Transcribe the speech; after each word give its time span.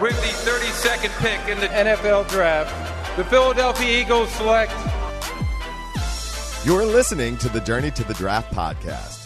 with 0.00 0.16
the 0.16 0.50
32nd 0.50 1.10
pick 1.20 1.48
in 1.48 1.60
the 1.60 1.68
NFL 1.68 2.28
Draft, 2.28 3.16
the 3.16 3.24
Philadelphia 3.24 4.00
Eagles 4.00 4.28
select. 4.30 4.72
You're 6.64 6.84
listening 6.84 7.36
to 7.38 7.48
the 7.48 7.60
Journey 7.60 7.90
to 7.92 8.04
the 8.04 8.14
Draft 8.14 8.52
podcast. 8.52 9.20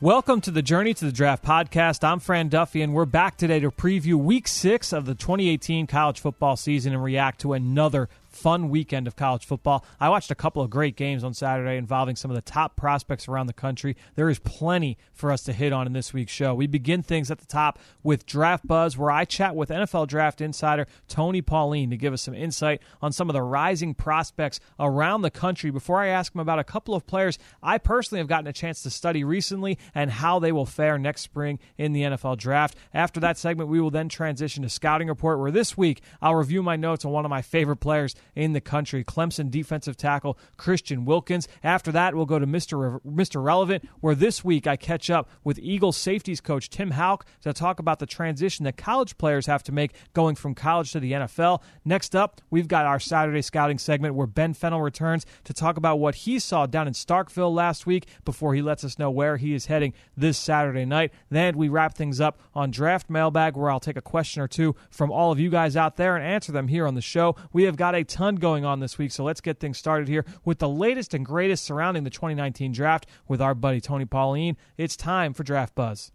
Welcome 0.00 0.42
to 0.42 0.50
the 0.50 0.60
Journey 0.60 0.92
to 0.92 1.04
the 1.06 1.12
Draft 1.12 1.42
podcast. 1.42 2.04
I'm 2.04 2.20
Fran 2.20 2.48
Duffy, 2.50 2.82
and 2.82 2.92
we're 2.92 3.06
back 3.06 3.38
today 3.38 3.60
to 3.60 3.70
preview 3.70 4.16
week 4.16 4.46
six 4.46 4.92
of 4.92 5.06
the 5.06 5.14
2018 5.14 5.86
college 5.86 6.20
football 6.20 6.56
season 6.56 6.92
and 6.92 7.02
react 7.02 7.40
to 7.40 7.54
another 7.54 8.10
fun 8.34 8.68
weekend 8.68 9.06
of 9.06 9.16
college 9.16 9.44
football. 9.44 9.84
I 10.00 10.08
watched 10.08 10.30
a 10.30 10.34
couple 10.34 10.62
of 10.62 10.70
great 10.70 10.96
games 10.96 11.24
on 11.24 11.34
Saturday 11.34 11.76
involving 11.76 12.16
some 12.16 12.30
of 12.30 12.34
the 12.34 12.42
top 12.42 12.76
prospects 12.76 13.28
around 13.28 13.46
the 13.46 13.52
country. 13.52 13.96
There 14.14 14.28
is 14.28 14.38
plenty 14.38 14.98
for 15.12 15.30
us 15.30 15.42
to 15.44 15.52
hit 15.52 15.72
on 15.72 15.86
in 15.86 15.92
this 15.92 16.12
week's 16.12 16.32
show. 16.32 16.54
We 16.54 16.66
begin 16.66 17.02
things 17.02 17.30
at 17.30 17.38
the 17.38 17.46
top 17.46 17.78
with 18.02 18.26
Draft 18.26 18.66
Buzz, 18.66 18.96
where 18.98 19.10
I 19.10 19.24
chat 19.24 19.54
with 19.54 19.70
NFL 19.70 20.08
Draft 20.08 20.40
insider 20.40 20.86
Tony 21.08 21.42
Pauline 21.42 21.90
to 21.90 21.96
give 21.96 22.12
us 22.12 22.22
some 22.22 22.34
insight 22.34 22.82
on 23.00 23.12
some 23.12 23.28
of 23.28 23.34
the 23.34 23.42
rising 23.42 23.94
prospects 23.94 24.60
around 24.78 25.22
the 25.22 25.30
country. 25.30 25.70
Before 25.70 26.00
I 26.00 26.08
ask 26.08 26.34
him 26.34 26.40
about 26.40 26.58
a 26.58 26.64
couple 26.64 26.94
of 26.94 27.06
players 27.06 27.38
I 27.62 27.78
personally 27.78 28.20
have 28.20 28.28
gotten 28.28 28.46
a 28.46 28.52
chance 28.52 28.82
to 28.82 28.90
study 28.90 29.24
recently 29.24 29.78
and 29.94 30.10
how 30.10 30.38
they 30.38 30.52
will 30.52 30.66
fare 30.66 30.98
next 30.98 31.22
spring 31.22 31.58
in 31.78 31.92
the 31.92 32.02
NFL 32.02 32.38
Draft. 32.38 32.76
After 32.92 33.20
that 33.20 33.38
segment, 33.38 33.70
we 33.70 33.80
will 33.80 33.90
then 33.90 34.08
transition 34.08 34.62
to 34.62 34.68
Scouting 34.68 35.08
Report, 35.08 35.38
where 35.38 35.50
this 35.50 35.76
week 35.76 36.02
I'll 36.20 36.34
review 36.34 36.62
my 36.62 36.76
notes 36.76 37.04
on 37.04 37.12
one 37.12 37.24
of 37.24 37.30
my 37.30 37.42
favorite 37.42 37.76
players 37.76 38.14
in 38.34 38.52
the 38.52 38.60
country, 38.60 39.04
Clemson 39.04 39.50
defensive 39.50 39.96
tackle 39.96 40.38
Christian 40.56 41.04
Wilkins. 41.04 41.48
After 41.62 41.92
that, 41.92 42.14
we'll 42.14 42.26
go 42.26 42.38
to 42.38 42.46
Mr. 42.46 43.00
Re- 43.04 43.24
Mr. 43.24 43.42
Relevant, 43.42 43.84
where 44.00 44.14
this 44.14 44.44
week 44.44 44.66
I 44.66 44.76
catch 44.76 45.10
up 45.10 45.28
with 45.42 45.58
Eagles 45.58 45.96
safeties 45.96 46.40
coach 46.40 46.70
Tim 46.70 46.92
Hauck 46.92 47.26
to 47.42 47.52
talk 47.52 47.78
about 47.78 47.98
the 47.98 48.06
transition 48.06 48.64
that 48.64 48.76
college 48.76 49.18
players 49.18 49.46
have 49.46 49.62
to 49.64 49.72
make 49.72 49.92
going 50.12 50.34
from 50.34 50.54
college 50.54 50.92
to 50.92 51.00
the 51.00 51.12
NFL. 51.12 51.62
Next 51.84 52.16
up, 52.16 52.40
we've 52.50 52.68
got 52.68 52.86
our 52.86 53.00
Saturday 53.00 53.42
scouting 53.42 53.78
segment 53.78 54.14
where 54.14 54.26
Ben 54.26 54.54
Fennell 54.54 54.82
returns 54.82 55.26
to 55.44 55.52
talk 55.52 55.76
about 55.76 55.98
what 55.98 56.14
he 56.14 56.38
saw 56.38 56.66
down 56.66 56.88
in 56.88 56.94
Starkville 56.94 57.54
last 57.54 57.86
week 57.86 58.06
before 58.24 58.54
he 58.54 58.62
lets 58.62 58.84
us 58.84 58.98
know 58.98 59.10
where 59.10 59.36
he 59.36 59.54
is 59.54 59.66
heading 59.66 59.92
this 60.16 60.38
Saturday 60.38 60.84
night. 60.84 61.12
Then 61.30 61.56
we 61.56 61.68
wrap 61.68 61.94
things 61.94 62.20
up 62.20 62.38
on 62.54 62.70
Draft 62.70 63.10
Mailbag, 63.10 63.56
where 63.56 63.70
I'll 63.70 63.80
take 63.80 63.96
a 63.96 64.02
question 64.02 64.42
or 64.42 64.48
two 64.48 64.74
from 64.90 65.10
all 65.10 65.32
of 65.32 65.38
you 65.38 65.50
guys 65.50 65.76
out 65.76 65.96
there 65.96 66.16
and 66.16 66.24
answer 66.24 66.52
them 66.52 66.68
here 66.68 66.86
on 66.86 66.94
the 66.94 67.00
show. 67.00 67.36
We 67.52 67.64
have 67.64 67.76
got 67.76 67.94
a 67.94 68.04
ton 68.04 68.23
going 68.32 68.64
on 68.64 68.80
this 68.80 68.96
week, 68.96 69.12
so 69.12 69.22
let's 69.22 69.40
get 69.40 69.60
things 69.60 69.76
started 69.76 70.08
here 70.08 70.24
with 70.44 70.58
the 70.58 70.68
latest 70.68 71.12
and 71.14 71.24
greatest 71.24 71.64
surrounding 71.64 72.04
the 72.04 72.10
2019 72.10 72.72
draft 72.72 73.06
with 73.28 73.40
our 73.40 73.54
buddy 73.54 73.80
Tony 73.80 74.06
Pauline. 74.06 74.56
It's 74.78 74.96
time 74.96 75.34
for 75.34 75.42
Draft 75.42 75.74
Buzz. 75.74 76.10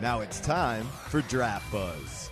Now 0.00 0.20
it's 0.20 0.40
time 0.40 0.86
for 1.08 1.20
Draft 1.22 1.70
Buzz. 1.70 2.27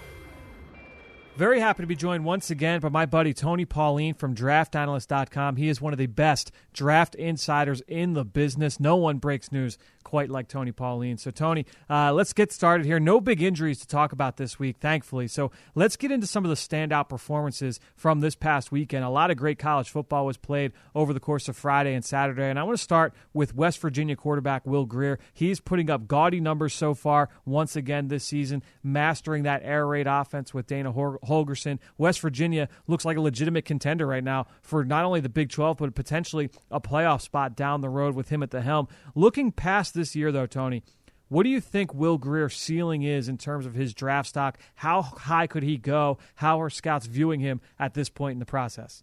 Very 1.36 1.60
happy 1.60 1.82
to 1.82 1.86
be 1.86 1.96
joined 1.96 2.24
once 2.24 2.50
again 2.50 2.80
by 2.80 2.88
my 2.88 3.04
buddy 3.04 3.34
Tony 3.34 3.66
Pauline 3.66 4.14
from 4.14 4.34
DraftAnalyst.com. 4.34 5.56
He 5.56 5.68
is 5.68 5.82
one 5.82 5.92
of 5.92 5.98
the 5.98 6.06
best 6.06 6.50
draft 6.72 7.14
insiders 7.14 7.82
in 7.86 8.14
the 8.14 8.24
business. 8.24 8.80
No 8.80 8.96
one 8.96 9.18
breaks 9.18 9.52
news 9.52 9.76
quite 10.02 10.30
like 10.30 10.46
Tony 10.46 10.70
Pauline. 10.70 11.18
So, 11.18 11.32
Tony, 11.32 11.66
uh, 11.90 12.12
let's 12.12 12.32
get 12.32 12.52
started 12.52 12.86
here. 12.86 13.00
No 13.00 13.20
big 13.20 13.42
injuries 13.42 13.80
to 13.80 13.88
talk 13.88 14.12
about 14.12 14.36
this 14.36 14.56
week, 14.56 14.76
thankfully. 14.78 15.26
So, 15.26 15.50
let's 15.74 15.96
get 15.96 16.12
into 16.12 16.28
some 16.28 16.44
of 16.44 16.48
the 16.48 16.54
standout 16.54 17.08
performances 17.08 17.80
from 17.96 18.20
this 18.20 18.36
past 18.36 18.70
weekend. 18.70 19.04
A 19.04 19.10
lot 19.10 19.32
of 19.32 19.36
great 19.36 19.58
college 19.58 19.90
football 19.90 20.24
was 20.24 20.36
played 20.36 20.72
over 20.94 21.12
the 21.12 21.18
course 21.18 21.48
of 21.48 21.56
Friday 21.56 21.92
and 21.92 22.04
Saturday. 22.04 22.48
And 22.48 22.58
I 22.58 22.62
want 22.62 22.78
to 22.78 22.82
start 22.82 23.14
with 23.34 23.56
West 23.56 23.80
Virginia 23.80 24.14
quarterback 24.14 24.64
Will 24.64 24.86
Grier. 24.86 25.18
He's 25.34 25.58
putting 25.58 25.90
up 25.90 26.06
gaudy 26.06 26.40
numbers 26.40 26.72
so 26.72 26.94
far 26.94 27.28
once 27.44 27.74
again 27.74 28.06
this 28.06 28.24
season, 28.24 28.62
mastering 28.84 29.42
that 29.42 29.62
air 29.64 29.88
raid 29.88 30.06
offense 30.06 30.54
with 30.54 30.68
Dana 30.68 30.92
Holgorsen. 31.26 31.78
West 31.98 32.20
Virginia 32.20 32.68
looks 32.86 33.04
like 33.04 33.16
a 33.16 33.20
legitimate 33.20 33.64
contender 33.64 34.06
right 34.06 34.24
now 34.24 34.46
for 34.62 34.84
not 34.84 35.04
only 35.04 35.20
the 35.20 35.28
Big 35.28 35.50
12, 35.50 35.76
but 35.78 35.94
potentially 35.94 36.50
a 36.70 36.80
playoff 36.80 37.20
spot 37.20 37.56
down 37.56 37.80
the 37.80 37.88
road 37.88 38.14
with 38.14 38.30
him 38.30 38.42
at 38.42 38.50
the 38.50 38.62
helm. 38.62 38.88
Looking 39.14 39.52
past 39.52 39.94
this 39.94 40.16
year, 40.16 40.32
though, 40.32 40.46
Tony, 40.46 40.82
what 41.28 41.42
do 41.42 41.48
you 41.48 41.60
think 41.60 41.92
Will 41.92 42.18
Grier's 42.18 42.56
ceiling 42.56 43.02
is 43.02 43.28
in 43.28 43.36
terms 43.36 43.66
of 43.66 43.74
his 43.74 43.92
draft 43.94 44.28
stock? 44.28 44.58
How 44.76 45.02
high 45.02 45.48
could 45.48 45.64
he 45.64 45.76
go? 45.76 46.18
How 46.36 46.60
are 46.60 46.70
scouts 46.70 47.06
viewing 47.06 47.40
him 47.40 47.60
at 47.78 47.94
this 47.94 48.08
point 48.08 48.34
in 48.34 48.38
the 48.38 48.46
process? 48.46 49.02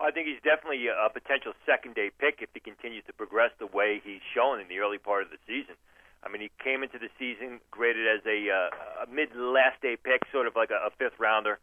I 0.00 0.10
think 0.10 0.26
he's 0.26 0.40
definitely 0.42 0.86
a 0.88 1.10
potential 1.12 1.52
second 1.66 1.94
day 1.94 2.10
pick 2.18 2.40
if 2.40 2.48
he 2.54 2.60
continues 2.60 3.04
to 3.06 3.12
progress 3.12 3.50
the 3.58 3.66
way 3.66 4.00
he's 4.02 4.22
shown 4.34 4.58
in 4.58 4.68
the 4.68 4.78
early 4.78 4.96
part 4.96 5.22
of 5.22 5.30
the 5.30 5.36
season. 5.46 5.74
I 6.22 6.28
mean, 6.28 6.42
he 6.42 6.50
came 6.62 6.82
into 6.82 6.98
the 6.98 7.08
season 7.18 7.60
graded 7.70 8.06
as 8.06 8.20
a, 8.26 8.38
uh, 8.50 9.04
a 9.04 9.06
mid 9.08 9.34
last 9.34 9.80
day 9.80 9.96
pick, 9.96 10.22
sort 10.32 10.46
of 10.46 10.54
like 10.54 10.70
a, 10.70 10.88
a 10.88 10.90
fifth 10.98 11.18
rounder. 11.18 11.58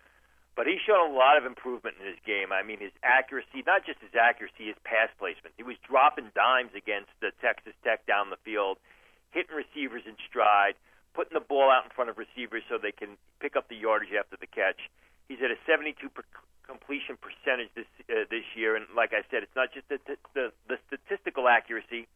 But 0.57 0.65
he's 0.65 0.81
shown 0.81 1.13
a 1.13 1.13
lot 1.13 1.37
of 1.37 1.45
improvement 1.45 2.01
in 2.01 2.09
his 2.09 2.17
game. 2.25 2.49
I 2.49 2.65
mean, 2.65 2.81
his 2.81 2.95
accuracy, 3.05 3.61
not 3.61 3.85
just 3.85 4.01
his 4.01 4.17
accuracy, 4.17 4.73
his 4.73 4.79
pass 4.81 5.13
placement. 5.21 5.53
He 5.53 5.61
was 5.61 5.77
dropping 5.85 6.33
dimes 6.33 6.73
against 6.73 7.13
the 7.21 7.29
Texas 7.37 7.77
Tech 7.85 8.09
down 8.09 8.33
the 8.33 8.41
field, 8.41 8.81
hitting 9.29 9.53
receivers 9.53 10.01
in 10.09 10.17
stride, 10.25 10.73
putting 11.13 11.37
the 11.37 11.45
ball 11.45 11.69
out 11.69 11.85
in 11.85 11.93
front 11.93 12.09
of 12.09 12.17
receivers 12.17 12.65
so 12.65 12.81
they 12.81 12.91
can 12.91 13.21
pick 13.37 13.53
up 13.53 13.69
the 13.69 13.77
yardage 13.77 14.17
after 14.17 14.33
the 14.33 14.49
catch. 14.49 14.89
He's 15.29 15.37
at 15.45 15.53
a 15.53 15.61
72 15.69 15.93
per 16.09 16.25
completion 16.65 17.21
percentage 17.21 17.69
this 17.77 17.87
uh, 18.09 18.27
this 18.29 18.43
year, 18.57 18.75
and 18.75 18.85
like 18.95 19.13
I 19.13 19.21
said, 19.31 19.41
it's 19.41 19.55
not 19.55 19.71
just 19.73 19.87
the, 19.89 20.01
the 20.33 20.51
the 20.67 20.77
statistical 20.89 21.47
accuracy; 21.47 22.07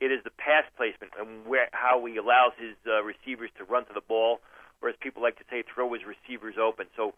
it 0.00 0.12
is 0.12 0.22
the 0.24 0.30
pass 0.30 0.64
placement 0.76 1.12
and 1.18 1.46
where 1.46 1.68
how 1.72 2.04
he 2.06 2.16
allows 2.16 2.52
his 2.58 2.76
uh, 2.86 3.02
receivers 3.02 3.50
to 3.58 3.64
run 3.64 3.84
to 3.86 3.92
the 3.92 4.00
ball, 4.00 4.40
or 4.80 4.88
as 4.88 4.94
people 5.00 5.22
like 5.22 5.36
to 5.38 5.44
say, 5.50 5.62
throw 5.62 5.92
his 5.92 6.02
receivers 6.06 6.54
open. 6.60 6.86
So 6.96 7.14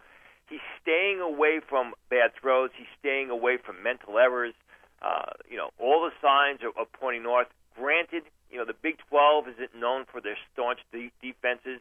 he's 0.49 0.65
staying 0.81 1.21
away 1.21 1.61
from 1.61 1.95
bad 2.09 2.33
throws. 2.41 2.71
He's 2.77 2.91
staying 2.99 3.31
away 3.31 3.59
from 3.59 3.83
mental 3.83 4.19
errors. 4.19 4.55
Uh, 5.03 5.33
you 5.49 5.57
know, 5.57 5.71
all 5.79 6.03
the 6.05 6.13
signs 6.21 6.61
are, 6.63 6.73
are 6.79 6.89
pointing 6.99 7.23
north. 7.23 7.49
Granted, 7.77 8.25
you 8.51 8.59
know, 8.59 8.65
the 8.65 8.77
Big 8.83 8.99
12 9.09 9.49
isn't 9.49 9.75
known 9.79 10.05
for 10.11 10.21
their 10.21 10.37
staunch 10.53 10.81
de- 10.93 11.13
defenses. 11.23 11.81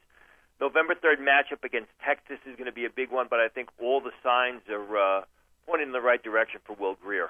November 0.61 0.93
3rd 0.93 1.19
matchup 1.23 1.63
against 1.63 1.89
Texas 2.05 2.37
is 2.45 2.55
going 2.55 2.67
to 2.67 2.75
be 2.75 2.85
a 2.85 2.89
big 2.89 3.11
one, 3.11 3.27
but 3.29 3.39
I 3.39 3.47
think 3.47 3.69
all 3.81 4.01
the 4.01 4.11
signs 4.21 4.61
are 4.69 4.97
uh, 4.97 5.21
pointing 5.65 5.87
in 5.87 5.93
the 5.93 6.01
right 6.01 6.21
direction 6.21 6.59
for 6.65 6.75
Will 6.75 6.95
Grier. 7.01 7.29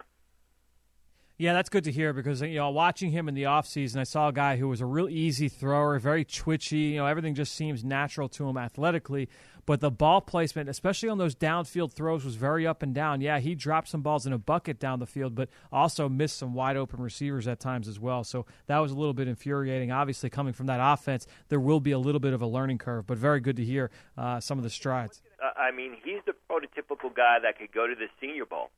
Yeah, 1.39 1.53
that's 1.53 1.69
good 1.69 1.85
to 1.85 1.91
hear 1.93 2.11
because 2.11 2.41
you 2.41 2.55
know, 2.55 2.69
watching 2.69 3.11
him 3.11 3.29
in 3.29 3.33
the 3.33 3.43
offseason, 3.43 3.95
I 3.95 4.03
saw 4.03 4.27
a 4.27 4.33
guy 4.33 4.57
who 4.57 4.67
was 4.67 4.81
a 4.81 4.85
real 4.85 5.07
easy 5.07 5.47
thrower, 5.47 5.97
very 5.97 6.25
twitchy. 6.25 6.77
You 6.77 6.97
know, 6.97 7.05
everything 7.05 7.33
just 7.33 7.55
seems 7.55 7.81
natural 7.81 8.27
to 8.27 8.49
him 8.49 8.57
athletically. 8.57 9.29
But 9.65 9.79
the 9.79 9.89
ball 9.89 10.19
placement, 10.19 10.67
especially 10.67 11.07
on 11.07 11.17
those 11.17 11.35
downfield 11.35 11.93
throws, 11.93 12.25
was 12.25 12.35
very 12.35 12.67
up 12.67 12.83
and 12.83 12.93
down. 12.93 13.21
Yeah, 13.21 13.39
he 13.39 13.55
dropped 13.55 13.87
some 13.87 14.01
balls 14.01 14.25
in 14.25 14.33
a 14.33 14.37
bucket 14.37 14.79
down 14.79 14.99
the 14.99 15.05
field, 15.05 15.33
but 15.33 15.47
also 15.71 16.09
missed 16.09 16.35
some 16.35 16.53
wide 16.53 16.75
open 16.75 16.99
receivers 16.99 17.47
at 17.47 17.61
times 17.61 17.87
as 17.87 18.01
well. 18.01 18.25
So 18.25 18.45
that 18.67 18.79
was 18.79 18.91
a 18.91 18.95
little 18.95 19.13
bit 19.13 19.29
infuriating. 19.29 19.93
Obviously, 19.93 20.29
coming 20.29 20.51
from 20.51 20.65
that 20.65 20.81
offense, 20.81 21.25
there 21.47 21.61
will 21.61 21.79
be 21.79 21.91
a 21.91 21.99
little 21.99 22.19
bit 22.19 22.33
of 22.33 22.41
a 22.41 22.47
learning 22.47 22.79
curve, 22.79 23.07
but 23.07 23.17
very 23.17 23.39
good 23.39 23.55
to 23.55 23.63
hear 23.63 23.91
uh, 24.17 24.41
some 24.41 24.57
of 24.57 24.65
the 24.65 24.69
strides. 24.69 25.21
I 25.55 25.71
mean, 25.71 25.95
he's 26.03 26.19
the 26.25 26.33
prototypical 26.51 27.15
guy 27.15 27.37
that 27.41 27.57
could 27.57 27.71
go 27.71 27.87
to 27.87 27.95
the 27.95 28.07
Senior 28.19 28.45
Bowl 28.45 28.71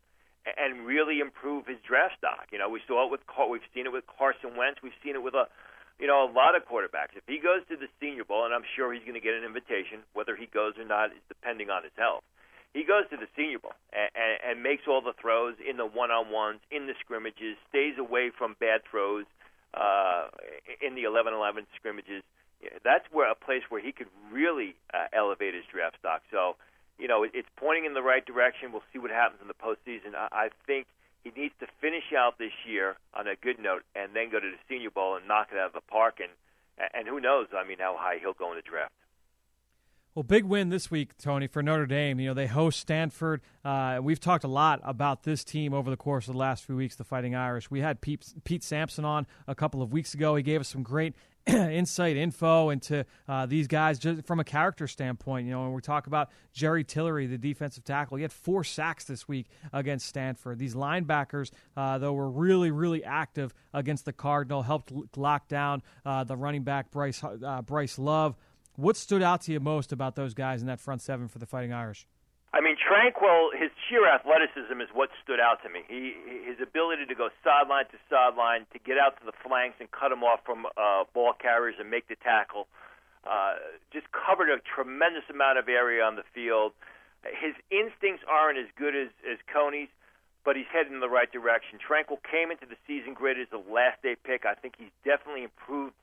and 0.45 0.85
really 0.85 1.19
improve 1.19 1.67
his 1.67 1.77
draft 1.85 2.17
stock. 2.17 2.49
You 2.51 2.57
know, 2.57 2.69
we 2.69 2.81
saw 2.87 3.05
it 3.05 3.11
with 3.11 3.21
we've 3.49 3.65
seen 3.73 3.85
it 3.85 3.93
with 3.93 4.05
Carson 4.07 4.57
Wentz. 4.57 4.81
We've 4.81 4.97
seen 5.03 5.15
it 5.15 5.23
with 5.23 5.33
a 5.33 5.45
you 5.99 6.07
know 6.07 6.25
a 6.25 6.29
lot 6.31 6.55
of 6.55 6.65
quarterbacks. 6.65 7.13
If 7.13 7.23
he 7.27 7.37
goes 7.37 7.61
to 7.69 7.77
the 7.77 7.87
Senior 7.99 8.25
Bowl, 8.25 8.45
and 8.45 8.53
I'm 8.53 8.65
sure 8.75 8.93
he's 8.93 9.03
going 9.03 9.19
to 9.19 9.23
get 9.23 9.33
an 9.33 9.43
invitation, 9.43 10.01
whether 10.13 10.35
he 10.35 10.47
goes 10.47 10.77
or 10.77 10.85
not 10.85 11.13
is 11.13 11.21
depending 11.29 11.69
on 11.69 11.83
his 11.83 11.93
health. 11.97 12.23
He 12.73 12.87
goes 12.87 13.03
to 13.11 13.17
the 13.17 13.27
Senior 13.35 13.59
Bowl 13.59 13.75
and, 13.91 14.09
and, 14.15 14.33
and 14.47 14.63
makes 14.63 14.87
all 14.87 15.01
the 15.01 15.13
throws 15.19 15.55
in 15.59 15.75
the 15.75 15.85
one-on-ones, 15.85 16.61
in 16.71 16.87
the 16.87 16.95
scrimmages, 17.03 17.59
stays 17.67 17.99
away 17.99 18.31
from 18.31 18.55
bad 18.59 18.81
throws 18.89 19.25
uh, 19.73 20.31
in 20.79 20.95
the 20.95 21.03
11-11 21.03 21.67
scrimmages. 21.75 22.23
That's 22.83 23.03
where 23.11 23.29
a 23.29 23.35
place 23.35 23.63
where 23.67 23.81
he 23.81 23.91
could 23.91 24.07
really 24.31 24.75
uh, 24.93 25.11
elevate 25.11 25.53
his 25.53 25.65
draft 25.67 25.97
stock. 25.99 26.21
So 26.31 26.55
you 26.97 27.07
know, 27.07 27.23
it, 27.23 27.31
it's 27.33 27.49
pointing 27.55 27.85
in 27.85 27.93
the 27.93 28.01
right 28.01 28.25
direction. 28.25 28.71
We'll 28.71 28.83
see 28.93 28.99
what 28.99 29.11
happens 29.11 29.41
in 29.41 29.47
the 29.47 29.53
postseason. 29.53 30.15
I, 30.15 30.27
I 30.31 30.49
think 30.65 30.87
he 31.23 31.31
needs 31.35 31.53
to 31.59 31.67
finish 31.79 32.13
out 32.17 32.37
this 32.37 32.53
year 32.67 32.95
on 33.13 33.27
a 33.27 33.35
good 33.35 33.59
note 33.59 33.83
and 33.95 34.15
then 34.15 34.29
go 34.31 34.39
to 34.39 34.49
the 34.49 34.57
Senior 34.67 34.91
Bowl 34.91 35.15
and 35.15 35.27
knock 35.27 35.49
it 35.51 35.57
out 35.57 35.67
of 35.67 35.73
the 35.73 35.81
park. 35.81 36.19
And 36.19 36.31
and 36.93 37.07
who 37.07 37.19
knows? 37.19 37.47
I 37.55 37.67
mean, 37.67 37.77
how 37.79 37.95
high 37.97 38.17
he'll 38.19 38.33
go 38.33 38.51
in 38.51 38.55
the 38.55 38.63
draft. 38.63 38.93
Well, 40.13 40.23
big 40.23 40.43
win 40.43 40.67
this 40.67 40.91
week, 40.91 41.17
Tony, 41.17 41.47
for 41.47 41.63
Notre 41.63 41.85
Dame. 41.85 42.19
You 42.19 42.29
know, 42.29 42.33
they 42.33 42.47
host 42.47 42.79
Stanford. 42.81 43.39
Uh, 43.63 43.99
we've 44.01 44.19
talked 44.19 44.43
a 44.43 44.49
lot 44.49 44.81
about 44.83 45.23
this 45.23 45.45
team 45.45 45.73
over 45.73 45.89
the 45.89 45.95
course 45.95 46.27
of 46.27 46.33
the 46.33 46.37
last 46.37 46.65
few 46.65 46.75
weeks, 46.75 46.97
the 46.97 47.05
Fighting 47.05 47.33
Irish. 47.33 47.71
We 47.71 47.79
had 47.79 48.01
Pete, 48.01 48.25
Pete 48.43 48.61
Sampson 48.61 49.05
on 49.05 49.25
a 49.47 49.55
couple 49.55 49.81
of 49.81 49.93
weeks 49.93 50.13
ago. 50.13 50.35
He 50.35 50.43
gave 50.43 50.59
us 50.59 50.67
some 50.67 50.83
great 50.83 51.13
insight, 51.47 52.17
info 52.17 52.69
into 52.69 53.05
uh, 53.27 53.45
these 53.45 53.67
guys 53.67 53.97
just 53.97 54.25
from 54.25 54.39
a 54.39 54.43
character 54.43 54.87
standpoint. 54.87 55.47
You 55.47 55.53
know, 55.53 55.63
when 55.63 55.73
we 55.73 55.81
talk 55.81 56.07
about 56.07 56.29
Jerry 56.53 56.83
Tillery, 56.83 57.25
the 57.27 57.37
defensive 57.37 57.83
tackle, 57.83 58.17
he 58.17 58.21
had 58.21 58.31
four 58.31 58.63
sacks 58.63 59.05
this 59.05 59.27
week 59.27 59.47
against 59.73 60.05
Stanford. 60.07 60.59
These 60.59 60.75
linebackers, 60.75 61.51
uh, 61.75 61.97
though, 61.97 62.13
were 62.13 62.29
really, 62.29 62.71
really 62.71 63.03
active 63.03 63.53
against 63.73 64.05
the 64.05 64.13
Cardinal, 64.13 64.61
helped 64.61 64.91
lock 65.17 65.47
down 65.47 65.81
uh, 66.05 66.23
the 66.23 66.35
running 66.35 66.63
back 66.63 66.91
Bryce 66.91 67.23
uh, 67.23 67.61
Bryce 67.63 67.97
Love. 67.97 68.35
What 68.75 68.95
stood 68.95 69.21
out 69.21 69.41
to 69.41 69.51
you 69.51 69.59
most 69.59 69.91
about 69.91 70.15
those 70.15 70.33
guys 70.33 70.61
in 70.61 70.67
that 70.67 70.79
front 70.79 71.01
seven 71.01 71.27
for 71.27 71.39
the 71.39 71.45
Fighting 71.45 71.73
Irish? 71.73 72.07
I 72.53 72.59
mean, 72.59 72.75
Tranquill, 72.75 73.55
his 73.55 73.71
sheer 73.87 74.03
athleticism 74.03 74.75
is 74.83 74.91
what 74.91 75.09
stood 75.23 75.39
out 75.39 75.63
to 75.63 75.69
me. 75.71 75.87
He, 75.87 76.11
his 76.43 76.59
ability 76.59 77.05
to 77.07 77.15
go 77.15 77.29
sideline 77.43 77.85
to 77.95 77.97
sideline, 78.11 78.67
to 78.73 78.79
get 78.79 78.97
out 78.99 79.15
to 79.19 79.25
the 79.25 79.31
flanks 79.31 79.79
and 79.79 79.87
cut 79.91 80.09
them 80.09 80.23
off 80.23 80.43
from 80.43 80.67
uh, 80.75 81.07
ball 81.13 81.31
carriers 81.31 81.75
and 81.79 81.89
make 81.89 82.09
the 82.11 82.19
tackle, 82.19 82.67
uh, 83.23 83.55
just 83.93 84.11
covered 84.11 84.51
a 84.51 84.59
tremendous 84.67 85.23
amount 85.31 85.59
of 85.59 85.69
area 85.69 86.03
on 86.03 86.17
the 86.19 86.27
field. 86.35 86.73
His 87.23 87.55
instincts 87.71 88.25
aren't 88.27 88.59
as 88.59 88.67
good 88.75 88.95
as, 88.99 89.07
as 89.23 89.39
Coney's, 89.47 89.87
but 90.43 90.57
he's 90.57 90.67
heading 90.73 90.93
in 90.93 90.99
the 90.99 91.09
right 91.09 91.31
direction. 91.31 91.79
Tranquill 91.79 92.19
came 92.19 92.51
into 92.51 92.65
the 92.65 92.75
season 92.85 93.13
graded 93.13 93.47
as 93.47 93.53
a 93.55 93.63
last 93.71 94.01
day 94.03 94.17
pick. 94.19 94.43
I 94.43 94.55
think 94.55 94.75
he's 94.77 94.91
definitely 95.05 95.43
improved 95.43 95.95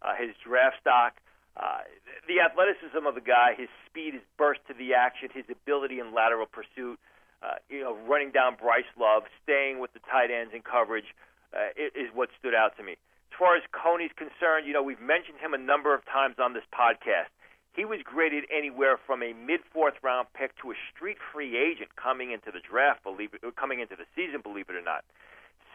uh, 0.00 0.16
his 0.18 0.34
draft 0.42 0.80
stock. 0.80 1.14
Uh, 1.56 1.84
the 2.28 2.40
athleticism 2.40 3.04
of 3.04 3.14
the 3.14 3.24
guy, 3.24 3.52
his 3.56 3.68
speed, 3.84 4.14
his 4.14 4.24
burst 4.38 4.60
to 4.68 4.74
the 4.74 4.94
action, 4.94 5.28
his 5.32 5.44
ability 5.50 6.00
in 6.00 6.14
lateral 6.14 6.46
pursuit, 6.46 6.98
uh, 7.42 7.60
you 7.68 7.80
know, 7.80 7.96
running 8.08 8.30
down 8.30 8.56
Bryce 8.56 8.88
Love, 8.96 9.24
staying 9.42 9.78
with 9.78 9.92
the 9.92 10.00
tight 10.08 10.30
ends 10.30 10.54
in 10.54 10.62
coverage, 10.62 11.12
uh, 11.52 11.68
is 11.76 12.08
what 12.14 12.30
stood 12.38 12.54
out 12.54 12.76
to 12.78 12.82
me. 12.82 12.92
As 13.32 13.36
far 13.38 13.56
as 13.56 13.62
Coney's 13.72 14.14
concerned, 14.16 14.64
you 14.64 14.72
know, 14.72 14.82
we've 14.82 15.00
mentioned 15.00 15.40
him 15.40 15.52
a 15.52 15.58
number 15.58 15.92
of 15.94 16.04
times 16.06 16.36
on 16.38 16.54
this 16.54 16.64
podcast. 16.72 17.32
He 17.72 17.84
was 17.84 18.00
graded 18.04 18.44
anywhere 18.52 18.96
from 18.96 19.22
a 19.22 19.32
mid 19.32 19.60
fourth 19.72 19.96
round 20.02 20.28
pick 20.32 20.56
to 20.60 20.72
a 20.72 20.76
street 20.92 21.16
free 21.32 21.56
agent 21.56 21.96
coming 21.96 22.30
into 22.30 22.52
the 22.52 22.60
draft, 22.60 23.02
believe 23.02 23.32
it, 23.32 23.40
coming 23.56 23.80
into 23.80 23.96
the 23.96 24.04
season, 24.14 24.40
believe 24.40 24.68
it 24.68 24.76
or 24.76 24.84
not 24.84 25.04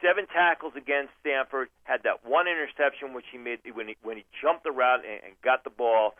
seven 0.02 0.28
tackles 0.28 0.74
against 0.76 1.12
Stanford, 1.22 1.70
had 1.84 2.04
that 2.04 2.26
one 2.26 2.48
interception 2.48 3.14
which 3.14 3.26
he 3.32 3.38
made 3.38 3.60
when 3.74 3.88
he 3.88 3.96
when 4.04 4.18
he 4.18 4.26
jumped 4.42 4.66
around 4.66 5.04
and, 5.06 5.22
and 5.24 5.34
got 5.44 5.64
the 5.64 5.70
ball. 5.70 6.16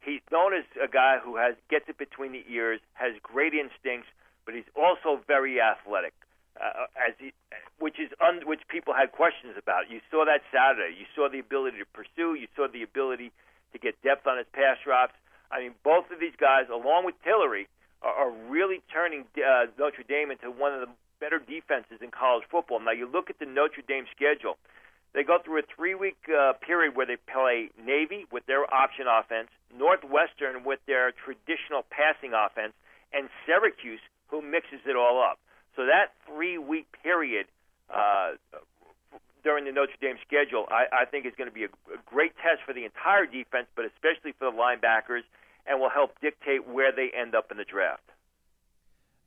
He's 0.00 0.24
known 0.32 0.54
as 0.54 0.64
a 0.80 0.88
guy 0.88 1.18
who 1.22 1.36
has 1.36 1.54
gets 1.68 1.88
it 1.88 1.98
between 1.98 2.32
the 2.32 2.44
ears, 2.48 2.80
has 2.94 3.12
great 3.22 3.52
instincts, 3.52 4.08
but 4.46 4.54
he's 4.54 4.68
also 4.74 5.20
very 5.26 5.60
athletic. 5.60 6.14
Uh, 6.60 6.90
as 6.98 7.14
he, 7.18 7.32
which 7.78 7.96
is 7.98 8.10
un, 8.20 8.40
which 8.44 8.60
people 8.68 8.92
had 8.92 9.12
questions 9.12 9.54
about. 9.56 9.88
You 9.88 10.00
saw 10.10 10.26
that 10.26 10.42
Saturday. 10.52 10.92
You 10.92 11.06
saw 11.14 11.28
the 11.30 11.38
ability 11.38 11.78
to 11.78 11.88
pursue. 11.94 12.34
You 12.34 12.48
saw 12.56 12.66
the 12.68 12.82
ability 12.82 13.32
to 13.72 13.78
get 13.78 13.96
depth 14.02 14.26
on 14.26 14.36
his 14.36 14.46
pass 14.52 14.76
drops. 14.84 15.14
I 15.50 15.60
mean, 15.60 15.74
both 15.84 16.10
of 16.12 16.20
these 16.20 16.36
guys, 16.38 16.66
along 16.68 17.06
with 17.06 17.14
Tillery, 17.24 17.68
are, 18.02 18.12
are 18.12 18.32
really 18.50 18.82
turning 18.92 19.24
uh, 19.38 19.66
Notre 19.78 20.02
Dame 20.02 20.30
into 20.30 20.50
one 20.50 20.74
of 20.74 20.80
the 20.80 20.92
better 21.20 21.38
defenses 21.38 22.00
in 22.02 22.10
college 22.10 22.44
football. 22.50 22.80
Now 22.80 22.92
you 22.92 23.06
look 23.06 23.30
at 23.30 23.38
the 23.38 23.46
Notre 23.46 23.82
Dame 23.86 24.06
schedule. 24.16 24.56
They 25.12 25.22
go 25.22 25.38
through 25.44 25.58
a 25.58 25.66
three-week 25.76 26.16
uh, 26.30 26.54
period 26.64 26.96
where 26.96 27.06
they 27.06 27.16
play 27.16 27.70
Navy 27.76 28.26
with 28.30 28.46
their 28.46 28.62
option 28.72 29.06
offense, 29.06 29.48
Northwestern 29.76 30.64
with 30.64 30.78
their 30.86 31.12
traditional 31.12 31.84
passing 31.90 32.32
offense, 32.32 32.72
and 33.12 33.28
Syracuse 33.44 34.00
who 34.28 34.40
mixes 34.40 34.80
it 34.86 34.94
all 34.94 35.20
up. 35.20 35.38
So 35.76 35.86
that 35.86 36.14
three-week 36.26 36.86
period 37.02 37.46
uh, 37.92 38.38
during 39.42 39.64
the 39.64 39.72
Notre 39.72 39.98
Dame 40.00 40.16
schedule, 40.26 40.66
I, 40.70 41.02
I 41.02 41.04
think 41.06 41.26
is 41.26 41.32
going 41.36 41.50
to 41.50 41.54
be 41.54 41.64
a, 41.64 41.72
a 41.90 41.98
great 42.06 42.32
test 42.38 42.62
for 42.64 42.72
the 42.72 42.84
entire 42.84 43.26
defense, 43.26 43.66
but 43.74 43.84
especially 43.84 44.32
for 44.38 44.50
the 44.50 44.56
linebackers, 44.56 45.22
and 45.66 45.80
will 45.80 45.90
help 45.90 46.18
dictate 46.20 46.66
where 46.68 46.92
they 46.92 47.10
end 47.10 47.34
up 47.34 47.50
in 47.50 47.56
the 47.56 47.64
draft. 47.64 48.02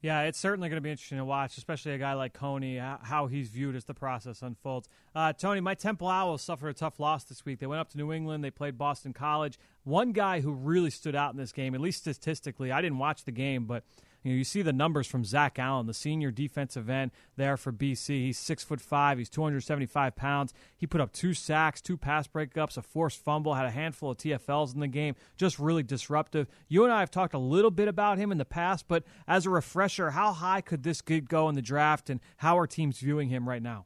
Yeah, 0.03 0.23
it's 0.23 0.37
certainly 0.37 0.67
going 0.67 0.75
to 0.75 0.81
be 0.81 0.91
interesting 0.91 1.17
to 1.17 1.23
watch, 1.23 1.57
especially 1.57 1.93
a 1.93 1.97
guy 1.97 2.13
like 2.13 2.33
Coney, 2.33 2.75
how 2.75 3.27
he's 3.27 3.47
viewed 3.47 3.73
as 3.73 3.85
the 3.85 3.93
process 3.93 4.41
unfolds. 4.41 4.89
Uh, 5.15 5.31
Tony, 5.31 5.61
my 5.61 5.75
Temple 5.75 6.09
Owls 6.09 6.41
suffered 6.41 6.67
a 6.67 6.73
tough 6.73 6.99
loss 6.99 7.23
this 7.23 7.45
week. 7.45 7.59
They 7.59 7.67
went 7.67 7.79
up 7.79 7.89
to 7.91 7.97
New 7.97 8.11
England. 8.11 8.43
They 8.43 8.51
played 8.51 8.77
Boston 8.77 9.13
College. 9.13 9.57
One 9.85 10.11
guy 10.11 10.41
who 10.41 10.51
really 10.51 10.89
stood 10.89 11.15
out 11.15 11.31
in 11.31 11.37
this 11.37 11.53
game, 11.53 11.73
at 11.73 11.79
least 11.79 11.99
statistically, 11.99 12.69
I 12.69 12.81
didn't 12.81 12.97
watch 12.97 13.23
the 13.23 13.31
game, 13.31 13.63
but 13.63 13.85
you 14.23 14.31
know, 14.31 14.37
you 14.37 14.43
see 14.43 14.61
the 14.61 14.73
numbers 14.73 15.05
from 15.05 15.25
Zach 15.25 15.59
Allen, 15.59 15.85
the 15.85 15.93
senior 15.93 16.31
defensive 16.31 16.89
end 16.89 17.11
there 17.35 17.57
for 17.57 17.71
BC. 17.71 18.07
He's 18.07 18.37
six 18.37 18.63
foot 18.63 18.79
five. 18.79 19.17
He's 19.17 19.29
275 19.29 20.15
pounds. 20.15 20.53
He 20.77 20.87
put 20.87 21.01
up 21.01 21.11
two 21.11 21.33
sacks, 21.33 21.81
two 21.81 21.97
pass 21.97 22.27
breakups, 22.27 22.77
a 22.77 22.81
forced 22.81 23.19
fumble, 23.19 23.53
had 23.53 23.65
a 23.65 23.71
handful 23.71 24.11
of 24.11 24.17
TFLs 24.17 24.73
in 24.73 24.79
the 24.79 24.87
game. 24.87 25.15
Just 25.35 25.59
really 25.59 25.83
disruptive. 25.83 26.47
You 26.69 26.85
and 26.85 26.93
I 26.93 27.01
have 27.01 27.11
talked 27.11 27.33
a 27.33 27.39
little 27.39 27.71
bit 27.71 27.87
about 27.87 28.17
him 28.17 28.31
in 28.31 28.37
the 28.37 28.45
past, 28.45 28.87
but 28.87 29.03
as 29.27 29.45
a 29.45 29.49
refresher, 29.49 30.11
how 30.11 30.31
high 30.31 30.61
could 30.61 30.83
this 30.83 31.01
kid 31.01 31.29
go 31.29 31.49
in 31.49 31.55
the 31.55 31.61
draft, 31.61 32.09
and 32.09 32.19
how 32.37 32.57
are 32.57 32.67
teams 32.67 32.99
viewing 32.99 33.29
him 33.29 33.47
right 33.47 33.61
now? 33.61 33.85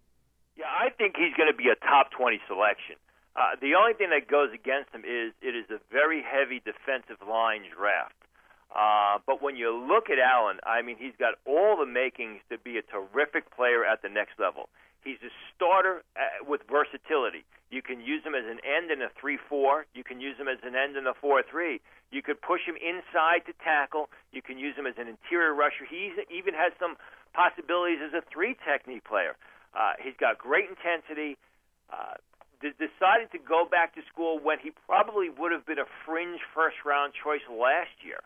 Yeah, 0.55 0.65
I 0.65 0.89
think 0.89 1.15
he's 1.17 1.33
going 1.35 1.51
to 1.51 1.57
be 1.57 1.69
a 1.69 1.75
top 1.85 2.11
20 2.11 2.39
selection. 2.47 2.95
Uh, 3.35 3.53
the 3.61 3.75
only 3.77 3.93
thing 3.93 4.09
that 4.09 4.27
goes 4.27 4.49
against 4.53 4.89
him 4.89 5.01
is 5.01 5.33
it 5.41 5.53
is 5.53 5.69
a 5.69 5.77
very 5.91 6.23
heavy 6.25 6.57
defensive 6.57 7.21
line 7.27 7.61
draft. 7.69 8.17
Uh, 8.73 9.19
but 9.25 9.41
when 9.41 9.55
you 9.55 9.71
look 9.71 10.09
at 10.09 10.19
Allen, 10.19 10.59
I 10.65 10.81
mean, 10.81 10.97
he's 10.99 11.15
got 11.17 11.35
all 11.45 11.77
the 11.77 11.85
makings 11.85 12.39
to 12.51 12.57
be 12.57 12.77
a 12.77 12.83
terrific 12.83 13.49
player 13.55 13.85
at 13.85 14.01
the 14.01 14.09
next 14.09 14.39
level. 14.39 14.69
He's 15.03 15.23
a 15.23 15.31
starter 15.55 16.03
uh, 16.19 16.43
with 16.43 16.61
versatility. 16.67 17.45
You 17.71 17.81
can 17.81 17.99
use 18.01 18.23
him 18.23 18.35
as 18.35 18.43
an 18.43 18.59
end 18.63 18.91
in 18.91 19.01
a 19.01 19.07
3 19.19 19.37
4. 19.49 19.85
You 19.93 20.03
can 20.03 20.19
use 20.19 20.35
him 20.37 20.47
as 20.47 20.59
an 20.63 20.75
end 20.75 20.97
in 20.97 21.07
a 21.07 21.13
4 21.15 21.43
3. 21.43 21.79
You 22.11 22.21
could 22.21 22.41
push 22.41 22.63
him 22.67 22.75
inside 22.79 23.47
to 23.47 23.53
tackle. 23.63 24.09
You 24.31 24.41
can 24.41 24.57
use 24.57 24.75
him 24.75 24.87
as 24.87 24.95
an 24.97 25.07
interior 25.07 25.53
rusher. 25.53 25.83
He 25.87 26.11
even 26.31 26.53
has 26.53 26.71
some 26.79 26.95
possibilities 27.33 27.99
as 28.03 28.13
a 28.15 28.23
three 28.31 28.55
technique 28.63 29.03
player. 29.03 29.35
Uh, 29.75 29.99
he's 29.99 30.15
got 30.19 30.39
great 30.39 30.71
intensity. 30.71 31.37
Uh, 31.91 32.15
d- 32.61 32.75
decided 32.79 33.31
to 33.31 33.39
go 33.39 33.67
back 33.69 33.95
to 33.95 34.01
school 34.11 34.39
when 34.39 34.59
he 34.59 34.71
probably 34.87 35.29
would 35.29 35.51
have 35.51 35.65
been 35.65 35.79
a 35.79 35.89
fringe 36.05 36.39
first 36.55 36.77
round 36.85 37.13
choice 37.13 37.43
last 37.51 37.91
year. 38.03 38.23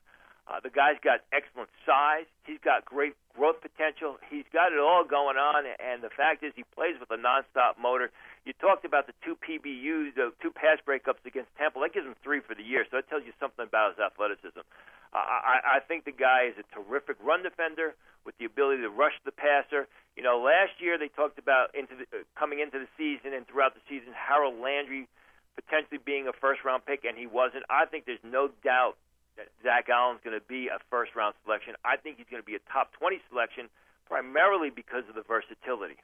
Uh, 0.51 0.59
the 0.59 0.69
guy's 0.69 0.99
got 0.99 1.23
excellent 1.31 1.71
size. 1.87 2.27
He's 2.43 2.59
got 2.59 2.83
great 2.83 3.15
growth 3.31 3.63
potential. 3.63 4.19
He's 4.27 4.43
got 4.51 4.75
it 4.75 4.83
all 4.83 5.07
going 5.07 5.39
on, 5.39 5.63
and 5.63 6.03
the 6.03 6.11
fact 6.11 6.43
is, 6.43 6.51
he 6.59 6.67
plays 6.75 6.99
with 6.99 7.07
a 7.07 7.15
nonstop 7.15 7.79
motor. 7.79 8.11
You 8.43 8.51
talked 8.59 8.83
about 8.83 9.07
the 9.07 9.15
two 9.23 9.39
PBUs, 9.39 10.19
the 10.19 10.35
two 10.43 10.51
pass 10.51 10.83
breakups 10.83 11.23
against 11.23 11.55
Temple. 11.55 11.79
That 11.87 11.95
gives 11.95 12.03
him 12.05 12.19
three 12.19 12.43
for 12.43 12.51
the 12.51 12.67
year, 12.67 12.83
so 12.83 12.99
that 12.99 13.07
tells 13.07 13.23
you 13.23 13.31
something 13.39 13.63
about 13.63 13.95
his 13.95 14.03
athleticism. 14.03 14.59
Uh, 14.59 15.23
I, 15.23 15.79
I 15.79 15.87
think 15.87 16.03
the 16.03 16.11
guy 16.11 16.51
is 16.51 16.59
a 16.59 16.67
terrific 16.75 17.15
run 17.23 17.43
defender 17.43 17.95
with 18.27 18.35
the 18.37 18.43
ability 18.43 18.83
to 18.83 18.91
rush 18.91 19.15
the 19.23 19.31
passer. 19.31 19.87
You 20.19 20.23
know, 20.23 20.43
last 20.43 20.83
year 20.83 20.99
they 20.99 21.07
talked 21.07 21.39
about 21.39 21.71
into 21.71 21.95
the, 21.95 22.05
uh, 22.11 22.27
coming 22.35 22.59
into 22.59 22.75
the 22.75 22.91
season 22.99 23.31
and 23.31 23.47
throughout 23.47 23.71
the 23.71 23.83
season, 23.87 24.11
Harold 24.11 24.59
Landry 24.59 25.07
potentially 25.55 25.99
being 26.03 26.27
a 26.27 26.35
first 26.35 26.63
round 26.67 26.83
pick, 26.83 27.07
and 27.07 27.15
he 27.15 27.27
wasn't. 27.27 27.63
I 27.71 27.87
think 27.87 28.03
there's 28.03 28.23
no 28.23 28.51
doubt 28.63 28.99
that 29.41 29.49
Zach 29.63 29.89
Allen's 29.89 30.19
going 30.23 30.37
to 30.37 30.45
be 30.45 30.67
a 30.67 30.79
first 30.89 31.15
round 31.15 31.35
selection. 31.43 31.73
I 31.83 31.97
think 31.97 32.17
he's 32.17 32.27
going 32.29 32.41
to 32.41 32.45
be 32.45 32.55
a 32.55 32.71
top 32.71 32.91
20 32.93 33.19
selection 33.29 33.69
primarily 34.05 34.69
because 34.69 35.03
of 35.09 35.15
the 35.15 35.23
versatility. 35.23 35.95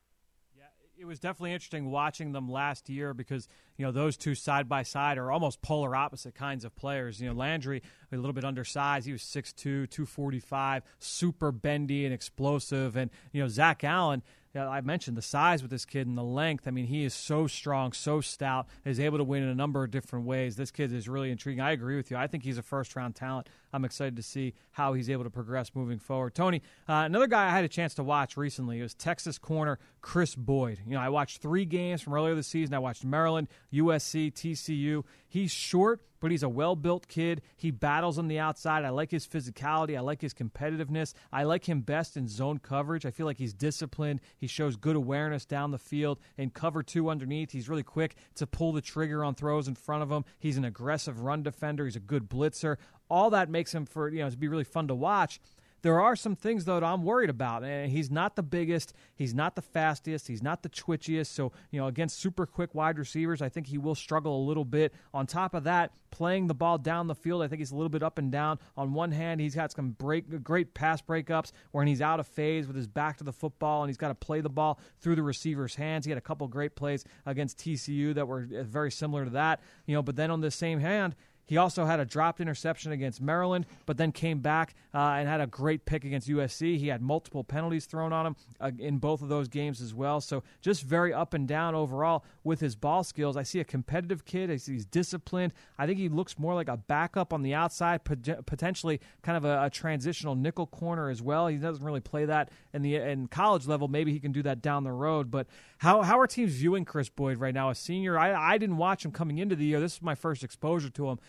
Yeah, 0.58 0.64
it 0.98 1.06
was 1.06 1.20
definitely 1.20 1.54
interesting 1.54 1.92
watching 1.92 2.32
them 2.32 2.50
last 2.50 2.90
year 2.90 3.14
because 3.14 3.48
you 3.78 3.86
know 3.86 3.92
those 3.92 4.18
two 4.18 4.34
side 4.34 4.68
by 4.68 4.84
side 4.84 5.18
are 5.18 5.32
almost 5.32 5.62
polar 5.62 5.96
opposite 5.96 6.36
kinds 6.36 6.66
of 6.66 6.76
players. 6.76 7.22
You 7.22 7.30
know 7.30 7.36
Landry 7.36 7.84
a 8.12 8.16
little 8.16 8.34
bit 8.34 8.46
undersized, 8.46 9.06
he 9.06 9.12
was 9.12 9.22
6'2", 9.22 9.56
245, 9.90 10.84
super 11.00 11.52
bendy 11.52 12.06
and 12.06 12.14
explosive, 12.14 12.96
and 12.96 13.12
you 13.32 13.42
know 13.42 13.48
Zach 13.48 13.84
Allen 13.84 14.24
I 14.58 14.82
mentioned 14.82 15.18
the 15.18 15.22
size 15.22 15.62
with 15.62 15.72
this 15.72 15.86
kid 15.86 16.08
and 16.08 16.18
the 16.18 16.24
length. 16.24 16.68
I 16.68 16.72
mean, 16.72 16.86
he 16.86 17.04
is 17.04 17.14
so 17.14 17.48
strong, 17.48 17.94
so 17.94 18.22
stout, 18.22 18.68
is 18.86 19.00
able 19.00 19.18
to 19.18 19.24
win 19.24 19.44
in 19.44 19.50
a 19.50 19.56
number 19.56 19.84
of 19.84 19.92
different 19.92 20.26
ways. 20.26 20.56
This 20.56 20.72
kid 20.72 20.94
is 20.94 21.08
really 21.08 21.32
intriguing. 21.32 21.62
I 21.62 21.72
agree 21.72 21.96
with 21.96 22.12
you. 22.12 22.18
I 22.18 22.28
think 22.28 22.44
he's 22.44 22.58
a 22.58 22.64
first 22.64 22.96
round 22.96 23.16
talent. 23.16 23.48
I'm 23.74 23.86
excited 23.86 24.16
to 24.16 24.24
see 24.24 24.54
how 24.72 24.94
he's 24.94 25.10
able 25.10 25.24
to 25.24 25.30
progress 25.30 25.72
moving 25.74 26.00
forward. 26.00 26.36
Tony, 26.36 26.62
uh, 26.88 27.04
another 27.06 27.28
guy 27.28 27.48
I 27.48 27.52
had 27.52 27.64
a 27.64 27.70
chance 27.70 27.94
to 27.96 28.04
watch 28.04 28.38
recently 28.38 28.82
was 28.82 28.94
Texas 28.94 29.38
corner 29.38 29.80
Chris 30.02 30.36
Boyd. 30.36 30.80
You 30.86 30.94
know, 30.94 31.02
I 31.02 31.10
watched 31.10 31.42
three 31.42 31.66
games 31.66 32.02
from 32.02 32.14
earlier 32.14 32.34
this 32.36 32.48
season. 32.48 32.74
I 32.74 32.80
watched 32.80 33.04
Maryland, 33.04 33.50
USC, 33.74 34.32
TCU. 34.34 35.04
He's 35.28 35.52
short, 35.52 36.02
but 36.20 36.32
he's 36.32 36.44
a 36.44 36.50
well 36.50 36.76
built 36.76 37.08
kid. 37.08 37.42
He 37.56 37.72
battles 37.72 38.18
on 38.18 38.28
the 38.28 38.40
outside. 38.40 38.86
I 38.86 38.90
like 38.90 39.12
his 39.12 39.28
physicality. 39.28 39.98
I 39.98 40.00
like 40.00 40.22
his 40.22 40.34
competitiveness. 40.34 41.14
I 41.32 41.44
like 41.44 41.68
him 41.68 41.82
best 41.82 42.16
in 42.16 42.28
zone 42.28 42.60
coverage. 42.60 43.06
I 43.06 43.12
feel 43.12 43.26
like 43.26 43.38
he's 43.38 43.54
disciplined. 43.54 44.22
He 44.38 44.48
shows 44.48 44.78
good 44.78 44.96
awareness 44.96 45.46
down 45.46 45.72
the 45.72 45.78
field. 45.78 46.20
In 46.38 46.50
cover 46.50 46.84
two 46.84 47.10
underneath, 47.10 47.52
he's 47.52 47.70
really 47.70 47.84
quick 47.84 48.16
to 48.36 48.48
pull 48.48 48.72
the 48.72 48.82
trigger 48.82 49.24
on 49.24 49.36
throws 49.36 49.68
in 49.68 49.76
front 49.76 50.04
of 50.04 50.12
him. 50.12 50.24
He's 50.40 50.58
an 50.58 50.66
aggressive 50.66 51.22
run 51.22 51.44
defender. 51.44 51.86
He's 51.86 51.96
a 51.96 52.00
good 52.00 52.30
blitzer 52.30 52.78
all 53.10 53.30
that 53.32 53.50
makes 53.50 53.74
him 53.74 53.86
for 53.86 54.10
you 54.10 54.20
know 54.20 54.30
to 54.30 54.38
be 54.38 54.48
really 54.48 54.64
fun 54.64 54.88
to 54.88 54.96
watch. 54.96 55.40
There 55.84 56.02
are 56.02 56.16
some 56.16 56.36
things 56.36 56.66
though 56.66 56.80
that 56.80 56.86
I'm 56.86 57.04
worried 57.04 57.30
about. 57.30 57.64
And 57.64 57.92
he's 57.92 58.10
not 58.10 58.36
the 58.36 58.44
biggest, 58.44 58.94
he's 59.16 59.34
not 59.34 59.56
the 59.56 59.62
fastest, 59.62 60.28
he's 60.28 60.44
not 60.44 60.64
the 60.64 60.70
twitchiest. 60.70 61.28
So 61.28 61.52
you 61.72 61.80
know, 61.80 61.88
against 61.88 62.20
super 62.20 62.46
quick 62.46 62.74
wide 62.74 62.98
receivers, 62.98 63.42
I 63.42 63.50
think 63.50 63.68
he 63.68 63.78
will 63.78 63.96
struggle 63.96 64.44
a 64.44 64.46
little 64.46 64.66
bit. 64.66 64.94
On 65.14 65.28
top 65.28 65.54
of 65.54 65.64
that, 65.66 65.92
playing 66.10 66.48
the 66.48 66.54
ball 66.54 66.78
down 66.78 67.08
the 67.08 67.16
field, 67.16 67.44
I 67.44 67.48
think 67.48 67.60
he's 67.60 67.72
a 67.72 67.76
little 67.76 67.90
bit 67.90 68.02
up 68.02 68.18
and 68.18 68.32
down. 68.32 68.60
On 68.76 68.94
one 68.94 69.12
hand, 69.12 69.40
he's 69.40 69.56
got 69.56 69.72
some 69.72 69.92
break, 69.92 70.44
great 70.44 70.74
pass 70.74 71.02
breakups 71.02 71.52
when 71.72 71.88
he's 71.88 72.02
out 72.02 72.20
of 72.20 72.28
phase 72.28 72.66
with 72.66 72.76
his 72.76 72.88
back 72.88 73.18
to 73.18 73.24
the 73.24 73.34
football, 73.34 73.84
and 73.84 73.90
he's 73.90 73.98
got 73.98 74.08
to 74.08 74.16
play 74.16 74.42
the 74.42 74.50
ball 74.50 74.80
through 75.00 75.16
the 75.16 75.24
receiver's 75.24 75.76
hands. 75.76 76.06
He 76.06 76.12
had 76.12 76.18
a 76.18 76.22
couple 76.22 76.48
great 76.48 76.76
plays 76.76 77.06
against 77.26 77.60
TCU 77.60 78.16
that 78.16 78.28
were 78.28 78.48
very 78.50 78.92
similar 78.92 79.26
to 79.26 79.32
that. 79.32 79.62
You 79.86 79.96
know, 79.96 80.02
but 80.02 80.16
then 80.16 80.32
on 80.32 80.42
the 80.42 80.52
same 80.52 80.80
hand 80.80 81.16
he 81.48 81.58
also 81.58 81.86
had 81.86 82.00
a 82.00 82.06
dropped 82.06 82.42
interception 82.42 82.92
against 82.92 83.22
Maryland, 83.22 83.66
but 83.86 83.98
then 83.98 84.12
came 84.12 84.40
back 84.40 84.76
uh, 84.94 85.16
and 85.18 85.28
had 85.28 85.42
a 85.42 85.48
great 85.48 85.86
pick 85.86 86.04
against 86.04 86.28
USC. 86.28 86.78
He 86.78 86.88
had 86.88 87.02
multiple 87.02 87.44
penalties 87.44 87.86
thrown 87.86 88.12
on 88.12 88.28
him 88.28 88.36
uh, 88.60 88.72
in 88.78 88.98
both 88.98 89.22
of 89.22 89.30
those 89.30 89.48
games 89.48 89.82
as 89.82 89.94
well. 89.94 90.20
So 90.20 90.44
just 90.62 90.84
very 90.84 91.14
up 91.14 91.34
and 91.34 91.48
down 91.48 91.74
overall 91.74 92.26
with 92.44 92.60
his 92.60 92.76
ball 92.76 93.04
skills. 93.04 93.38
I 93.38 93.44
see 93.44 93.60
a 93.62 93.64
competitive 93.64 94.26
kid. 94.26 94.52
I 94.52 94.58
see 94.58 94.74
he's 94.74 94.86
disciplined. 94.86 95.54
I 95.78 95.86
think 95.86 96.00
he 96.00 96.10
looks 96.10 96.38
more 96.38 96.54
like 96.54 96.68
a 96.68 96.78
backup 96.78 97.32
on 97.32 97.42
the 97.44 97.54
outside, 97.54 98.02
potentially 98.04 99.00
kind 99.22 99.38
of 99.38 99.46
a, 99.46 99.66
a 99.66 99.70
transitional 99.70 100.36
nickel 100.36 100.68
corner 100.68 101.10
as 101.10 101.22
well. 101.22 101.48
He 101.48 101.58
doesn't 101.58 101.84
really 101.84 102.02
play 102.02 102.26
that 102.26 102.52
in 102.74 102.82
the 102.82 102.96
in 102.96 103.28
college 103.28 103.68
level. 103.68 103.88
Maybe 103.88 104.12
he 104.12 104.20
can 104.20 104.34
do 104.34 104.44
that 104.44 104.62
down 104.62 104.84
the 104.84 104.92
road. 104.92 105.32
But 105.32 105.48
how 105.78 106.02
how 106.02 106.20
are 106.20 106.28
teams 106.28 106.54
viewing 106.54 106.84
Chris 106.84 107.08
Boyd 107.10 107.38
right 107.38 107.54
now? 107.54 107.70
A 107.70 107.76
senior, 107.76 108.20
I, 108.20 108.54
I 108.54 108.58
didn't 108.58 108.78
watch 108.78 109.06
him 109.06 109.12
coming 109.12 109.38
into 109.38 109.56
the 109.56 109.66
year. 109.66 109.80
This 109.80 109.96
is 109.96 110.02
my 110.02 110.16
first 110.16 110.44
exposure 110.44 110.90
to 110.90 111.10
him. 111.10 111.20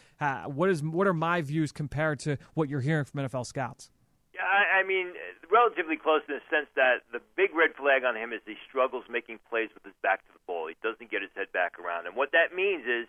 What 0.47 0.71
is 0.71 0.83
what 0.83 1.07
are 1.07 1.15
my 1.15 1.43
views 1.43 1.73
compared 1.73 2.19
to 2.21 2.39
what 2.55 2.69
you're 2.69 2.81
hearing 2.81 3.05
from 3.05 3.21
NFL 3.21 3.47
scouts? 3.47 3.91
Yeah, 4.35 4.43
I, 4.43 4.81
I 4.81 4.83
mean, 4.83 5.15
relatively 5.51 5.97
close 5.97 6.23
in 6.29 6.35
the 6.35 6.45
sense 6.51 6.69
that 6.77 7.03
the 7.13 7.21
big 7.37 7.55
red 7.55 7.75
flag 7.75 8.05
on 8.05 8.17
him 8.17 8.33
is 8.33 8.41
he 8.47 8.55
struggles 8.69 9.05
making 9.11 9.39
plays 9.51 9.71
with 9.75 9.83
his 9.85 9.95
back 10.03 10.23
to 10.27 10.33
the 10.33 10.43
ball. 10.47 10.69
He 10.69 10.77
doesn't 10.83 11.11
get 11.11 11.23
his 11.23 11.31
head 11.35 11.51
back 11.53 11.79
around, 11.79 12.07
and 12.07 12.15
what 12.15 12.33
that 12.33 12.55
means 12.55 12.87
is 12.87 13.07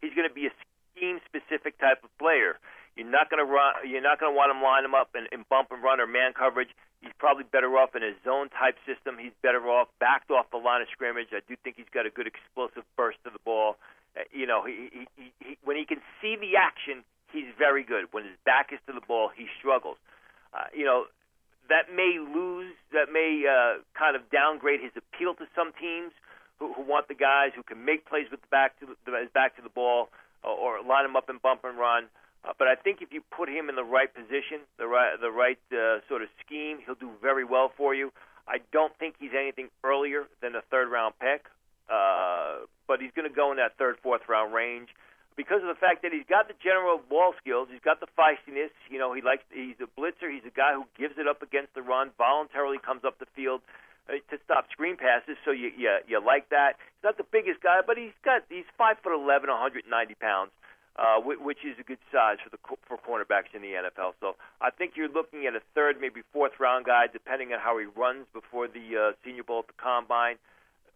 he's 0.00 0.14
going 0.14 0.28
to 0.28 0.32
be 0.34 0.46
a 0.46 0.54
scheme-specific 0.96 1.78
type 1.78 2.04
of 2.04 2.10
player. 2.18 2.58
You're 2.96 3.08
not 3.08 3.30
going 3.30 3.44
to 3.44 3.48
run. 3.48 3.86
You're 3.86 4.02
not 4.02 4.18
going 4.20 4.32
to 4.32 4.36
want 4.36 4.50
him 4.50 4.62
line 4.62 4.84
him 4.84 4.94
up 4.94 5.14
and 5.14 5.26
bump 5.48 5.70
and 5.70 5.82
run 5.82 6.00
or 6.00 6.06
man 6.06 6.32
coverage. 6.36 6.68
He's 7.00 7.16
probably 7.16 7.44
better 7.44 7.72
off 7.78 7.96
in 7.96 8.02
a 8.02 8.12
zone 8.24 8.50
type 8.50 8.76
system. 8.84 9.16
He's 9.16 9.32
better 9.40 9.64
off 9.70 9.88
backed 10.00 10.30
off 10.30 10.50
the 10.50 10.60
line 10.60 10.82
of 10.82 10.88
scrimmage. 10.92 11.32
I 11.32 11.40
do 11.48 11.56
think 11.64 11.76
he's 11.76 11.88
got 11.94 12.04
a 12.04 12.10
good 12.10 12.26
explosive 12.26 12.84
burst 12.96 13.16
to 13.24 13.30
the 13.30 13.40
ball. 13.44 13.76
Uh, 14.16 14.26
you 14.32 14.46
know, 14.46 14.64
he, 14.64 14.90
he, 14.92 15.06
he, 15.16 15.32
he, 15.40 15.58
when 15.64 15.76
he 15.76 15.84
can 15.84 16.00
see 16.20 16.36
the 16.36 16.56
action, 16.56 17.04
he's 17.32 17.50
very 17.58 17.84
good. 17.84 18.06
When 18.10 18.24
his 18.24 18.36
back 18.44 18.72
is 18.72 18.78
to 18.86 18.92
the 18.92 19.04
ball, 19.06 19.30
he 19.34 19.46
struggles. 19.58 19.96
Uh, 20.52 20.66
you 20.74 20.84
know, 20.84 21.06
that 21.68 21.94
may 21.94 22.18
lose, 22.18 22.74
that 22.92 23.12
may 23.12 23.46
uh, 23.46 23.82
kind 23.94 24.16
of 24.16 24.28
downgrade 24.30 24.80
his 24.80 24.90
appeal 24.98 25.34
to 25.34 25.46
some 25.54 25.72
teams 25.78 26.10
who, 26.58 26.72
who 26.74 26.82
want 26.82 27.06
the 27.08 27.14
guys 27.14 27.50
who 27.54 27.62
can 27.62 27.84
make 27.84 28.06
plays 28.06 28.26
with 28.30 28.40
the 28.42 28.50
back 28.50 28.78
to 28.80 28.86
the, 28.86 28.94
his 29.18 29.30
back 29.32 29.56
to 29.56 29.62
the 29.62 29.70
ball 29.70 30.10
uh, 30.44 30.50
or 30.50 30.82
line 30.82 31.04
him 31.04 31.14
up 31.14 31.28
and 31.28 31.40
bump 31.40 31.62
and 31.64 31.78
run. 31.78 32.06
Uh, 32.44 32.52
but 32.58 32.68
I 32.68 32.74
think 32.74 33.02
if 33.02 33.12
you 33.12 33.22
put 33.30 33.48
him 33.48 33.68
in 33.68 33.76
the 33.76 33.84
right 33.84 34.12
position, 34.12 34.66
the 34.78 34.86
right 34.86 35.20
the 35.20 35.30
right 35.30 35.60
uh, 35.72 36.00
sort 36.08 36.22
of 36.22 36.28
scheme, 36.44 36.78
he'll 36.84 36.94
do 36.94 37.10
very 37.20 37.44
well 37.44 37.70
for 37.76 37.94
you. 37.94 38.12
I 38.48 38.58
don't 38.72 38.96
think 38.98 39.16
he's 39.20 39.32
anything 39.38 39.68
earlier 39.84 40.24
than 40.40 40.54
a 40.56 40.62
third 40.70 40.90
round 40.90 41.14
pick. 41.20 41.44
Uh, 41.88 42.66
but 42.90 42.98
he's 42.98 43.14
going 43.14 43.30
to 43.30 43.30
go 43.30 43.54
in 43.54 43.62
that 43.62 43.78
third, 43.78 44.02
fourth 44.02 44.26
round 44.26 44.50
range 44.50 44.90
because 45.38 45.62
of 45.62 45.70
the 45.70 45.78
fact 45.78 46.02
that 46.02 46.10
he's 46.10 46.26
got 46.26 46.50
the 46.50 46.58
general 46.58 46.98
ball 46.98 47.38
skills, 47.38 47.70
he's 47.70 47.80
got 47.86 48.02
the 48.02 48.10
feistiness. 48.18 48.74
You 48.90 48.98
know, 48.98 49.14
he 49.14 49.22
likes 49.22 49.46
he's 49.54 49.78
a 49.78 49.86
blitzer. 49.86 50.26
He's 50.26 50.44
a 50.44 50.50
guy 50.50 50.74
who 50.74 50.84
gives 50.98 51.14
it 51.22 51.30
up 51.30 51.40
against 51.40 51.72
the 51.78 51.82
run, 51.86 52.10
voluntarily 52.18 52.82
comes 52.82 53.06
up 53.06 53.22
the 53.22 53.30
field 53.38 53.62
uh, 54.10 54.18
to 54.18 54.36
stop 54.42 54.66
screen 54.74 54.98
passes. 54.98 55.38
So 55.46 55.54
you 55.54 55.70
you 55.78 55.88
you 56.10 56.18
like 56.18 56.50
that. 56.50 56.82
He's 56.98 57.06
not 57.06 57.16
the 57.16 57.30
biggest 57.30 57.62
guy, 57.62 57.78
but 57.86 57.96
he's 57.96 58.16
got 58.20 58.42
he's 58.50 58.66
five 58.76 58.98
foot 59.06 59.14
eleven, 59.14 59.48
190 59.48 59.86
pounds. 60.18 60.50
Uh, 60.98 61.22
which 61.22 61.64
is 61.64 61.78
a 61.78 61.86
good 61.86 62.02
size 62.12 62.36
for 62.42 62.50
the 62.50 62.58
for 62.84 62.98
cornerbacks 62.98 63.54
in 63.54 63.62
the 63.62 63.72
NFL. 63.72 64.12
So 64.20 64.34
I 64.60 64.68
think 64.68 64.98
you're 64.98 65.08
looking 65.08 65.46
at 65.46 65.54
a 65.54 65.62
third, 65.72 65.96
maybe 65.98 66.20
fourth 66.34 66.58
round 66.58 66.84
guy, 66.84 67.06
depending 67.06 67.54
on 67.54 67.60
how 67.60 67.78
he 67.78 67.86
runs 67.86 68.26
before 68.34 68.66
the 68.66 68.84
uh, 68.98 69.12
Senior 69.24 69.44
Bowl 69.44 69.60
at 69.60 69.68
the 69.68 69.78
Combine 69.80 70.36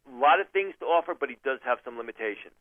a 0.06 0.16
lot 0.16 0.40
of 0.40 0.48
things 0.50 0.74
to 0.80 0.86
offer, 0.86 1.14
but 1.18 1.28
he 1.28 1.36
does 1.44 1.60
have 1.64 1.78
some 1.84 1.96
limitations. 1.98 2.54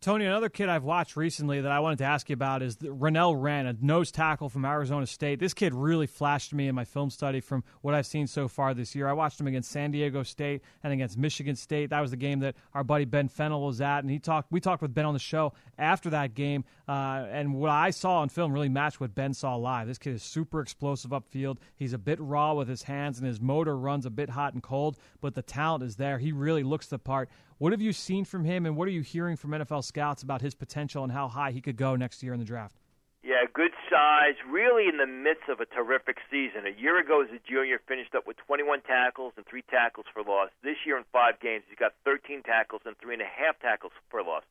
Tony, 0.00 0.26
another 0.26 0.48
kid 0.48 0.68
I've 0.68 0.84
watched 0.84 1.16
recently 1.16 1.60
that 1.60 1.72
I 1.72 1.80
wanted 1.80 1.98
to 1.98 2.04
ask 2.04 2.30
you 2.30 2.34
about 2.34 2.62
is 2.62 2.76
Renell 2.76 3.34
Wren, 3.36 3.66
a 3.66 3.74
nose 3.80 4.12
tackle 4.12 4.48
from 4.48 4.64
Arizona 4.64 5.08
State. 5.08 5.40
This 5.40 5.54
kid 5.54 5.74
really 5.74 6.06
flashed 6.06 6.54
me 6.54 6.68
in 6.68 6.76
my 6.76 6.84
film 6.84 7.10
study 7.10 7.40
from 7.40 7.64
what 7.82 7.96
I've 7.96 8.06
seen 8.06 8.28
so 8.28 8.46
far 8.46 8.74
this 8.74 8.94
year. 8.94 9.08
I 9.08 9.12
watched 9.12 9.40
him 9.40 9.48
against 9.48 9.72
San 9.72 9.90
Diego 9.90 10.22
State 10.22 10.62
and 10.84 10.92
against 10.92 11.18
Michigan 11.18 11.56
State. 11.56 11.90
That 11.90 12.00
was 12.00 12.12
the 12.12 12.16
game 12.16 12.38
that 12.40 12.54
our 12.74 12.84
buddy 12.84 13.06
Ben 13.06 13.26
Fennell 13.26 13.60
was 13.60 13.80
at, 13.80 13.98
and 13.98 14.10
he 14.10 14.20
talked. 14.20 14.52
We 14.52 14.60
talked 14.60 14.82
with 14.82 14.94
Ben 14.94 15.04
on 15.04 15.14
the 15.14 15.18
show 15.18 15.52
after 15.76 16.10
that 16.10 16.34
game, 16.34 16.64
uh, 16.86 17.26
and 17.28 17.54
what 17.54 17.70
I 17.70 17.90
saw 17.90 18.20
on 18.20 18.28
film 18.28 18.52
really 18.52 18.68
matched 18.68 19.00
what 19.00 19.16
Ben 19.16 19.34
saw 19.34 19.56
live. 19.56 19.88
This 19.88 19.98
kid 19.98 20.14
is 20.14 20.22
super 20.22 20.60
explosive 20.60 21.10
upfield. 21.10 21.56
He's 21.74 21.92
a 21.92 21.98
bit 21.98 22.20
raw 22.20 22.54
with 22.54 22.68
his 22.68 22.84
hands, 22.84 23.18
and 23.18 23.26
his 23.26 23.40
motor 23.40 23.76
runs 23.76 24.06
a 24.06 24.10
bit 24.10 24.30
hot 24.30 24.52
and 24.54 24.62
cold, 24.62 24.96
but 25.20 25.34
the 25.34 25.42
talent 25.42 25.82
is 25.82 25.96
there. 25.96 26.18
He 26.18 26.30
really 26.30 26.62
looks 26.62 26.86
the 26.86 27.00
part. 27.00 27.28
What 27.58 27.72
have 27.72 27.82
you 27.82 27.92
seen 27.92 28.24
from 28.24 28.44
him, 28.44 28.66
and 28.66 28.76
what 28.76 28.86
are 28.86 28.92
you 28.92 29.02
hearing 29.02 29.34
from 29.34 29.50
NFL 29.50 29.82
scouts 29.82 30.22
about 30.22 30.40
his 30.40 30.54
potential 30.54 31.02
and 31.02 31.12
how 31.12 31.26
high 31.26 31.50
he 31.50 31.60
could 31.60 31.76
go 31.76 31.96
next 31.96 32.22
year 32.22 32.32
in 32.32 32.38
the 32.38 32.46
draft? 32.46 32.78
Yeah, 33.24 33.50
good 33.52 33.72
size, 33.90 34.38
really 34.48 34.86
in 34.86 34.96
the 34.96 35.10
midst 35.10 35.50
of 35.50 35.58
a 35.58 35.66
terrific 35.66 36.18
season. 36.30 36.70
A 36.70 36.80
year 36.80 37.00
ago 37.00 37.20
as 37.20 37.30
a 37.34 37.42
junior, 37.42 37.80
finished 37.88 38.14
up 38.14 38.28
with 38.28 38.36
21 38.46 38.82
tackles 38.82 39.32
and 39.36 39.44
three 39.44 39.62
tackles 39.66 40.06
for 40.14 40.22
loss. 40.22 40.50
This 40.62 40.76
year 40.86 40.96
in 40.96 41.04
five 41.10 41.40
games, 41.40 41.64
he's 41.68 41.76
got 41.76 41.94
13 42.04 42.44
tackles 42.44 42.82
and 42.86 42.96
three 43.02 43.14
and 43.14 43.22
a 43.22 43.26
half 43.26 43.58
tackles 43.58 43.92
for 44.08 44.22
loss. 44.22 44.44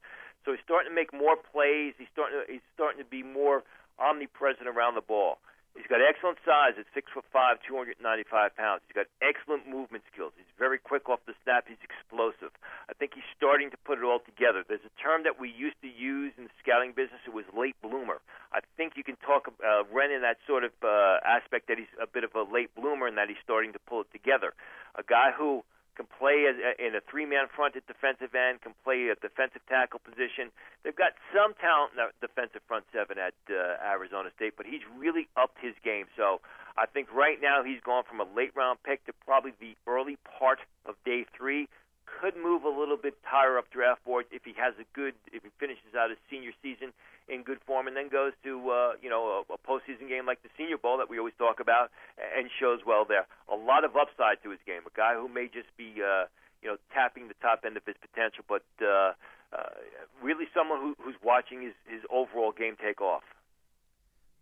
So 0.44 0.52
he's 0.52 0.60
starting 0.66 0.92
to 0.92 0.96
make 0.96 1.14
more 1.14 1.38
plays. 1.38 1.94
He's 1.98 2.12
starting 2.12 2.44
to, 2.44 2.52
he's 2.52 2.68
starting 2.76 3.00
to 3.00 3.08
be 3.08 3.24
more 3.24 3.64
omnipresent 4.00 4.68
around 4.68 4.96
the 4.96 5.08
ball. 5.08 5.40
He's 5.78 5.86
got 5.86 6.02
excellent 6.02 6.42
size 6.42 6.74
at 6.82 6.90
six 6.98 7.14
foot 7.14 7.24
five, 7.32 7.62
295 7.62 8.02
pounds. 8.58 8.82
He's 8.90 8.98
got 8.98 9.06
excellent 9.22 9.70
movement 9.70 10.04
skills. 10.10 10.34
He's 10.34 10.50
very 10.58 10.82
quick 10.82 11.06
off 11.08 11.22
the 11.30 11.38
snap. 11.46 11.70
He's 11.70 11.80
explosive. 11.86 12.50
I 12.90 12.98
think 12.98 13.14
he's 13.14 13.30
starting 13.38 13.70
to 13.70 13.78
put 13.86 14.02
it 14.02 14.04
all 14.04 14.20
together. 14.20 14.66
There's 14.66 14.84
a 14.84 14.96
term 14.98 15.22
that 15.30 15.38
we 15.40 15.54
used 15.54 15.78
to 15.86 15.88
use 15.88 16.34
in 16.36 16.50
the 16.50 16.56
scouting 16.58 16.98
business. 16.98 17.22
It 17.30 17.34
was 17.38 17.46
late 17.54 17.78
bloomer. 17.86 18.26
I 18.50 18.66
think 18.76 18.98
you 18.98 19.06
can 19.06 19.22
talk 19.22 19.54
uh, 19.62 19.86
Wren 19.94 20.10
in 20.10 20.26
that 20.26 20.42
sort 20.50 20.66
of 20.66 20.74
uh, 20.82 21.22
aspect 21.22 21.70
that 21.70 21.78
he's 21.78 21.94
a 22.02 22.10
bit 22.10 22.26
of 22.26 22.34
a 22.34 22.42
late 22.42 22.74
bloomer 22.74 23.06
and 23.06 23.16
that 23.22 23.30
he's 23.30 23.42
starting 23.46 23.72
to 23.78 23.80
pull 23.86 24.02
it 24.02 24.12
together. 24.12 24.58
A 24.98 25.06
guy 25.06 25.30
who 25.30 25.62
can 25.98 26.06
play 26.06 26.46
as, 26.46 26.56
in 26.78 26.94
a 26.94 27.02
three-man 27.10 27.50
front 27.50 27.76
at 27.76 27.90
defensive 27.90 28.38
end, 28.38 28.62
can 28.62 28.78
play 28.86 29.10
a 29.10 29.18
defensive 29.18 29.66
tackle 29.68 30.00
position. 30.00 30.54
They've 30.86 30.96
got 30.96 31.18
some 31.34 31.58
talent 31.58 31.98
in 31.98 32.06
the 32.06 32.14
defensive 32.22 32.62
front 32.70 32.86
seven 32.94 33.18
at 33.18 33.34
uh, 33.50 33.82
Arizona 33.82 34.30
State, 34.38 34.54
but 34.56 34.70
he's 34.70 34.86
really 34.94 35.28
upped 35.34 35.58
his 35.58 35.74
game. 35.82 36.06
So 36.16 36.40
I 36.78 36.86
think 36.86 37.10
right 37.10 37.42
now 37.42 37.66
he's 37.66 37.82
gone 37.82 38.06
from 38.06 38.22
a 38.22 38.28
late-round 38.30 38.86
pick 38.86 39.04
to 39.10 39.14
probably 39.26 39.58
the 39.58 39.74
early 39.90 40.22
part 40.38 40.62
of 40.86 40.94
day 41.04 41.26
three. 41.36 41.68
Could 42.08 42.40
move 42.40 42.64
a 42.64 42.72
little 42.72 42.98
bit 42.98 43.14
higher 43.22 43.60
up 43.60 43.70
draft 43.70 44.04
board 44.04 44.26
if 44.32 44.42
he 44.44 44.56
has 44.58 44.74
a 44.80 44.88
good, 44.96 45.14
if 45.32 45.44
he 45.44 45.52
finishes 45.60 45.94
out 45.94 46.10
his 46.10 46.18
senior 46.32 46.56
season 46.64 46.96
in 47.28 47.44
good 47.44 47.60
form, 47.68 47.88
and 47.88 47.96
then 47.96 48.08
goes 48.10 48.32
to 48.44 48.58
uh, 48.72 48.92
you 49.04 49.10
know 49.10 49.44
a, 49.44 49.54
a 49.54 49.60
postseason 49.60 50.08
game 50.08 50.26
like 50.26 50.42
the 50.42 50.50
Senior 50.58 50.78
Bowl 50.78 50.98
that 50.98 51.10
we 51.10 51.20
always 51.20 51.36
talk 51.38 51.60
about, 51.60 51.92
and 52.18 52.50
shows 52.60 52.80
well 52.88 53.06
there. 53.06 53.28
A 53.52 53.56
lot 53.56 53.84
of 53.84 53.96
upside 53.96 54.42
to 54.44 54.50
his 54.50 54.60
game. 54.66 54.82
A 54.88 54.94
guy 54.96 55.14
who 55.14 55.28
may 55.28 55.46
just 55.46 55.70
be 55.78 56.02
uh, 56.02 56.26
you 56.64 56.70
know 56.72 56.78
tapping 56.94 57.28
the 57.28 57.38
top 57.42 57.62
end 57.66 57.78
of 57.78 57.86
his 57.86 58.00
potential, 58.00 58.44
but 58.48 58.66
uh, 58.82 59.14
uh, 59.54 59.76
really 60.24 60.48
someone 60.56 60.80
who, 60.80 60.96
who's 61.04 61.20
watching 61.24 61.62
his 61.62 61.76
his 61.86 62.02
overall 62.10 62.52
game 62.52 62.76
take 62.82 63.02
off. 63.02 63.24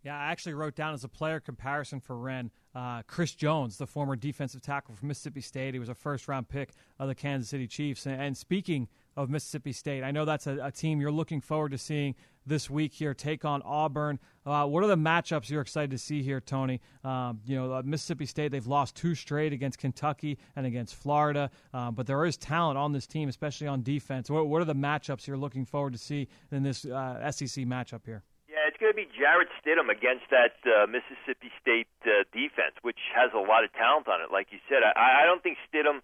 Yeah, 0.06 0.16
I 0.16 0.30
actually 0.30 0.54
wrote 0.54 0.76
down 0.76 0.94
as 0.94 1.02
a 1.02 1.08
player 1.08 1.40
comparison 1.40 1.98
for 1.98 2.16
Wren, 2.16 2.52
uh, 2.76 3.02
Chris 3.08 3.34
Jones, 3.34 3.76
the 3.76 3.88
former 3.88 4.14
defensive 4.14 4.62
tackle 4.62 4.94
from 4.94 5.08
Mississippi 5.08 5.40
State. 5.40 5.74
He 5.74 5.80
was 5.80 5.88
a 5.88 5.96
first 5.96 6.28
round 6.28 6.48
pick 6.48 6.70
of 7.00 7.08
the 7.08 7.14
Kansas 7.16 7.48
City 7.48 7.66
Chiefs. 7.66 8.06
And, 8.06 8.22
and 8.22 8.36
speaking 8.36 8.86
of 9.16 9.30
Mississippi 9.30 9.72
State, 9.72 10.04
I 10.04 10.12
know 10.12 10.24
that's 10.24 10.46
a, 10.46 10.60
a, 10.62 10.70
team 10.70 11.00
you're 11.00 11.10
looking 11.10 11.40
forward 11.40 11.72
to 11.72 11.78
seeing 11.78 12.14
this 12.46 12.70
week 12.70 12.92
here 12.92 13.14
take 13.14 13.44
on 13.44 13.62
Auburn. 13.62 14.20
Uh, 14.46 14.64
what 14.66 14.84
are 14.84 14.86
the 14.86 14.96
matchups 14.96 15.50
you're 15.50 15.60
excited 15.60 15.90
to 15.90 15.98
see 15.98 16.22
here, 16.22 16.40
Tony? 16.40 16.80
Um, 17.02 17.40
you 17.44 17.56
know, 17.56 17.72
uh, 17.72 17.82
Mississippi 17.84 18.26
State, 18.26 18.52
they've 18.52 18.64
lost 18.64 18.94
two 18.94 19.16
straight 19.16 19.52
against 19.52 19.80
Kentucky 19.80 20.38
and 20.54 20.66
against 20.66 20.94
Florida, 20.94 21.50
um, 21.74 21.96
but 21.96 22.06
there 22.06 22.24
is 22.24 22.36
talent 22.36 22.78
on 22.78 22.92
this 22.92 23.08
team, 23.08 23.28
especially 23.28 23.66
on 23.66 23.82
defense. 23.82 24.30
What, 24.30 24.46
what, 24.46 24.62
are 24.62 24.66
the 24.66 24.76
matchups 24.76 25.26
you're 25.26 25.36
looking 25.36 25.64
forward 25.64 25.94
to 25.94 25.98
see 25.98 26.28
in 26.52 26.62
this 26.62 26.84
uh, 26.84 27.28
SEC 27.32 27.64
matchup 27.64 28.06
here? 28.06 28.22
It's 28.66 28.76
going 28.82 28.90
to 28.90 28.98
be 28.98 29.06
Jarrett 29.14 29.48
Stidham 29.62 29.88
against 29.88 30.26
that 30.34 30.58
uh, 30.66 30.90
Mississippi 30.90 31.54
State 31.62 31.90
uh, 32.02 32.26
defense, 32.34 32.74
which 32.82 32.98
has 33.14 33.30
a 33.32 33.40
lot 33.40 33.62
of 33.62 33.72
talent 33.72 34.10
on 34.10 34.20
it. 34.20 34.34
Like 34.34 34.50
you 34.50 34.58
said, 34.68 34.82
I, 34.82 35.22
I 35.22 35.24
don't 35.24 35.42
think 35.42 35.58
Stidham 35.70 36.02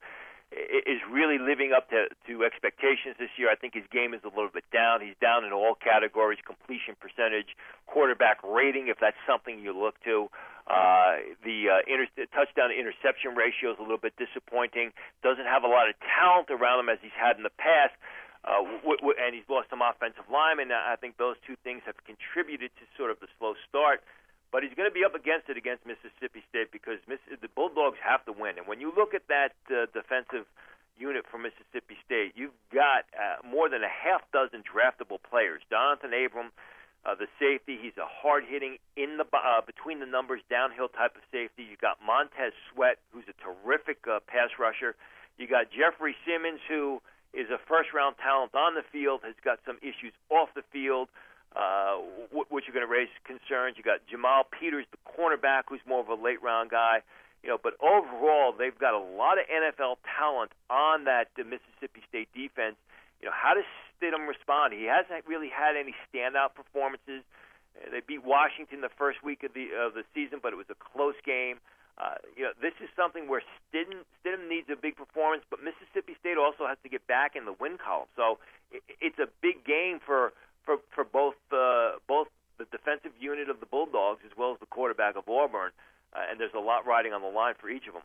is 0.53 1.01
really 1.09 1.41
living 1.41 1.73
up 1.73 1.89
to, 1.89 2.13
to 2.29 2.45
expectations 2.45 3.17
this 3.19 3.33
year. 3.41 3.49
I 3.49 3.57
think 3.57 3.73
his 3.73 3.89
game 3.89 4.13
is 4.13 4.21
a 4.23 4.29
little 4.29 4.53
bit 4.53 4.69
down. 4.73 5.01
He's 5.01 5.17
down 5.21 5.45
in 5.45 5.53
all 5.53 5.75
categories: 5.75 6.39
completion 6.45 6.95
percentage, 7.01 7.57
quarterback 7.87 8.39
rating, 8.45 8.89
if 8.89 9.01
that's 9.01 9.19
something 9.27 9.59
you 9.61 9.73
look 9.73 9.97
to. 10.05 10.29
Uh, 10.69 11.19
the 11.43 11.67
uh, 11.73 11.91
inter- 11.91 12.29
touchdown 12.31 12.71
to 12.71 12.77
interception 12.77 13.35
ratio 13.35 13.73
is 13.73 13.79
a 13.81 13.83
little 13.83 13.99
bit 13.99 14.15
disappointing. 14.15 14.93
Doesn't 15.25 15.49
have 15.49 15.65
a 15.65 15.71
lot 15.73 15.89
of 15.89 15.97
talent 16.05 16.53
around 16.53 16.85
him 16.85 16.89
as 16.89 16.99
he's 17.03 17.17
had 17.17 17.37
in 17.37 17.43
the 17.43 17.57
past. 17.59 17.97
Uh, 18.45 18.63
w- 18.83 18.99
w- 18.99 19.19
and 19.19 19.35
he's 19.35 19.47
lost 19.49 19.71
some 19.71 19.83
offensive 19.83 20.27
linemen. 20.27 20.73
I 20.75 20.97
think 20.97 21.17
those 21.17 21.37
two 21.47 21.55
things 21.63 21.83
have 21.87 21.97
contributed 22.05 22.75
to 22.79 22.85
sort 22.99 23.11
of 23.11 23.21
the 23.21 23.31
slow 23.39 23.55
start 23.69 24.03
but 24.53 24.63
he's 24.63 24.77
going 24.77 24.87
to 24.87 24.93
be 24.93 25.03
up 25.03 25.17
against 25.17 25.49
it 25.49 25.57
against 25.57 25.89
Mississippi 25.89 26.45
State 26.53 26.71
because 26.71 27.01
Miss, 27.09 27.19
the 27.41 27.49
Bulldogs 27.49 27.97
have 28.05 28.23
to 28.29 28.33
win. 28.37 28.61
And 28.61 28.69
when 28.69 28.85
you 28.85 28.93
look 28.95 29.17
at 29.17 29.25
that 29.33 29.57
uh, 29.73 29.89
defensive 29.97 30.45
unit 31.01 31.25
from 31.25 31.49
Mississippi 31.49 31.97
State, 32.05 32.37
you've 32.37 32.55
got 32.69 33.09
uh, 33.17 33.41
more 33.41 33.73
than 33.73 33.81
a 33.81 33.89
half 33.89 34.21
dozen 34.31 34.61
draftable 34.61 35.17
players. 35.25 35.65
Donathan 35.73 36.13
Abram, 36.13 36.53
uh, 37.09 37.17
the 37.17 37.33
safety, 37.41 37.81
he's 37.81 37.97
a 37.97 38.05
hard-hitting 38.05 38.77
in 38.95 39.17
the 39.17 39.25
uh, 39.33 39.65
between 39.65 40.05
the 40.05 40.07
numbers 40.07 40.45
downhill 40.53 40.93
type 40.93 41.17
of 41.17 41.25
safety. 41.33 41.65
You 41.65 41.81
got 41.81 41.97
Montez 42.05 42.53
Sweat, 42.69 43.01
who's 43.09 43.25
a 43.33 43.37
terrific 43.41 44.05
uh, 44.05 44.21
pass 44.29 44.53
rusher. 44.61 44.95
You 45.41 45.49
got 45.49 45.73
Jeffrey 45.73 46.15
Simmons, 46.29 46.61
who 46.69 47.01
is 47.33 47.51
a 47.51 47.59
first-round 47.69 48.17
talent 48.19 48.55
on 48.55 48.75
the 48.75 48.85
field, 48.93 49.21
has 49.25 49.35
got 49.45 49.59
some 49.65 49.79
issues 49.83 50.13
off 50.31 50.51
the 50.55 50.63
field 50.73 51.09
uh, 51.57 52.01
which 52.33 52.69
are 52.69 52.73
going 52.73 52.87
to 52.87 52.91
raise 52.91 53.13
concerns. 53.25 53.77
You 53.77 53.85
got 53.85 54.01
Jamal 54.09 54.45
Peters, 54.49 54.87
the 54.91 55.01
cornerback, 55.05 55.69
who's 55.69 55.85
more 55.87 56.01
of 56.01 56.09
a 56.09 56.17
late 56.17 56.43
round 56.43 56.71
guy. 56.71 57.03
You 57.43 57.51
know, 57.51 57.59
but 57.61 57.75
overall, 57.83 58.55
they've 58.57 58.77
got 58.79 58.95
a 58.95 59.03
lot 59.03 59.37
of 59.37 59.45
NFL 59.51 60.01
talent 60.17 60.53
on 60.71 61.05
that 61.05 61.29
Mississippi 61.37 62.01
State 62.09 62.29
defense. 62.33 62.77
You 63.21 63.29
know, 63.29 63.35
how 63.35 63.55
does 63.55 63.69
Stidham 63.99 64.29
respond? 64.29 64.73
He 64.73 64.87
hasn't 64.87 65.27
really 65.27 65.51
had 65.51 65.77
any 65.77 65.95
standout 66.09 66.55
performances. 66.55 67.23
They 67.91 68.01
beat 68.01 68.25
Washington 68.25 68.81
the 68.81 68.93
first 68.97 69.25
week 69.25 69.43
of 69.43 69.53
the 69.55 69.75
of 69.77 69.95
the 69.95 70.05
season, 70.15 70.39
but 70.43 70.53
it 70.53 70.57
was 70.57 70.71
a 70.71 70.79
close 70.79 71.19
game. 71.25 71.59
Uh, 71.99 72.17
you 72.37 72.43
know, 72.43 72.53
this 72.61 72.73
is 72.83 72.89
something 72.97 73.29
where 73.29 73.43
Stidham, 73.69 74.03
Stidham 74.21 74.49
needs 74.49 74.69
a 74.73 74.77
big 74.77 74.97
performance, 74.97 75.45
but 75.51 75.61
Mississippi 75.63 76.17
State 76.19 76.39
also 76.39 76.67
has 76.67 76.79
to 76.83 76.89
get 76.89 77.07
back 77.07 77.37
in 77.37 77.45
the 77.45 77.53
win 77.53 77.77
column. 77.77 78.09
So 78.17 78.39
it, 78.71 78.83
it's 79.01 79.19
a 79.19 79.29
big 79.43 79.65
game 79.65 80.01
for 80.05 80.33
for 80.65 80.79
for 80.95 81.05
both 81.05 81.37
uh, 81.53 82.01
both 82.09 82.29
the 82.59 82.65
defensive 82.71 83.13
unit 83.21 83.51
of 83.51 83.61
the 83.61 83.67
Bulldogs 83.67 84.21
as 84.25 84.33
well 84.37 84.53
as 84.53 84.59
the 84.61 84.67
quarterback 84.67 85.17
of 85.17 85.29
Auburn, 85.29 85.73
uh, 86.15 86.31
and 86.31 86.41
there's 86.41 86.55
a 86.57 86.61
lot 86.61 86.87
riding 86.87 87.13
on 87.13 87.21
the 87.21 87.29
line 87.29 87.55
for 87.61 87.69
each 87.69 87.87
of 87.87 87.95
them. 87.95 88.03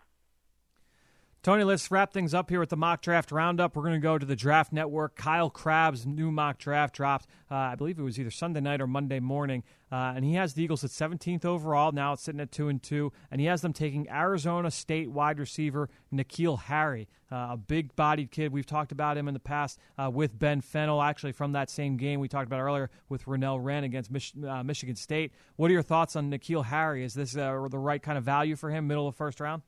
Tony, 1.43 1.63
let's 1.63 1.89
wrap 1.91 2.11
things 2.11 2.33
up 2.33 2.49
here 2.49 2.59
with 2.59 2.69
the 2.69 2.75
mock 2.75 3.01
draft 3.01 3.31
roundup. 3.31 3.75
We're 3.75 3.83
going 3.83 3.93
to 3.93 3.99
go 3.99 4.17
to 4.17 4.25
the 4.25 4.35
Draft 4.35 4.73
Network. 4.73 5.15
Kyle 5.15 5.49
Crabbs' 5.49 6.05
new 6.05 6.29
mock 6.29 6.57
draft 6.57 6.95
dropped, 6.95 7.27
uh, 7.49 7.55
I 7.55 7.75
believe 7.75 7.97
it 7.97 8.03
was 8.03 8.19
either 8.19 8.31
Sunday 8.31 8.59
night 8.59 8.81
or 8.81 8.87
Monday 8.87 9.21
morning, 9.21 9.63
uh, 9.89 10.13
and 10.15 10.25
he 10.25 10.33
has 10.33 10.55
the 10.55 10.63
Eagles 10.63 10.83
at 10.83 10.89
17th 10.89 11.45
overall. 11.45 11.93
Now 11.93 12.11
it's 12.11 12.23
sitting 12.23 12.41
at 12.41 12.51
two 12.51 12.67
and 12.67 12.83
two, 12.83 13.13
and 13.31 13.39
he 13.39 13.47
has 13.47 13.61
them 13.61 13.71
taking 13.71 14.09
Arizona 14.09 14.69
State 14.71 15.09
wide 15.09 15.39
receiver 15.39 15.89
N'Keal 16.13 16.59
Harry, 16.63 17.07
uh, 17.31 17.49
a 17.51 17.57
big-bodied 17.57 18.29
kid. 18.29 18.51
We've 18.51 18.65
talked 18.65 18.91
about 18.91 19.15
him 19.15 19.29
in 19.29 19.33
the 19.33 19.39
past 19.39 19.79
uh, 19.97 20.09
with 20.11 20.37
Ben 20.37 20.59
Fennell, 20.59 21.01
actually 21.01 21.31
from 21.31 21.53
that 21.53 21.69
same 21.69 21.95
game 21.95 22.19
we 22.19 22.27
talked 22.27 22.47
about 22.47 22.59
earlier 22.59 22.89
with 23.07 23.23
Renell 23.23 23.63
Wren 23.63 23.85
against 23.85 24.11
Mich- 24.11 24.33
uh, 24.45 24.63
Michigan 24.63 24.97
State. 24.97 25.31
What 25.55 25.69
are 25.69 25.73
your 25.73 25.81
thoughts 25.81 26.17
on 26.17 26.29
N'Keal 26.29 26.65
Harry? 26.65 27.05
Is 27.05 27.13
this 27.13 27.37
uh, 27.37 27.67
the 27.69 27.79
right 27.79 28.03
kind 28.03 28.17
of 28.17 28.25
value 28.25 28.57
for 28.57 28.69
him, 28.69 28.87
middle 28.87 29.07
of 29.07 29.15
first 29.15 29.39
round? 29.39 29.61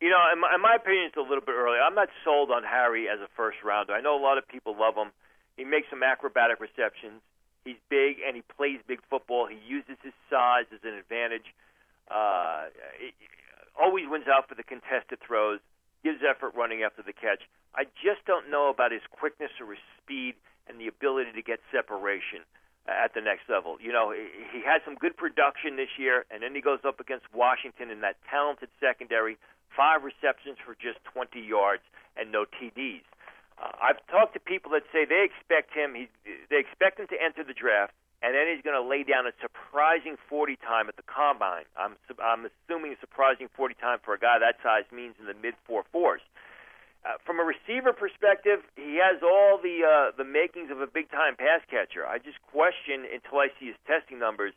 You 0.00 0.10
know, 0.10 0.20
in 0.32 0.40
my, 0.40 0.52
in 0.54 0.60
my 0.60 0.76
opinion, 0.76 1.08
it's 1.08 1.16
a 1.16 1.24
little 1.24 1.44
bit 1.44 1.56
early. 1.56 1.78
I'm 1.80 1.94
not 1.94 2.08
sold 2.24 2.50
on 2.50 2.62
Harry 2.64 3.08
as 3.08 3.20
a 3.20 3.28
first 3.36 3.64
rounder. 3.64 3.94
I 3.94 4.00
know 4.00 4.18
a 4.18 4.20
lot 4.20 4.36
of 4.36 4.46
people 4.46 4.76
love 4.78 4.94
him. 4.94 5.08
He 5.56 5.64
makes 5.64 5.88
some 5.88 6.02
acrobatic 6.02 6.60
receptions. 6.60 7.24
He's 7.64 7.80
big 7.88 8.20
and 8.20 8.36
he 8.36 8.42
plays 8.44 8.78
big 8.86 9.00
football. 9.08 9.48
He 9.48 9.56
uses 9.66 9.96
his 10.04 10.12
size 10.28 10.68
as 10.68 10.84
an 10.84 10.94
advantage. 10.94 11.48
Uh, 12.12 12.68
he 13.00 13.10
always 13.72 14.04
wins 14.06 14.28
out 14.28 14.48
for 14.48 14.54
the 14.54 14.62
contested 14.62 15.18
throws. 15.24 15.60
Gives 16.04 16.20
effort 16.22 16.52
running 16.54 16.84
after 16.84 17.02
the 17.02 17.16
catch. 17.16 17.42
I 17.74 17.84
just 17.98 18.22
don't 18.28 18.50
know 18.50 18.68
about 18.68 18.92
his 18.92 19.02
quickness 19.10 19.50
or 19.58 19.72
his 19.72 19.82
speed 19.98 20.36
and 20.68 20.78
the 20.78 20.86
ability 20.86 21.32
to 21.32 21.42
get 21.42 21.58
separation 21.72 22.44
at 22.86 23.14
the 23.14 23.20
next 23.20 23.48
level. 23.48 23.76
You 23.80 23.90
know, 23.90 24.14
he 24.14 24.62
had 24.62 24.84
some 24.84 24.94
good 24.94 25.16
production 25.16 25.74
this 25.74 25.90
year, 25.98 26.24
and 26.30 26.42
then 26.42 26.54
he 26.54 26.60
goes 26.60 26.78
up 26.86 27.00
against 27.00 27.26
Washington 27.34 27.90
in 27.90 28.00
that 28.02 28.16
talented 28.30 28.68
secondary 28.78 29.36
five 29.76 30.02
receptions 30.02 30.56
for 30.64 30.74
just 30.74 30.98
20 31.12 31.38
yards 31.38 31.84
and 32.16 32.32
no 32.32 32.48
TDs. 32.48 33.04
Uh, 33.60 33.72
I've 33.80 34.00
talked 34.08 34.34
to 34.34 34.40
people 34.40 34.72
that 34.72 34.88
say 34.92 35.04
they 35.04 35.24
expect 35.24 35.72
him. 35.72 35.94
He, 35.94 36.08
they 36.50 36.58
expect 36.58 36.98
him 36.98 37.06
to 37.12 37.16
enter 37.20 37.44
the 37.44 37.56
draft, 37.56 37.92
and 38.20 38.34
then 38.34 38.48
he's 38.48 38.64
going 38.64 38.76
to 38.76 38.84
lay 38.84 39.04
down 39.04 39.28
a 39.28 39.32
surprising 39.40 40.16
40 40.28 40.56
time 40.64 40.88
at 40.88 40.96
the 40.96 41.06
combine. 41.08 41.64
I'm 41.76 41.96
I'm 42.20 42.48
assuming 42.48 42.92
a 42.92 43.00
surprising 43.00 43.48
40 43.56 43.76
time 43.80 44.00
for 44.04 44.12
a 44.12 44.20
guy 44.20 44.40
that 44.40 44.60
size 44.64 44.88
means 44.92 45.16
in 45.20 45.28
the 45.28 45.36
mid 45.36 45.54
four 45.64 45.84
fours. 45.92 46.20
Uh, 47.06 47.16
from 47.24 47.38
a 47.38 47.46
receiver 47.46 47.94
perspective, 47.94 48.60
he 48.74 48.98
has 49.00 49.22
all 49.22 49.56
the 49.62 49.86
uh, 49.86 50.12
the 50.16 50.24
makings 50.24 50.68
of 50.68 50.80
a 50.80 50.88
big 50.88 51.08
time 51.08 51.36
pass 51.36 51.64
catcher. 51.70 52.04
I 52.04 52.18
just 52.18 52.36
question 52.52 53.08
until 53.08 53.40
I 53.40 53.48
see 53.56 53.72
his 53.72 53.80
testing 53.88 54.18
numbers 54.18 54.52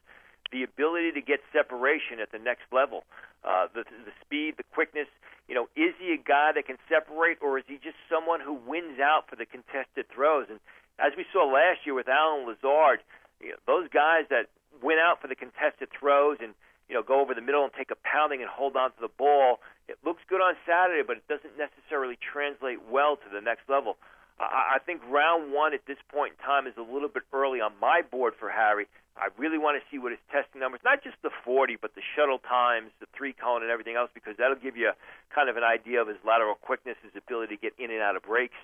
the 0.51 0.63
ability 0.63 1.11
to 1.13 1.21
get 1.21 1.39
separation 1.53 2.19
at 2.21 2.31
the 2.31 2.39
next 2.39 2.65
level 2.71 3.03
uh, 3.43 3.67
the 3.73 3.83
the 3.83 4.13
speed, 4.21 4.55
the 4.57 4.67
quickness. 4.73 5.07
You 5.47 5.55
know, 5.55 5.65
is 5.75 5.95
he 5.97 6.13
a 6.13 6.21
guy 6.21 6.51
that 6.53 6.67
can 6.67 6.77
separate, 6.87 7.39
or 7.41 7.57
is 7.57 7.65
he 7.67 7.79
just 7.81 7.97
someone 8.09 8.39
who 8.39 8.53
wins 8.53 8.99
out 8.99 9.29
for 9.29 9.35
the 9.35 9.45
contested 9.45 10.05
throws? 10.13 10.45
And 10.49 10.59
as 10.99 11.13
we 11.17 11.25
saw 11.33 11.49
last 11.49 11.85
year 11.85 11.95
with 11.95 12.07
Allen 12.07 12.45
Lazard, 12.45 13.01
you 13.41 13.55
know, 13.55 13.59
those 13.65 13.89
guys 13.89 14.29
that 14.29 14.51
win 14.83 14.99
out 14.99 15.21
for 15.21 15.27
the 15.27 15.35
contested 15.35 15.89
throws 15.89 16.37
and 16.41 16.53
you 16.87 16.95
know 16.95 17.01
go 17.01 17.19
over 17.21 17.33
the 17.33 17.41
middle 17.41 17.63
and 17.63 17.73
take 17.73 17.91
a 17.91 17.99
pounding 18.03 18.41
and 18.41 18.49
hold 18.49 18.75
on 18.75 18.91
to 18.91 19.01
the 19.01 19.13
ball. 19.17 19.59
It 19.87 19.97
looks 20.05 20.21
good 20.29 20.41
on 20.41 20.53
Saturday, 20.67 21.01
but 21.01 21.17
it 21.17 21.27
doesn't 21.27 21.57
necessarily 21.57 22.17
translate 22.19 22.85
well 22.85 23.15
to 23.17 23.29
the 23.31 23.41
next 23.41 23.65
level. 23.69 23.97
I, 24.39 24.79
think 24.85 25.01
round 25.09 25.51
one 25.51 25.73
at 25.73 25.85
this 25.85 25.97
point 26.07 26.33
in 26.39 26.45
time 26.45 26.65
is 26.65 26.73
a 26.77 26.81
little 26.81 27.09
bit 27.09 27.23
early 27.33 27.59
on 27.59 27.73
my 27.81 28.01
board 28.01 28.33
for 28.39 28.49
Harry. 28.49 28.87
I 29.17 29.27
really 29.37 29.57
want 29.57 29.75
to 29.75 29.83
see 29.91 29.99
what 29.99 30.11
his 30.11 30.21
testing 30.31 30.61
numbers, 30.61 30.79
not 30.83 31.03
just 31.03 31.17
the 31.23 31.29
40, 31.43 31.75
but 31.75 31.93
the 31.95 32.01
shuttle 32.15 32.39
times, 32.39 32.91
the 33.01 33.07
three 33.11 33.33
cone, 33.33 33.61
and 33.63 33.71
everything 33.71 33.95
else, 33.95 34.09
because 34.13 34.35
that'll 34.39 34.55
give 34.55 34.77
you 34.77 34.91
kind 35.35 35.49
of 35.49 35.57
an 35.57 35.63
idea 35.63 36.01
of 36.01 36.07
his 36.07 36.17
lateral 36.23 36.55
quickness, 36.55 36.95
his 37.03 37.11
ability 37.19 37.57
to 37.57 37.61
get 37.61 37.73
in 37.77 37.91
and 37.91 37.99
out 37.99 38.15
of 38.15 38.23
breaks. 38.23 38.55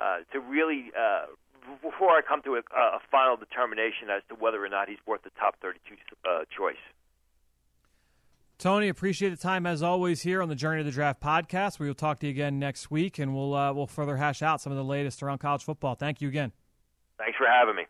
Uh, 0.00 0.24
to 0.32 0.40
really, 0.40 0.92
uh, 0.96 1.26
before 1.82 2.16
I 2.16 2.22
come 2.22 2.40
to 2.42 2.56
a, 2.56 2.62
a 2.72 3.00
final 3.10 3.36
determination 3.36 4.08
as 4.08 4.22
to 4.30 4.34
whether 4.34 4.64
or 4.64 4.68
not 4.68 4.88
he's 4.88 5.02
worth 5.04 5.22
the 5.24 5.34
top 5.38 5.60
32 5.60 5.96
uh, 6.24 6.48
choice. 6.48 6.80
Tony, 8.58 8.88
appreciate 8.88 9.30
the 9.30 9.36
time 9.36 9.66
as 9.66 9.84
always 9.84 10.22
here 10.22 10.42
on 10.42 10.48
the 10.48 10.56
Journey 10.56 10.80
to 10.80 10.84
the 10.84 10.90
Draft 10.90 11.20
podcast. 11.22 11.78
We 11.78 11.86
will 11.86 11.94
talk 11.94 12.18
to 12.20 12.26
you 12.26 12.32
again 12.32 12.58
next 12.58 12.90
week, 12.90 13.20
and 13.20 13.32
we'll 13.32 13.54
uh, 13.54 13.72
we'll 13.72 13.86
further 13.86 14.16
hash 14.16 14.42
out 14.42 14.60
some 14.60 14.72
of 14.72 14.76
the 14.76 14.84
latest 14.84 15.22
around 15.22 15.38
college 15.38 15.62
football. 15.62 15.94
Thank 15.94 16.20
you 16.20 16.26
again. 16.26 16.50
Thanks 17.18 17.38
for 17.38 17.46
having 17.46 17.76
me. 17.76 17.84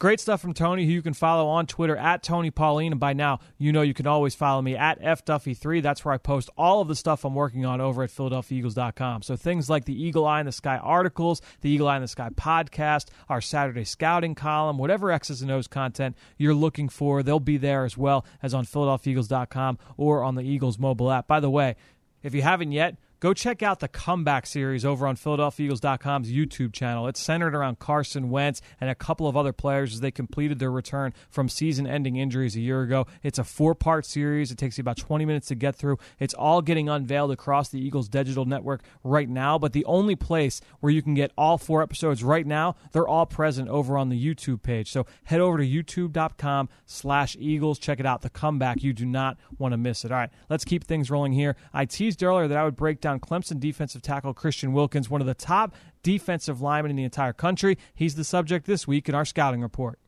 Great 0.00 0.20
stuff 0.20 0.40
from 0.40 0.54
Tony, 0.54 0.86
who 0.86 0.92
you 0.92 1.02
can 1.02 1.12
follow 1.12 1.48
on 1.48 1.66
Twitter 1.66 1.96
at 1.96 2.22
Tony 2.22 2.52
Pauline. 2.52 2.92
And 2.92 3.00
by 3.00 3.14
now, 3.14 3.40
you 3.58 3.72
know 3.72 3.82
you 3.82 3.94
can 3.94 4.06
always 4.06 4.32
follow 4.32 4.62
me 4.62 4.76
at 4.76 5.02
FDuffy3. 5.02 5.82
That's 5.82 6.04
where 6.04 6.14
I 6.14 6.18
post 6.18 6.50
all 6.56 6.80
of 6.80 6.86
the 6.86 6.94
stuff 6.94 7.24
I'm 7.24 7.34
working 7.34 7.66
on 7.66 7.80
over 7.80 8.04
at 8.04 8.10
PhiladelphiaEagles.com. 8.10 9.22
So 9.22 9.34
things 9.34 9.68
like 9.68 9.86
the 9.86 10.00
Eagle 10.00 10.24
Eye 10.24 10.38
in 10.38 10.46
the 10.46 10.52
Sky 10.52 10.76
articles, 10.76 11.42
the 11.62 11.70
Eagle 11.70 11.88
Eye 11.88 11.96
in 11.96 12.02
the 12.02 12.06
Sky 12.06 12.28
podcast, 12.28 13.06
our 13.28 13.40
Saturday 13.40 13.82
scouting 13.82 14.36
column, 14.36 14.78
whatever 14.78 15.10
X's 15.10 15.42
and 15.42 15.50
O's 15.50 15.66
content 15.66 16.16
you're 16.36 16.54
looking 16.54 16.88
for, 16.88 17.24
they'll 17.24 17.40
be 17.40 17.56
there 17.56 17.84
as 17.84 17.98
well 17.98 18.24
as 18.40 18.54
on 18.54 18.64
PhiladelphiaEagles.com 18.66 19.78
or 19.96 20.22
on 20.22 20.36
the 20.36 20.42
Eagles 20.42 20.78
mobile 20.78 21.10
app. 21.10 21.26
By 21.26 21.40
the 21.40 21.50
way, 21.50 21.74
if 22.22 22.36
you 22.36 22.42
haven't 22.42 22.70
yet, 22.70 22.94
go 23.20 23.34
check 23.34 23.62
out 23.62 23.80
the 23.80 23.88
comeback 23.88 24.46
series 24.46 24.84
over 24.84 25.06
on 25.06 25.16
PhiladelphiaEagles.com's 25.16 26.30
YouTube 26.30 26.72
channel. 26.72 27.08
It's 27.08 27.20
centered 27.20 27.54
around 27.54 27.78
Carson 27.78 28.30
Wentz 28.30 28.60
and 28.80 28.90
a 28.90 28.94
couple 28.94 29.26
of 29.26 29.36
other 29.36 29.52
players 29.52 29.94
as 29.94 30.00
they 30.00 30.10
completed 30.10 30.58
their 30.58 30.70
return 30.70 31.12
from 31.28 31.48
season 31.48 31.86
ending 31.86 32.16
injuries 32.16 32.56
a 32.56 32.60
year 32.60 32.82
ago. 32.82 33.06
It's 33.22 33.38
a 33.38 33.44
four 33.44 33.74
part 33.74 34.06
series. 34.06 34.50
It 34.50 34.58
takes 34.58 34.78
you 34.78 34.82
about 34.82 34.96
20 34.96 35.24
minutes 35.24 35.48
to 35.48 35.54
get 35.54 35.74
through. 35.74 35.98
It's 36.18 36.34
all 36.34 36.62
getting 36.62 36.88
unveiled 36.88 37.32
across 37.32 37.68
the 37.68 37.80
Eagles 37.80 38.08
digital 38.08 38.44
network 38.44 38.82
right 39.02 39.28
now, 39.28 39.58
but 39.58 39.72
the 39.72 39.84
only 39.84 40.16
place 40.16 40.60
where 40.80 40.92
you 40.92 41.02
can 41.02 41.14
get 41.14 41.32
all 41.36 41.58
four 41.58 41.82
episodes 41.82 42.22
right 42.22 42.46
now, 42.46 42.76
they're 42.92 43.08
all 43.08 43.26
present 43.26 43.68
over 43.68 43.98
on 43.98 44.08
the 44.08 44.34
YouTube 44.34 44.62
page. 44.62 44.90
So 44.90 45.06
head 45.24 45.40
over 45.40 45.58
to 45.58 45.64
youtube.com 45.64 46.68
slash 46.86 47.36
Eagles. 47.38 47.78
Check 47.78 48.00
it 48.00 48.06
out. 48.06 48.22
The 48.22 48.30
comeback. 48.30 48.82
You 48.82 48.92
do 48.92 49.04
not 49.04 49.36
want 49.58 49.72
to 49.72 49.76
miss 49.76 50.04
it. 50.04 50.12
All 50.12 50.18
right, 50.18 50.30
let's 50.48 50.64
keep 50.64 50.84
things 50.84 51.10
rolling 51.10 51.32
here. 51.32 51.56
I 51.72 51.84
teased 51.84 52.22
earlier 52.22 52.48
that 52.48 52.58
I 52.58 52.64
would 52.64 52.76
break 52.76 53.00
down 53.00 53.07
down 53.08 53.20
Clemson 53.20 53.58
defensive 53.58 54.02
tackle 54.02 54.34
Christian 54.34 54.72
Wilkins, 54.72 55.08
one 55.08 55.20
of 55.20 55.26
the 55.26 55.34
top 55.34 55.74
defensive 56.02 56.60
linemen 56.60 56.90
in 56.90 56.96
the 56.96 57.04
entire 57.04 57.32
country. 57.32 57.78
He's 57.94 58.14
the 58.14 58.24
subject 58.24 58.66
this 58.66 58.86
week 58.86 59.08
in 59.08 59.14
our 59.14 59.24
scouting 59.24 59.62
report. 59.62 59.98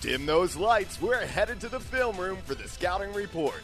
Dim 0.00 0.26
those 0.26 0.56
lights. 0.56 1.00
We're 1.00 1.24
headed 1.24 1.58
to 1.60 1.68
the 1.68 1.80
film 1.80 2.16
room 2.18 2.36
for 2.44 2.54
the 2.54 2.68
scouting 2.68 3.12
report. 3.14 3.62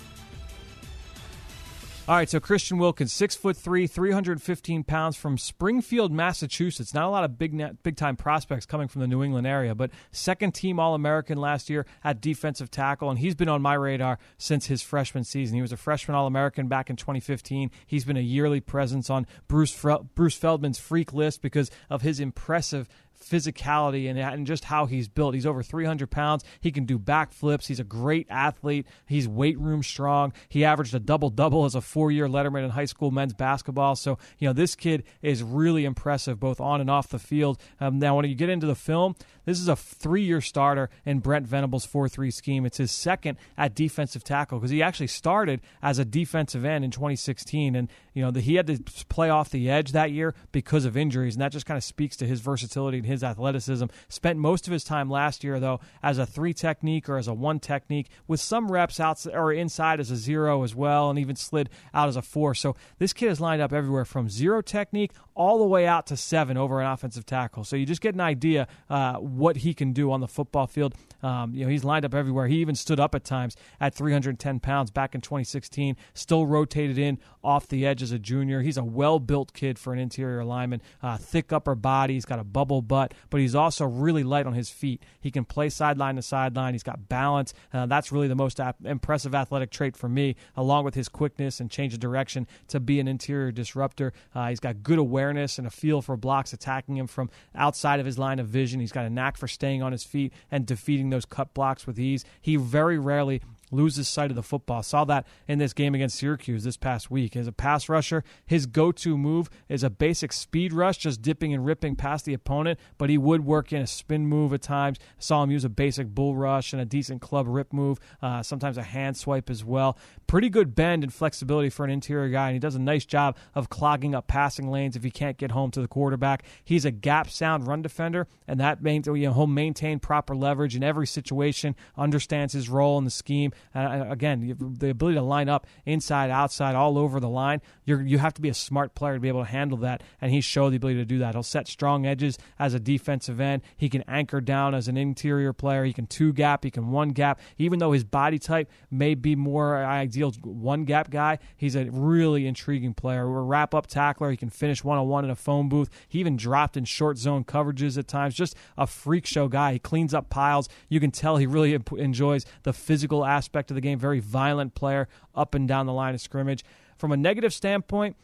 All 2.09 2.17
right, 2.17 2.29
so 2.29 2.41
Christian 2.41 2.79
Wilkins, 2.79 3.13
six 3.13 3.37
foot 3.37 3.57
three, 3.57 3.87
three 3.87 4.11
hundred 4.11 4.43
fifteen 4.43 4.83
pounds, 4.83 5.17
from 5.17 5.39
Springfield, 5.39 6.11
Massachusetts. 6.11 6.93
Not 6.93 7.05
a 7.05 7.11
lot 7.11 7.23
of 7.23 7.39
big 7.39 7.57
big 7.85 7.97
time 7.97 8.17
prospects 8.17 8.67
coming 8.67 8.89
from 8.89 9.03
the 9.03 9.07
New 9.07 9.23
England 9.23 9.47
area, 9.47 9.73
but 9.73 9.93
second 10.11 10.53
team 10.53 10.81
All 10.81 10.97
American 10.97 11.39
last 11.39 11.71
year 11.71 11.87
at 12.03 12.21
defensive 12.21 12.73
tackle, 12.73 13.09
and 13.09 13.21
he's 13.21 13.37
been 13.37 13.49
on 13.49 13.63
my 13.63 13.75
radar 13.75 14.19
since 14.37 14.67
his 14.67 14.83
freshman 14.83 15.23
season. 15.23 15.55
He 15.55 15.63
was 15.63 15.71
a 15.71 15.77
freshman 15.77 16.17
All 16.17 16.27
American 16.27 16.67
back 16.67 16.91
in 16.91 16.97
2015. 16.97 17.71
He's 17.87 18.05
been 18.05 18.17
a 18.17 18.21
yearly 18.21 18.59
presence 18.59 19.09
on 19.09 19.25
Bruce 19.47 19.73
Bruce 20.17 20.37
Feldman's 20.37 20.81
freak 20.81 21.13
list 21.13 21.41
because 21.41 21.71
of 21.89 22.03
his 22.03 22.19
impressive 22.19 22.89
physicality 23.23 24.09
and, 24.09 24.19
and 24.19 24.47
just 24.47 24.65
how 24.65 24.87
he's 24.87 25.09
built. 25.09 25.35
He's 25.35 25.47
over 25.47 25.63
300 25.63 26.11
pounds. 26.11 26.45
He 26.61 26.71
can 26.71 26.85
do 26.85 26.99
backflips. 26.99 27.67
He's 27.67 27.81
a 27.81 27.85
great 27.85 28.27
athlete. 28.31 28.87
He's 29.07 29.29
weight 29.29 29.59
room 29.59 29.83
strong. 29.83 30.33
He 30.49 30.65
averaged 30.65 30.95
a 30.95 31.01
double 31.01 31.31
double 31.31 31.65
as 31.65 31.75
a 31.75 31.81
four 31.81 32.11
year 32.11 32.29
letterman 32.29 32.65
in 32.65 32.71
high 32.71 32.85
school 32.85 33.11
men's 33.11 33.35
basketball. 33.35 33.97
So, 33.97 34.19
you 34.39 34.49
know, 34.49 34.53
this 34.53 34.75
kid 34.75 35.05
is 35.23 35.43
really 35.43 35.85
impressive 35.85 36.41
both 36.41 36.61
on 36.61 36.81
and 36.81 36.91
off 36.91 37.09
the 37.09 37.19
field. 37.19 37.61
Um, 37.81 37.99
now, 37.99 38.17
when 38.17 38.25
you 38.25 38.35
get 38.35 38.49
into 38.49 38.67
the 38.67 38.75
film, 38.75 39.15
this 39.45 39.61
is 39.61 39.69
a 39.69 39.77
three 39.77 40.23
year 40.23 40.41
starter 40.41 40.91
in 41.05 41.19
Brent 41.21 41.47
Venables' 41.47 41.85
4 41.85 42.09
3 42.09 42.31
scheme. 42.31 42.67
It's 42.67 42.79
his 42.79 42.91
second 42.91 43.39
at 43.57 43.75
defensive 43.75 44.25
tackle 44.25 44.59
because 44.59 44.71
he 44.71 44.83
actually 44.83 45.09
started 45.09 45.61
as 45.83 45.99
a 45.99 46.05
defensive 46.05 46.65
end 46.65 46.85
in 46.85 46.91
2016. 46.91 47.75
And, 47.75 47.89
you 48.15 48.23
know, 48.23 48.31
the, 48.31 48.41
he 48.41 48.55
had 48.55 48.67
to 48.69 48.79
play 49.09 49.31
off 49.31 49.51
the 49.51 49.71
edge 49.71 49.93
that 49.93 50.11
year 50.11 50.35
because 50.53 50.85
of 50.85 50.97
injuries. 50.97 51.35
And 51.35 51.43
that 51.43 51.53
just 51.53 51.67
kind 51.67 51.77
of 51.77 51.85
speaks 51.85 52.17
to 52.19 52.27
his 52.27 52.41
versatility 52.41 52.99
and 52.99 53.07
his 53.07 53.12
athleticism. 53.21 53.87
Spent 54.09 54.39
most 54.39 54.69
of 54.69 54.73
his 54.73 54.85
time 54.85 55.11
last 55.11 55.43
year, 55.43 55.59
though, 55.59 55.81
as 56.05 56.19
a 56.19 56.27
three 56.27 56.55
technique 56.55 57.09
or 57.09 57.17
as 57.17 57.27
a 57.27 57.35
one 57.35 57.59
technique, 57.59 58.09
with 58.29 58.39
some 58.39 58.71
reps 58.71 59.01
out 59.01 59.27
or 59.27 59.53
inside 59.53 59.99
as 59.99 60.13
a 60.13 60.17
zero 60.17 60.63
as 60.63 60.73
well, 60.73 61.11
and 61.11 61.19
even 61.19 61.35
slid 61.35 61.69
out 61.93 62.09
as 62.09 62.15
a 62.15 62.23
four. 62.23 62.55
So 62.55 62.77
this 62.99 63.13
kid 63.13 63.29
is 63.31 63.41
lined 63.41 63.61
up 63.61 63.73
everywhere 63.73 64.05
from 64.05 64.29
zero 64.29 64.63
technique 64.63 65.11
all 65.35 65.59
the 65.59 65.67
way 65.67 65.87
out 65.87 66.07
to 66.07 66.17
seven 66.17 66.57
over 66.57 66.81
an 66.81 66.87
offensive 66.87 67.27
tackle. 67.27 67.65
So 67.65 67.75
you 67.75 67.87
just 67.87 68.01
get 68.01 68.15
an 68.15 68.21
idea 68.21 68.69
uh, 68.91 69.15
what 69.15 69.57
he 69.57 69.75
can 69.75 69.93
do 69.93 70.13
on 70.13 70.21
the 70.21 70.29
football 70.29 70.67
field. 70.67 70.95
Um, 71.23 71.55
you 71.55 71.65
know, 71.65 71.71
he's 71.71 71.85
lined 71.85 72.05
up 72.05 72.15
everywhere. 72.15 72.47
He 72.49 72.57
even 72.57 72.75
stood 72.75 73.01
up 73.01 73.15
at 73.15 73.25
times 73.25 73.57
at 73.81 73.95
310 73.95 74.61
pounds 74.61 74.91
back 74.91 75.15
in 75.15 75.21
2016. 75.21 75.97
Still 76.15 76.47
rotated 76.47 76.99
in 76.99 77.19
off 77.43 77.67
the 77.69 77.87
edge 77.87 78.03
as 78.03 78.13
a 78.13 78.19
junior. 78.19 78.61
He's 78.61 78.77
a 78.77 78.85
well-built 78.85 79.53
kid 79.53 79.79
for 79.79 79.93
an 79.93 79.99
interior 79.99 80.45
lineman. 80.45 80.83
Uh, 81.03 81.17
thick 81.17 81.53
upper 81.53 81.75
body. 81.75 82.15
He's 82.15 82.25
got 82.25 82.39
a 82.39 82.45
bubble 82.45 82.83
butt, 82.83 83.02
but 83.31 83.41
he's 83.41 83.55
also 83.55 83.85
really 83.85 84.25
light 84.25 84.47
on 84.47 84.55
his 84.55 84.71
feet. 84.71 85.03
He 85.21 85.31
can 85.31 85.45
play 85.45 85.69
sideline 85.69 86.17
to 86.17 86.23
sideline. 86.23 86.75
He's 86.75 86.83
got 86.83 87.09
balance. 87.09 87.55
Uh, 87.73 87.87
that's 87.87 88.13
really 88.13 88.29
the 88.29 88.35
most 88.35 88.61
ap- 88.61 88.85
impressive 88.85 89.35
athletic 89.35 89.71
trait 89.71 89.97
for 89.97 90.09
me, 90.09 90.37
along 90.57 90.85
with 90.85 90.95
his 90.95 91.09
quickness 91.09 91.61
and 91.61 91.71
change 91.71 91.95
of 91.95 92.01
direction 92.01 92.47
to 92.69 92.81
be 92.81 93.01
an 93.01 93.09
interior 93.09 93.51
disruptor. 93.51 94.13
Uh, 94.35 94.49
he's 94.49 94.61
got 94.61 94.83
good 94.83 94.99
awareness 94.99 95.23
awareness 95.23 95.59
and 95.59 95.67
a 95.67 95.71
feel 95.71 96.03
for 96.03 96.17
blocks 96.17 96.53
attacking 96.53 96.97
him 96.97 97.07
from 97.07 97.31
outside 97.55 98.01
of 98.01 98.07
his 98.07 98.19
line 98.19 98.39
of 98.39 98.47
vision. 98.47 98.81
He's 98.81 98.93
got 98.93 99.07
a 99.07 99.11
knack 99.11 99.37
for 99.37 99.49
staying 99.49 99.83
on 99.83 99.93
his 99.93 100.05
feet 100.05 100.33
and 100.51 100.67
defeating 100.67 101.11
those 101.11 101.25
cut 101.25 101.55
blocks 101.55 101.87
with 101.87 101.99
ease. 101.99 102.25
He 102.41 102.57
very 102.57 102.99
rarely 102.99 103.41
loses 103.73 104.07
sight 104.07 104.31
of 104.31 104.37
the 104.37 104.43
football. 104.43 104.83
Saw 104.83 105.05
that 105.07 105.27
in 105.49 105.59
this 105.59 105.73
game 105.73 105.95
against 105.95 106.17
Syracuse 106.17 106.65
this 106.65 106.77
past 106.77 107.11
week. 107.11 107.35
As 107.35 107.47
a 107.47 107.53
pass 107.53 107.89
rusher, 107.89 108.23
his 108.47 108.67
go 108.67 108.93
to 108.93 109.17
move 109.17 109.51
is 109.69 109.83
a 109.83 109.91
basic 109.91 110.33
speed 110.33 110.73
rush, 110.73 110.99
just 110.99 111.23
dipping 111.23 111.53
and 111.53 111.65
ripping 111.65 111.97
past 111.97 112.25
the 112.25 112.35
opponent, 112.35 112.79
but 112.99 113.11
he 113.11 113.19
would 113.19 113.45
work 113.45 113.73
in 113.73 113.83
a 113.83 113.87
spin 113.87 114.27
move 114.27 114.53
at 114.53 114.63
times. 114.63 114.99
Saw 115.19 115.43
him 115.43 115.51
use 115.51 115.65
a 115.65 115.69
basic 115.69 116.09
bull 116.09 116.37
rush 116.37 116.73
and 116.73 116.81
a 116.81 116.85
decent 116.85 117.21
club 117.21 117.47
rip 117.49 117.73
move, 117.73 117.99
uh, 118.21 118.43
sometimes 118.43 118.77
a 118.77 118.83
hand 118.83 119.17
swipe 119.17 119.51
as 119.51 119.65
well. 119.65 119.99
Pretty 120.27 120.49
good 120.49 120.75
bend 120.75 121.03
and 121.03 121.13
flexibility 121.13 121.71
for 121.71 121.85
an 121.85 121.91
interior 121.91 122.29
guy, 122.29 122.49
and 122.49 122.55
he 122.55 122.61
does 122.61 122.75
a 122.75 122.81
nice 122.81 123.05
job 123.05 123.37
of 123.55 123.69
clogging 123.69 124.15
up 124.15 124.27
passing 124.27 124.71
lanes 124.71 124.97
if 124.97 125.03
he 125.03 125.11
can't 125.11 125.39
get 125.39 125.51
home 125.51 125.71
to 125.71 125.81
the 125.81 125.89
quarterback. 125.89 126.43
He's 126.65 126.85
a 126.85 126.91
gap 126.91 127.31
sound 127.31 127.67
run 127.67 127.83
defender, 127.83 128.27
and 128.47 128.61
that 128.61 128.83
means 128.83 129.07
you 129.07 129.15
know, 129.15 129.33
he'll 129.33 129.47
maintain 129.47 129.99
proper 129.99 130.35
leverage 130.35 130.77
in 130.77 130.83
every 130.83 131.07
situation, 131.07 131.75
understands 131.97 132.53
his 132.53 132.69
role 132.69 132.99
in 132.99 133.05
the 133.05 133.11
scheme, 133.11 133.53
uh, 133.75 134.07
again, 134.09 134.57
the 134.79 134.91
ability 134.91 135.17
to 135.17 135.23
line 135.23 135.49
up 135.49 135.67
inside, 135.87 136.31
outside, 136.31 136.75
all 136.75 136.99
over 136.99 137.21
the 137.21 137.29
line. 137.29 137.61
you 137.85 138.01
you 138.01 138.19
have 138.19 138.35
to 138.35 138.41
be 138.41 138.49
a 138.49 138.55
smart 138.55 138.95
player 138.95 139.15
to 139.15 139.21
be 139.21 139.29
able 139.29 139.45
to 139.45 139.51
handle 139.51 139.79
that, 139.79 140.03
and 140.21 140.31
he 140.31 140.41
showed 140.41 140.71
the 140.71 140.77
ability 140.77 140.99
to 140.99 141.05
do 141.05 141.19
that. 141.19 141.35
He'll 141.35 141.43
set 141.43 141.69
strong 141.69 142.07
edges 142.07 142.39
as 142.59 142.75
a 142.75 142.81
defensive 142.81 143.41
end. 143.41 143.63
He 143.77 143.89
can 143.89 144.03
anchor 144.09 144.41
down 144.41 144.75
as 144.75 144.89
an 144.89 144.97
interior 144.97 145.53
player. 145.53 145.85
He 145.85 145.93
can 145.93 146.07
two 146.07 146.33
gap. 146.33 146.65
He 146.65 146.71
can 146.71 146.91
one 146.91 147.11
gap. 147.11 147.41
Even 147.59 147.79
though 147.79 147.93
his 147.93 148.05
body 148.05 148.39
type 148.39 148.71
may 148.91 149.15
be 149.15 149.37
more 149.37 149.85
ideal 149.85 150.33
one 150.43 150.85
gap 150.85 151.11
guy, 151.11 151.39
he's 151.57 151.77
a 151.77 151.89
really 151.91 152.47
intriguing 152.47 152.95
player. 152.95 153.23
A 153.23 153.43
wrap 153.43 153.75
up 153.75 153.87
tackler. 153.87 154.31
He 154.31 154.37
can 154.37 154.51
finish 154.51 154.85
one 154.85 154.99
on 154.99 155.09
one 155.09 155.25
in 155.25 155.31
a 155.31 155.37
phone 155.37 155.69
booth. 155.69 155.91
He 156.09 156.19
even 156.21 156.37
dropped 156.37 156.77
in 156.77 156.85
short 156.85 157.19
zone 157.19 157.45
coverages 157.45 157.99
at 157.99 158.09
times. 158.09 158.35
Just 158.35 158.57
a 158.77 158.87
freak 158.87 159.27
show 159.27 159.49
guy. 159.49 159.75
He 159.75 159.79
cleans 159.79 160.15
up 160.15 160.31
piles. 160.31 160.69
You 160.89 161.01
can 161.01 161.11
tell 161.11 161.37
he 161.37 161.47
really 161.47 161.79
enjoys 161.97 162.45
the 162.63 162.73
physical 162.73 163.25
aspect 163.25 163.52
aspect 163.53 163.71
of 163.71 163.75
the 163.75 163.83
game, 163.83 163.99
very 163.99 164.21
violent 164.21 164.75
player 164.75 165.09
up 165.35 165.55
and 165.55 165.69
down 165.69 165.85
the 165.85 165.93
line 165.93 166.15
of 166.15 166.23
scrimmage. 166.23 166.65
From 166.97 167.13
a 167.13 167.19
negative 167.19 167.53
standpoint, 167.53 168.17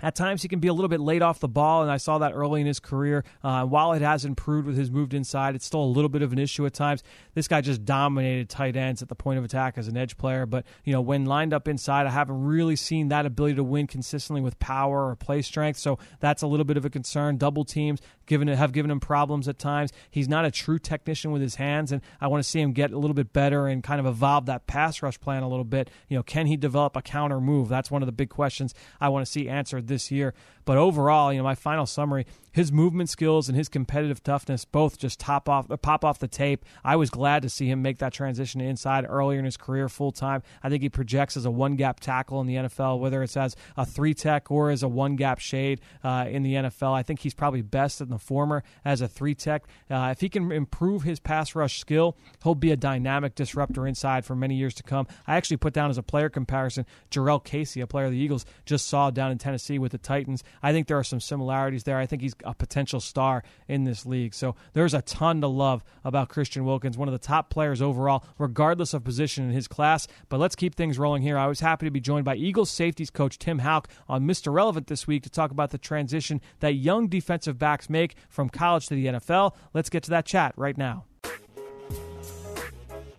at 0.00 0.14
times, 0.14 0.42
he 0.42 0.48
can 0.48 0.60
be 0.60 0.68
a 0.68 0.74
little 0.74 0.90
bit 0.90 1.00
late 1.00 1.22
off 1.22 1.40
the 1.40 1.48
ball, 1.48 1.82
and 1.82 1.90
I 1.90 1.96
saw 1.96 2.18
that 2.18 2.32
early 2.34 2.60
in 2.60 2.66
his 2.66 2.78
career. 2.78 3.24
Uh, 3.42 3.64
while 3.64 3.94
it 3.94 4.02
has 4.02 4.26
improved 4.26 4.66
with 4.66 4.76
his 4.76 4.90
moved 4.90 5.14
inside, 5.14 5.54
it's 5.54 5.64
still 5.64 5.82
a 5.82 5.86
little 5.86 6.10
bit 6.10 6.20
of 6.20 6.32
an 6.32 6.38
issue 6.38 6.66
at 6.66 6.74
times. 6.74 7.02
This 7.34 7.48
guy 7.48 7.62
just 7.62 7.84
dominated 7.86 8.50
tight 8.50 8.76
ends 8.76 9.00
at 9.00 9.08
the 9.08 9.14
point 9.14 9.38
of 9.38 9.44
attack 9.44 9.78
as 9.78 9.88
an 9.88 9.96
edge 9.96 10.18
player, 10.18 10.44
but 10.44 10.66
you 10.84 10.92
know 10.92 11.00
when 11.00 11.24
lined 11.24 11.54
up 11.54 11.66
inside, 11.66 12.06
I 12.06 12.10
haven't 12.10 12.44
really 12.44 12.76
seen 12.76 13.08
that 13.08 13.24
ability 13.24 13.54
to 13.54 13.64
win 13.64 13.86
consistently 13.86 14.42
with 14.42 14.58
power 14.58 15.08
or 15.08 15.16
play 15.16 15.40
strength. 15.40 15.78
So 15.78 15.98
that's 16.20 16.42
a 16.42 16.46
little 16.46 16.66
bit 16.66 16.76
of 16.76 16.84
a 16.84 16.90
concern. 16.90 17.38
Double 17.38 17.64
teams 17.64 18.00
given 18.26 18.48
have 18.48 18.72
given 18.72 18.90
him 18.90 19.00
problems 19.00 19.48
at 19.48 19.58
times. 19.58 19.92
He's 20.10 20.28
not 20.28 20.44
a 20.44 20.50
true 20.50 20.78
technician 20.78 21.30
with 21.30 21.42
his 21.42 21.56
hands, 21.56 21.92
and 21.92 22.02
I 22.20 22.28
want 22.28 22.42
to 22.42 22.48
see 22.48 22.60
him 22.60 22.72
get 22.72 22.92
a 22.92 22.98
little 22.98 23.14
bit 23.14 23.32
better 23.32 23.66
and 23.66 23.82
kind 23.82 24.00
of 24.00 24.06
evolve 24.06 24.46
that 24.46 24.66
pass 24.66 25.02
rush 25.02 25.18
plan 25.20 25.42
a 25.42 25.48
little 25.48 25.64
bit. 25.64 25.90
You 26.08 26.16
know, 26.16 26.22
can 26.22 26.46
he 26.46 26.56
develop 26.56 26.96
a 26.96 27.02
counter 27.02 27.40
move? 27.40 27.68
That's 27.68 27.90
one 27.90 28.02
of 28.02 28.06
the 28.06 28.12
big 28.12 28.30
questions 28.30 28.74
I 29.00 29.08
want 29.08 29.24
to 29.24 29.30
see 29.30 29.48
answered 29.48 29.86
this 29.86 30.10
year. 30.10 30.34
But 30.66 30.76
overall, 30.76 31.32
you 31.32 31.38
know, 31.38 31.44
my 31.44 31.54
final 31.54 31.86
summary 31.86 32.26
his 32.56 32.72
movement 32.72 33.10
skills 33.10 33.50
and 33.50 33.58
his 33.58 33.68
competitive 33.68 34.22
toughness 34.22 34.64
both 34.64 34.96
just 34.96 35.20
top 35.20 35.46
off 35.46 35.66
pop 35.82 36.06
off 36.06 36.18
the 36.18 36.26
tape. 36.26 36.64
I 36.82 36.96
was 36.96 37.10
glad 37.10 37.42
to 37.42 37.50
see 37.50 37.68
him 37.68 37.82
make 37.82 37.98
that 37.98 38.14
transition 38.14 38.62
inside 38.62 39.04
earlier 39.06 39.38
in 39.38 39.44
his 39.44 39.58
career 39.58 39.90
full 39.90 40.10
time. 40.10 40.42
I 40.62 40.70
think 40.70 40.82
he 40.82 40.88
projects 40.88 41.36
as 41.36 41.44
a 41.44 41.50
one 41.50 41.76
gap 41.76 42.00
tackle 42.00 42.40
in 42.40 42.46
the 42.46 42.54
NFL, 42.54 42.98
whether 42.98 43.22
it's 43.22 43.36
as 43.36 43.56
a 43.76 43.84
three 43.84 44.14
tech 44.14 44.50
or 44.50 44.70
as 44.70 44.82
a 44.82 44.88
one 44.88 45.16
gap 45.16 45.38
shade 45.38 45.82
uh, 46.02 46.24
in 46.30 46.44
the 46.44 46.54
NFL. 46.54 46.94
I 46.94 47.02
think 47.02 47.20
he's 47.20 47.34
probably 47.34 47.60
best 47.60 48.00
in 48.00 48.08
the 48.08 48.18
former 48.18 48.64
as 48.86 49.02
a 49.02 49.08
three 49.08 49.34
tech. 49.34 49.64
Uh, 49.90 50.08
if 50.12 50.22
he 50.22 50.30
can 50.30 50.50
improve 50.50 51.02
his 51.02 51.20
pass 51.20 51.54
rush 51.54 51.78
skill, 51.78 52.16
he'll 52.42 52.54
be 52.54 52.70
a 52.70 52.76
dynamic 52.76 53.34
disruptor 53.34 53.86
inside 53.86 54.24
for 54.24 54.34
many 54.34 54.54
years 54.54 54.72
to 54.76 54.82
come. 54.82 55.06
I 55.26 55.36
actually 55.36 55.58
put 55.58 55.74
down 55.74 55.90
as 55.90 55.98
a 55.98 56.02
player 56.02 56.30
comparison 56.30 56.86
Jurrell 57.10 57.44
Casey, 57.44 57.82
a 57.82 57.86
player 57.86 58.06
of 58.06 58.12
the 58.12 58.18
Eagles 58.18 58.46
just 58.64 58.88
saw 58.88 59.10
down 59.10 59.30
in 59.30 59.36
Tennessee 59.36 59.78
with 59.78 59.92
the 59.92 59.98
Titans. 59.98 60.42
I 60.62 60.72
think 60.72 60.86
there 60.86 60.98
are 60.98 61.04
some 61.04 61.20
similarities 61.20 61.84
there. 61.84 61.98
I 61.98 62.06
think 62.06 62.22
he's 62.22 62.34
a 62.44 62.54
potential 62.54 63.00
star 63.00 63.42
in 63.68 63.84
this 63.84 64.06
league. 64.06 64.34
So 64.34 64.56
there's 64.72 64.94
a 64.94 65.02
ton 65.02 65.40
to 65.40 65.48
love 65.48 65.84
about 66.04 66.28
Christian 66.28 66.64
Wilkins, 66.64 66.96
one 66.96 67.08
of 67.08 67.12
the 67.12 67.18
top 67.18 67.50
players 67.50 67.82
overall, 67.82 68.24
regardless 68.38 68.94
of 68.94 69.04
position 69.04 69.44
in 69.44 69.50
his 69.50 69.68
class. 69.68 70.06
But 70.28 70.40
let's 70.40 70.56
keep 70.56 70.74
things 70.74 70.98
rolling 70.98 71.22
here. 71.22 71.38
I 71.38 71.46
was 71.46 71.60
happy 71.60 71.86
to 71.86 71.90
be 71.90 72.00
joined 72.00 72.24
by 72.24 72.36
Eagles 72.36 72.70
safeties 72.70 73.10
coach 73.10 73.38
Tim 73.38 73.60
Hauck 73.60 73.88
on 74.08 74.26
Mr. 74.26 74.52
Relevant 74.52 74.86
this 74.86 75.06
week 75.06 75.22
to 75.24 75.30
talk 75.30 75.50
about 75.50 75.70
the 75.70 75.78
transition 75.78 76.40
that 76.60 76.74
young 76.74 77.08
defensive 77.08 77.58
backs 77.58 77.90
make 77.90 78.14
from 78.28 78.48
college 78.48 78.86
to 78.88 78.94
the 78.94 79.06
NFL. 79.06 79.54
Let's 79.74 79.90
get 79.90 80.02
to 80.04 80.10
that 80.10 80.26
chat 80.26 80.52
right 80.56 80.76
now. 80.76 81.04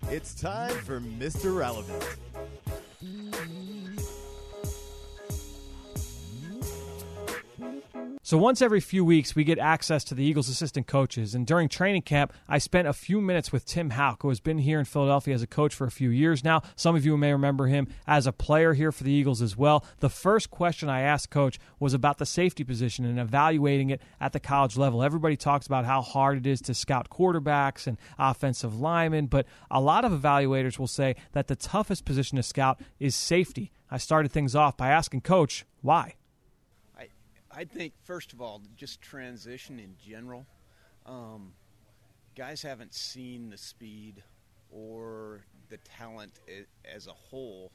It's 0.09 0.33
time 0.33 0.73
for 0.85 1.01
Mr. 1.01 1.55
Relevant. 1.55 2.01
So 8.27 8.37
once 8.37 8.61
every 8.61 8.81
few 8.81 9.05
weeks, 9.05 9.37
we 9.37 9.45
get 9.45 9.57
access 9.57 10.03
to 10.03 10.13
the 10.13 10.21
Eagles' 10.21 10.49
assistant 10.49 10.85
coaches. 10.85 11.33
And 11.33 11.47
during 11.47 11.69
training 11.69 12.01
camp, 12.01 12.33
I 12.45 12.57
spent 12.57 12.85
a 12.85 12.91
few 12.91 13.21
minutes 13.21 13.53
with 13.53 13.65
Tim 13.65 13.91
Hauck, 13.91 14.21
who 14.21 14.27
has 14.27 14.41
been 14.41 14.57
here 14.57 14.79
in 14.79 14.83
Philadelphia 14.83 15.33
as 15.33 15.41
a 15.41 15.47
coach 15.47 15.73
for 15.73 15.87
a 15.87 15.91
few 15.91 16.09
years 16.09 16.43
now. 16.43 16.61
Some 16.75 16.93
of 16.93 17.05
you 17.05 17.15
may 17.15 17.31
remember 17.31 17.67
him 17.67 17.87
as 18.05 18.27
a 18.27 18.33
player 18.33 18.73
here 18.73 18.91
for 18.91 19.05
the 19.05 19.13
Eagles 19.13 19.41
as 19.41 19.55
well. 19.55 19.85
The 20.01 20.09
first 20.09 20.51
question 20.51 20.89
I 20.89 21.03
asked 21.03 21.29
Coach 21.29 21.57
was 21.79 21.93
about 21.93 22.17
the 22.17 22.25
safety 22.25 22.65
position 22.65 23.05
and 23.05 23.17
evaluating 23.17 23.91
it 23.91 24.01
at 24.19 24.33
the 24.33 24.41
college 24.41 24.75
level. 24.75 25.03
Everybody 25.03 25.37
talks 25.37 25.65
about 25.65 25.85
how 25.85 26.01
hard 26.01 26.37
it 26.37 26.45
is 26.45 26.59
to 26.63 26.73
scout 26.73 27.09
quarterbacks 27.09 27.87
and 27.87 27.97
offensive 28.19 28.77
linemen, 28.77 29.27
but 29.27 29.45
a 29.71 29.79
lot 29.79 30.03
of 30.03 30.11
evaluators 30.11 30.77
will 30.77 30.87
say 30.87 31.15
that 31.31 31.47
the 31.47 31.55
toughest 31.55 32.03
position 32.03 32.35
to 32.35 32.43
scout 32.43 32.81
is 32.99 33.15
safety. 33.15 33.71
I 33.89 33.97
started 33.97 34.33
things 34.33 34.53
off 34.53 34.75
by 34.75 34.89
asking 34.89 35.21
Coach, 35.21 35.65
why? 35.79 36.15
I 37.57 37.65
think 37.65 37.93
first 38.03 38.33
of 38.33 38.41
all, 38.41 38.61
just 38.75 39.01
transition 39.01 39.79
in 39.79 39.95
general. 40.07 40.45
Um, 41.07 41.53
guys 42.35 42.61
haven't 42.61 42.93
seen 42.93 43.49
the 43.49 43.57
speed 43.57 44.21
or 44.69 45.41
the 45.69 45.77
talent 45.77 46.33
as 46.85 47.07
a 47.07 47.13
whole 47.13 47.71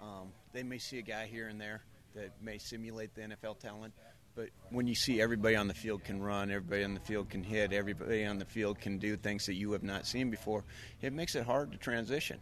Um, 0.00 0.32
they 0.52 0.62
may 0.62 0.78
see 0.78 0.98
a 0.98 1.02
guy 1.02 1.26
here 1.26 1.48
and 1.48 1.60
there 1.60 1.82
that 2.14 2.30
may 2.40 2.58
simulate 2.58 3.14
the 3.14 3.22
NFL 3.22 3.58
talent, 3.58 3.92
but 4.36 4.50
when 4.70 4.86
you 4.86 4.94
see 4.94 5.20
everybody 5.20 5.56
on 5.56 5.66
the 5.66 5.74
field 5.74 6.04
can 6.04 6.22
run, 6.22 6.50
everybody 6.50 6.84
on 6.84 6.94
the 6.94 7.00
field 7.00 7.28
can 7.28 7.42
hit, 7.42 7.72
everybody 7.72 8.24
on 8.24 8.38
the 8.38 8.44
field 8.44 8.78
can 8.80 8.98
do 8.98 9.16
things 9.16 9.46
that 9.46 9.54
you 9.54 9.72
have 9.72 9.82
not 9.82 10.06
seen 10.06 10.30
before, 10.30 10.62
it 11.00 11.12
makes 11.12 11.34
it 11.34 11.44
hard 11.44 11.72
to 11.72 11.78
transition. 11.78 12.38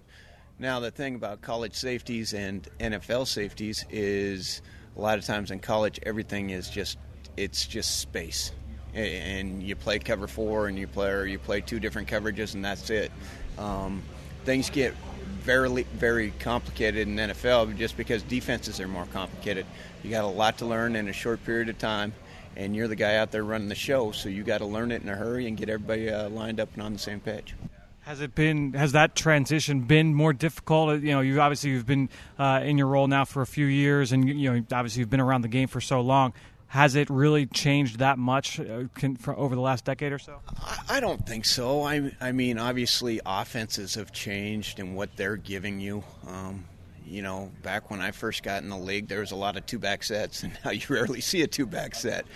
Now, 0.58 0.80
the 0.80 0.90
thing 0.90 1.14
about 1.14 1.40
college 1.40 1.74
safeties 1.74 2.34
and 2.34 2.68
NFL 2.78 3.26
safeties 3.26 3.84
is 3.90 4.60
a 4.96 5.00
lot 5.00 5.18
of 5.18 5.24
times 5.24 5.50
in 5.50 5.58
college, 5.58 5.98
everything 6.04 6.50
is 6.50 6.68
just 6.68 6.98
it's 7.36 7.66
just 7.66 7.98
space, 7.98 8.52
and 8.94 9.62
you 9.62 9.74
play 9.74 9.98
cover 9.98 10.26
four, 10.26 10.68
and 10.68 10.78
you 10.78 10.86
play 10.86 11.10
or 11.10 11.24
you 11.24 11.38
play 11.38 11.60
two 11.60 11.80
different 11.80 12.08
coverages, 12.08 12.54
and 12.54 12.64
that's 12.64 12.90
it. 12.90 13.10
Um, 13.58 14.02
things 14.44 14.70
get 14.70 14.94
very 15.40 15.82
very 15.94 16.32
complicated 16.38 17.08
in 17.08 17.16
NFL 17.16 17.76
just 17.76 17.96
because 17.96 18.22
defenses 18.22 18.80
are 18.80 18.88
more 18.88 19.06
complicated. 19.06 19.66
You 20.02 20.10
got 20.10 20.24
a 20.24 20.28
lot 20.28 20.58
to 20.58 20.66
learn 20.66 20.96
in 20.96 21.08
a 21.08 21.12
short 21.12 21.44
period 21.44 21.68
of 21.68 21.78
time, 21.78 22.12
and 22.56 22.76
you're 22.76 22.88
the 22.88 22.96
guy 22.96 23.16
out 23.16 23.30
there 23.30 23.44
running 23.44 23.68
the 23.68 23.74
show, 23.74 24.12
so 24.12 24.28
you 24.28 24.42
got 24.42 24.58
to 24.58 24.66
learn 24.66 24.92
it 24.92 25.02
in 25.02 25.08
a 25.08 25.16
hurry 25.16 25.46
and 25.46 25.56
get 25.56 25.68
everybody 25.68 26.10
uh, 26.10 26.28
lined 26.28 26.60
up 26.60 26.68
and 26.74 26.82
on 26.82 26.92
the 26.92 26.98
same 26.98 27.20
page. 27.20 27.54
Has 28.02 28.20
it 28.20 28.34
been? 28.34 28.72
Has 28.72 28.92
that 28.92 29.14
transition 29.14 29.82
been 29.82 30.12
more 30.12 30.32
difficult? 30.32 31.02
You 31.02 31.12
know, 31.12 31.20
you 31.20 31.40
obviously 31.40 31.70
you've 31.70 31.86
been 31.86 32.08
uh, 32.36 32.60
in 32.64 32.76
your 32.76 32.88
role 32.88 33.06
now 33.06 33.24
for 33.24 33.42
a 33.42 33.46
few 33.46 33.66
years, 33.66 34.10
and 34.10 34.28
you 34.28 34.52
know, 34.52 34.64
obviously 34.72 35.00
you've 35.00 35.10
been 35.10 35.20
around 35.20 35.42
the 35.42 35.48
game 35.48 35.68
for 35.68 35.80
so 35.80 36.00
long. 36.00 36.32
Has 36.66 36.96
it 36.96 37.10
really 37.10 37.44
changed 37.46 37.98
that 37.98 38.18
much 38.18 38.58
uh, 38.58 38.84
can, 38.94 39.14
for, 39.14 39.36
over 39.36 39.54
the 39.54 39.60
last 39.60 39.84
decade 39.84 40.10
or 40.10 40.18
so? 40.18 40.40
I 40.88 41.00
don't 41.00 41.24
think 41.26 41.44
so. 41.44 41.82
I, 41.82 42.10
I 42.18 42.32
mean, 42.32 42.58
obviously, 42.58 43.20
offenses 43.26 43.94
have 43.96 44.10
changed 44.10 44.80
and 44.80 44.96
what 44.96 45.14
they're 45.16 45.36
giving 45.36 45.80
you. 45.80 46.02
Um, 46.26 46.64
you 47.06 47.22
know, 47.22 47.50
back 47.62 47.90
when 47.90 48.00
I 48.00 48.10
first 48.10 48.42
got 48.42 48.62
in 48.62 48.68
the 48.68 48.76
league, 48.76 49.08
there 49.08 49.20
was 49.20 49.32
a 49.32 49.36
lot 49.36 49.56
of 49.56 49.66
two 49.66 49.78
back 49.78 50.02
sets, 50.02 50.42
and 50.42 50.56
now 50.64 50.70
you 50.72 50.82
rarely 50.88 51.20
see 51.20 51.42
a 51.42 51.46
two 51.46 51.66
back 51.66 51.94
set. 51.94 52.26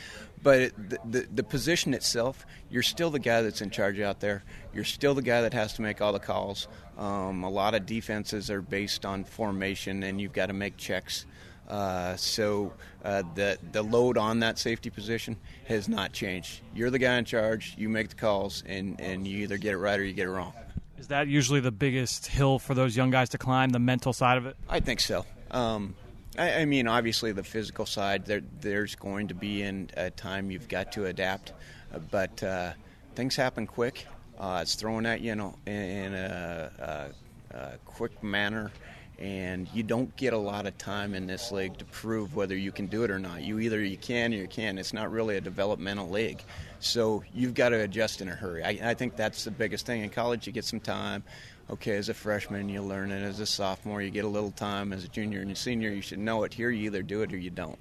But 0.42 0.72
the, 0.76 0.98
the, 1.05 1.29
the 1.35 1.42
position 1.42 1.94
itself, 1.94 2.46
you're 2.70 2.83
still 2.83 3.11
the 3.11 3.18
guy 3.18 3.42
that's 3.42 3.62
in 3.62 3.70
charge 3.70 3.98
out 4.00 4.20
there. 4.20 4.44
You're 4.72 4.85
still 4.85 5.14
the 5.14 5.22
guy 5.22 5.40
that 5.40 5.55
has 5.55 5.72
to 5.74 5.83
make 5.83 6.00
all 6.00 6.12
the 6.12 6.20
calls. 6.20 6.68
Um, 6.98 7.42
a 7.42 7.50
lot 7.50 7.74
of 7.74 7.87
defenses 7.87 8.50
are 8.50 8.62
based 8.62 9.05
on 9.05 9.24
formation, 9.24 10.02
and 10.02 10.20
you've 10.20 10.33
got 10.33 10.46
to 10.46 10.52
make 10.52 10.76
checks. 10.76 11.26
Uh, 11.68 12.14
so 12.14 12.72
uh, 13.05 13.22
the 13.35 13.59
the 13.72 13.83
load 13.83 14.16
on 14.16 14.38
that 14.40 14.57
safety 14.59 14.88
position 14.88 15.37
has 15.66 15.88
not 15.88 16.12
changed. 16.12 16.61
You're 16.74 16.90
the 16.90 16.98
guy 16.98 17.16
in 17.16 17.24
charge. 17.24 17.74
You 17.76 17.88
make 17.88 18.11
the 18.11 18.14
calls, 18.14 18.62
and, 18.66 19.00
and 19.00 19.26
you 19.26 19.38
either 19.38 19.59
get 19.59 19.72
it 19.72 19.79
right 19.79 19.98
or 19.98 20.05
you 20.05 20.12
get 20.12 20.26
it 20.26 20.31
wrong. 20.31 20.52
Is 20.98 21.09
that 21.09 21.28
usually 21.28 21.61
the 21.61 21.72
biggest 21.72 22.26
hill 22.26 22.59
for 22.59 22.74
those 22.74 22.96
young 22.96 23.11
guys 23.11 23.28
to 23.30 23.38
climb, 23.38 23.70
the 23.70 23.78
mental 23.78 24.12
side 24.12 24.38
of 24.38 24.46
it? 24.46 24.56
I 24.68 24.80
think 24.80 25.00
so. 25.00 25.24
Um, 25.50 25.94
I, 26.38 26.61
I, 26.61 26.64
mean, 26.64 26.88
obviously, 26.88 27.32
the 27.32 27.44
physical 27.44 27.87
side, 27.87 28.26
there, 28.26 28.42
there's 28.61 28.94
going 28.94 29.28
to 29.28 29.35
be 29.35 29.62
in 29.62 29.90
a 29.96 30.11
time 30.11 30.50
you've 30.50 30.68
got 30.68 30.92
to 30.92 31.06
adapt, 31.06 31.52
uh, 31.94 31.98
but 32.11 32.42
uh, 32.42 32.72
things 33.14 33.37
happen 33.37 33.66
quick. 33.66 34.06
Uh, 34.38 34.61
it's 34.62 34.74
thrown 34.74 35.06
at 35.06 35.20
you, 35.20 35.32
in, 35.32 35.52
in 35.66 36.14
a, 36.14 37.12
a, 37.52 37.56
a 37.56 37.78
quick 37.85 38.22
manner 38.22 38.70
and 39.18 39.68
you 39.72 39.82
don't 39.82 40.14
get 40.16 40.32
a 40.32 40.38
lot 40.38 40.66
of 40.66 40.76
time 40.76 41.14
in 41.14 41.26
this 41.26 41.50
league 41.50 41.76
to 41.78 41.85
prove 41.87 42.37
whether 42.37 42.56
you 42.56 42.70
can 42.70 42.87
do 42.87 43.02
it 43.02 43.11
or 43.11 43.18
not. 43.18 43.42
You 43.42 43.59
either 43.61 43.82
you 43.82 43.96
can 43.96 44.35
or 44.35 44.37
you 44.37 44.48
can. 44.48 44.76
It's 44.78 44.92
not 44.92 45.11
really 45.11 45.37
a 45.37 45.40
developmental 45.40 46.09
league, 46.09 46.42
so 46.87 47.25
you've 47.35 47.55
got 47.55 47.70
to 47.70 47.81
adjust 47.81 48.20
in 48.20 48.29
a 48.29 48.35
hurry. 48.35 48.62
I, 48.64 48.90
I 48.90 48.94
think 48.94 49.16
that's 49.16 49.44
the 49.44 49.51
biggest 49.51 49.87
thing 49.87 50.03
in 50.03 50.11
college. 50.11 50.46
You 50.46 50.53
get 50.53 50.64
some 50.64 50.81
time. 50.81 51.25
Okay, 51.68 51.96
as 51.96 52.09
a 52.09 52.14
freshman, 52.14 52.68
you 52.68 52.81
learn 52.81 53.11
it. 53.11 53.22
As 53.22 53.40
a 53.40 53.46
sophomore, 53.46 54.01
you 54.01 54.11
get 54.11 54.25
a 54.25 54.29
little 54.29 54.53
time. 54.53 54.92
As 54.92 55.05
a 55.05 55.09
junior 55.09 55.40
and 55.40 55.51
a 55.51 55.57
senior, 55.57 55.90
you 55.90 56.01
should 56.01 56.20
know 56.20 56.44
it. 56.44 56.55
Here, 56.55 56.70
you 56.70 56.87
either 56.87 57.03
do 57.03 57.22
it 57.22 57.33
or 57.33 57.37
you 57.37 57.51
don't. 57.51 57.79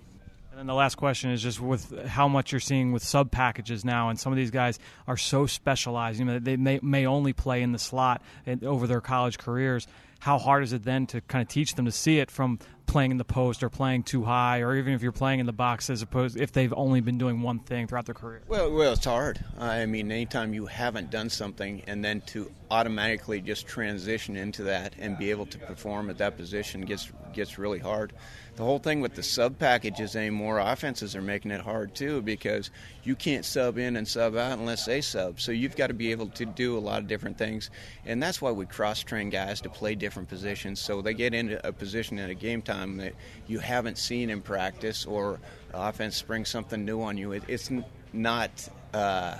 And 0.49 0.59
then 0.59 0.67
the 0.67 0.73
last 0.73 0.95
question 0.95 1.31
is 1.31 1.43
just 1.43 1.59
with 1.59 2.07
how 2.07 2.27
much 2.27 2.51
you're 2.53 2.61
seeing 2.61 2.93
with 2.93 3.03
sub 3.03 3.29
packages 3.29 3.83
now, 3.83 4.09
and 4.09 4.17
some 4.17 4.31
of 4.31 4.37
these 4.37 4.51
guys 4.51 4.79
are 5.05 5.17
so 5.17 5.45
specialized. 5.45 6.17
You 6.17 6.25
know, 6.25 6.39
they 6.39 6.55
may, 6.55 6.79
may 6.81 7.05
only 7.05 7.33
play 7.33 7.61
in 7.61 7.73
the 7.73 7.79
slot 7.79 8.21
over 8.63 8.87
their 8.87 9.01
college 9.01 9.37
careers 9.37 9.85
how 10.25 10.39
hard 10.39 10.63
is 10.63 10.73
it 10.73 10.83
then 10.83 11.05
to 11.05 11.21
kind 11.21 11.43
of 11.43 11.47
teach 11.47 11.75
them 11.75 11.85
to 11.85 11.91
see 11.91 12.17
it 12.17 12.31
from 12.31 12.57
playing 12.87 13.11
in 13.11 13.17
the 13.17 13.23
post 13.23 13.61
or 13.61 13.69
playing 13.69 14.01
too 14.01 14.23
high, 14.23 14.61
or 14.61 14.75
even 14.75 14.93
if 14.93 15.03
you're 15.03 15.11
playing 15.11 15.39
in 15.39 15.45
the 15.45 15.53
box, 15.53 15.87
as 15.87 16.01
opposed 16.01 16.35
if 16.35 16.51
they've 16.51 16.73
only 16.75 16.99
been 16.99 17.19
doing 17.19 17.43
one 17.43 17.59
thing 17.59 17.85
throughout 17.85 18.07
their 18.07 18.15
career? 18.15 18.41
Well, 18.47 18.71
well, 18.71 18.93
it's 18.93 19.05
hard. 19.05 19.39
I 19.59 19.85
mean, 19.85 20.11
anytime 20.11 20.51
you 20.51 20.65
haven't 20.65 21.11
done 21.11 21.29
something 21.29 21.83
and 21.85 22.03
then 22.03 22.21
to 22.21 22.51
automatically 22.71 23.39
just 23.39 23.67
transition 23.67 24.35
into 24.35 24.63
that 24.63 24.95
and 24.97 25.15
be 25.15 25.29
able 25.29 25.45
to 25.45 25.59
perform 25.59 26.09
at 26.09 26.17
that 26.17 26.37
position 26.37 26.81
gets 26.81 27.11
gets 27.31 27.59
really 27.59 27.79
hard. 27.79 28.11
The 28.55 28.63
whole 28.63 28.79
thing 28.79 29.01
with 29.01 29.15
the 29.15 29.23
sub 29.23 29.59
packages 29.59 30.15
anymore, 30.15 30.59
offenses 30.59 31.13
are 31.13 31.21
making 31.21 31.51
it 31.51 31.59
hard 31.59 31.93
too 31.93 32.21
because 32.21 32.71
you 33.03 33.13
can't 33.13 33.43
sub 33.43 33.77
in 33.77 33.97
and 33.97 34.07
sub 34.07 34.37
out 34.37 34.57
unless 34.57 34.85
they 34.85 35.01
sub. 35.01 35.41
So 35.41 35.51
you've 35.51 35.75
got 35.75 35.87
to 35.87 35.93
be 35.93 36.11
able 36.11 36.27
to 36.27 36.45
do 36.45 36.77
a 36.77 36.79
lot 36.79 36.99
of 36.99 37.07
different 37.07 37.37
things, 37.37 37.69
and 38.05 38.23
that's 38.23 38.41
why 38.41 38.51
we 38.51 38.65
cross 38.65 39.01
train 39.01 39.29
guys 39.29 39.59
to 39.61 39.69
play 39.69 39.93
different 39.93 40.29
positions 40.29 40.79
so 40.79 41.01
they 41.01 41.13
get 41.13 41.33
into 41.33 41.65
a 41.67 41.73
position 41.73 42.17
at 42.17 42.29
a 42.29 42.33
game 42.33 42.61
time 42.61 42.95
that 42.97 43.13
you 43.45 43.59
haven't 43.59 43.97
seen 43.97 44.29
in 44.29 44.41
practice 44.41 45.05
or 45.05 45.41
offense 45.73 46.21
brings 46.21 46.47
something 46.47 46.85
new 46.85 47.01
on 47.01 47.17
you. 47.17 47.33
It, 47.33 47.43
it's 47.49 47.69
not. 48.13 48.69
Uh, 48.93 49.37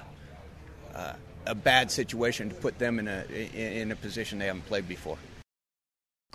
uh, 0.94 1.14
a 1.48 1.54
bad 1.54 1.92
situation 1.92 2.50
to 2.50 2.56
put 2.56 2.80
them 2.80 2.98
in 2.98 3.08
a 3.08 3.24
in 3.54 3.92
a 3.92 3.96
position 3.96 4.40
they 4.40 4.48
haven't 4.48 4.66
played 4.66 4.88
before. 4.88 5.18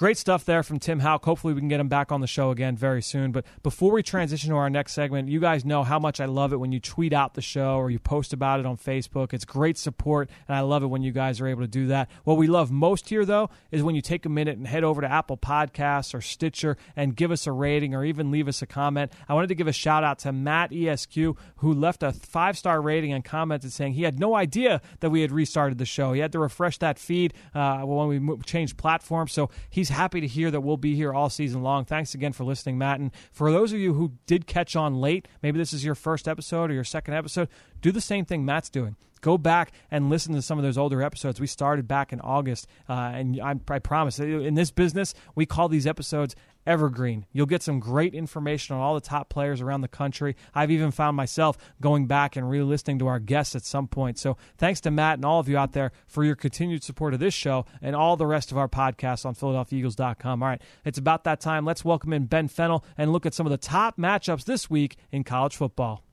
Great 0.01 0.17
stuff 0.17 0.47
there 0.47 0.63
from 0.63 0.79
Tim 0.79 1.01
Hauck. 1.01 1.27
Hopefully, 1.27 1.53
we 1.53 1.61
can 1.61 1.69
get 1.69 1.79
him 1.79 1.91
back 1.91 2.11
on 2.11 2.23
the 2.23 2.27
show 2.27 2.51
again 2.51 2.75
very 2.75 3.03
soon. 3.03 3.33
But 3.33 3.45
before 3.63 3.93
we 3.93 4.03
transition 4.03 4.49
to 4.49 4.57
our 4.57 4.71
next 4.71 4.95
segment, 4.95 5.29
you 5.29 5.41
guys 5.41 5.63
know 5.63 5.83
how 5.83 5.99
much 5.99 6.23
I 6.23 6.25
love 6.25 6.55
it 6.55 6.57
when 6.57 6.73
you 6.73 6.81
tweet 6.81 7.13
out 7.13 7.35
the 7.35 7.43
show 7.43 7.75
or 7.77 7.91
you 7.91 7.99
post 7.99 8.33
about 8.33 8.61
it 8.61 8.65
on 8.65 8.79
Facebook. 8.79 9.35
It's 9.35 9.45
great 9.45 9.77
support, 9.77 10.31
and 10.49 10.57
I 10.57 10.61
love 10.61 10.83
it 10.83 10.87
when 10.87 11.03
you 11.03 11.13
guys 11.13 11.39
are 11.43 11.47
able 11.47 11.61
to 11.61 11.69
do 11.69 11.89
that. 11.89 12.11
What 12.25 12.39
we 12.39 12.47
love 12.47 12.71
most 12.71 13.11
here, 13.11 13.27
though, 13.27 13.51
is 13.71 13.83
when 13.83 13.95
you 13.95 14.01
take 14.01 14.25
a 14.25 14.31
minute 14.31 14.57
and 14.57 14.67
head 14.67 14.85
over 14.85 15.03
to 15.03 15.07
Apple 15.07 15.37
Podcasts 15.37 16.15
or 16.15 16.23
Stitcher 16.23 16.79
and 16.97 17.15
give 17.15 17.31
us 17.31 17.47
a 17.47 17.53
rating 17.53 17.95
or 17.95 18.03
even 18.03 18.31
leave 18.31 18.49
us 18.49 18.63
a 18.63 18.67
comment. 18.67 19.13
I 19.29 19.35
wanted 19.35 19.49
to 19.49 19.55
give 19.55 19.69
a 19.69 19.73
shout 19.75 20.03
out 20.03 20.21
to 20.21 20.33
Matt 20.33 20.73
ESQ, 20.73 21.37
who 21.57 21.75
left 21.75 22.03
a 22.03 22.13
five 22.15 22.57
star 22.57 22.81
rating 22.81 23.13
and 23.13 23.23
commented 23.23 23.71
saying 23.71 23.93
he 23.93 24.05
had 24.05 24.19
no 24.19 24.35
idea 24.35 24.81
that 25.01 25.11
we 25.11 25.21
had 25.21 25.31
restarted 25.31 25.77
the 25.77 25.85
show. 25.85 26.15
He 26.15 26.21
had 26.21 26.33
to 26.33 26.39
refresh 26.39 26.79
that 26.79 26.99
feed 26.99 27.35
uh, 27.55 27.81
when 27.81 28.09
we 28.09 28.39
changed 28.45 28.79
platforms. 28.79 29.33
So 29.33 29.51
he's 29.69 29.90
happy 29.91 30.21
to 30.21 30.27
hear 30.27 30.51
that 30.51 30.61
we'll 30.61 30.77
be 30.77 30.95
here 30.95 31.13
all 31.13 31.29
season 31.31 31.63
long. 31.63 31.85
Thanks 31.85 32.15
again 32.15 32.33
for 32.33 32.45
listening, 32.45 32.79
Matt. 32.79 33.01
And 33.01 33.11
for 33.33 33.53
those 33.53 33.73
of 33.73 33.79
you 33.79 33.95
who 33.95 34.13
did 34.27 34.47
catch 34.47 34.77
on 34.77 35.01
late, 35.01 35.29
maybe 35.43 35.59
this 35.59 35.73
is 35.73 35.85
your 35.85 35.95
first 35.95 36.27
episode 36.27 36.71
or 36.71 36.75
your 36.75 36.85
second 36.85 37.15
episode, 37.15 37.49
do 37.81 37.93
the 37.93 38.01
same 38.01 38.25
thing 38.25 38.45
Matt's 38.45 38.71
doing. 38.71 38.97
Go 39.21 39.37
back 39.37 39.73
and 39.91 40.09
listen 40.09 40.35
to 40.35 40.43
some 40.43 40.59
of 40.59 40.65
those 40.65 40.79
older 40.79 41.03
episodes. 41.03 41.41
We 41.41 41.47
started 41.47 41.87
back 41.87 42.13
in 42.13 42.21
August, 42.21 42.67
uh, 42.89 43.13
and 43.15 43.41
I, 43.41 43.55
I 43.69 43.79
promise 43.79 44.19
in 44.19 44.55
this 44.55 44.71
business, 44.71 45.15
we 45.35 45.45
call 45.45 45.69
these 45.69 45.87
episodes 45.87 46.35
evergreen. 46.67 47.27
You'll 47.33 47.47
get 47.47 47.63
some 47.63 47.81
great 47.81 48.15
information 48.15 48.77
on 48.77 48.83
all 48.83 48.95
the 48.95 49.01
top 49.01 49.29
players 49.29 49.61
around 49.61 49.81
the 49.81 49.89
country. 49.89 50.37
I've 50.55 50.71
even 50.71 50.91
found 50.91 51.17
myself 51.17 51.57
going 51.81 52.07
back 52.07 52.37
and 52.37 52.49
re 52.49 52.63
listening 52.63 52.99
to 53.01 53.07
our 53.07 53.19
guests 53.19 53.55
at 53.55 53.65
some 53.65 53.89
point. 53.89 54.19
So 54.19 54.37
thanks 54.57 54.81
to 54.83 54.91
Matt 54.91 55.19
and 55.19 55.25
all 55.25 55.41
of 55.41 55.49
you 55.49 55.57
out 55.59 55.73
there 55.73 55.93
for 56.07 56.25
your 56.25 56.37
continued 56.37 56.83
support 56.83 57.15
of 57.15 57.21
this 57.21 57.35
show 57.35 57.67
and 57.83 57.97
all 57.97 58.17
the 58.17 58.27
rest 58.27 58.53
of 58.53 58.59
our 58.59 58.69
podcasts 58.69 59.27
on 59.27 59.35
PhiladelphiaEagles.com. 59.35 60.43
All 60.43 60.49
right, 60.49 60.63
it's 60.85 60.99
about 60.99 61.25
that 61.25 61.41
time. 61.41 61.65
Let's 61.65 61.85
welcome 61.85 62.13
in 62.13 62.27
Ben 62.27 62.49
Fennell 62.49 62.85
and 62.97 63.13
look 63.13 63.27
at 63.27 63.35
some 63.35 63.47
of 63.47 63.51
the 63.51 63.59
top 63.59 63.97
matchups 63.99 64.45
this 64.45 64.71
week 64.71 64.97
in 65.11 65.25
college 65.25 65.57
football. 65.57 66.05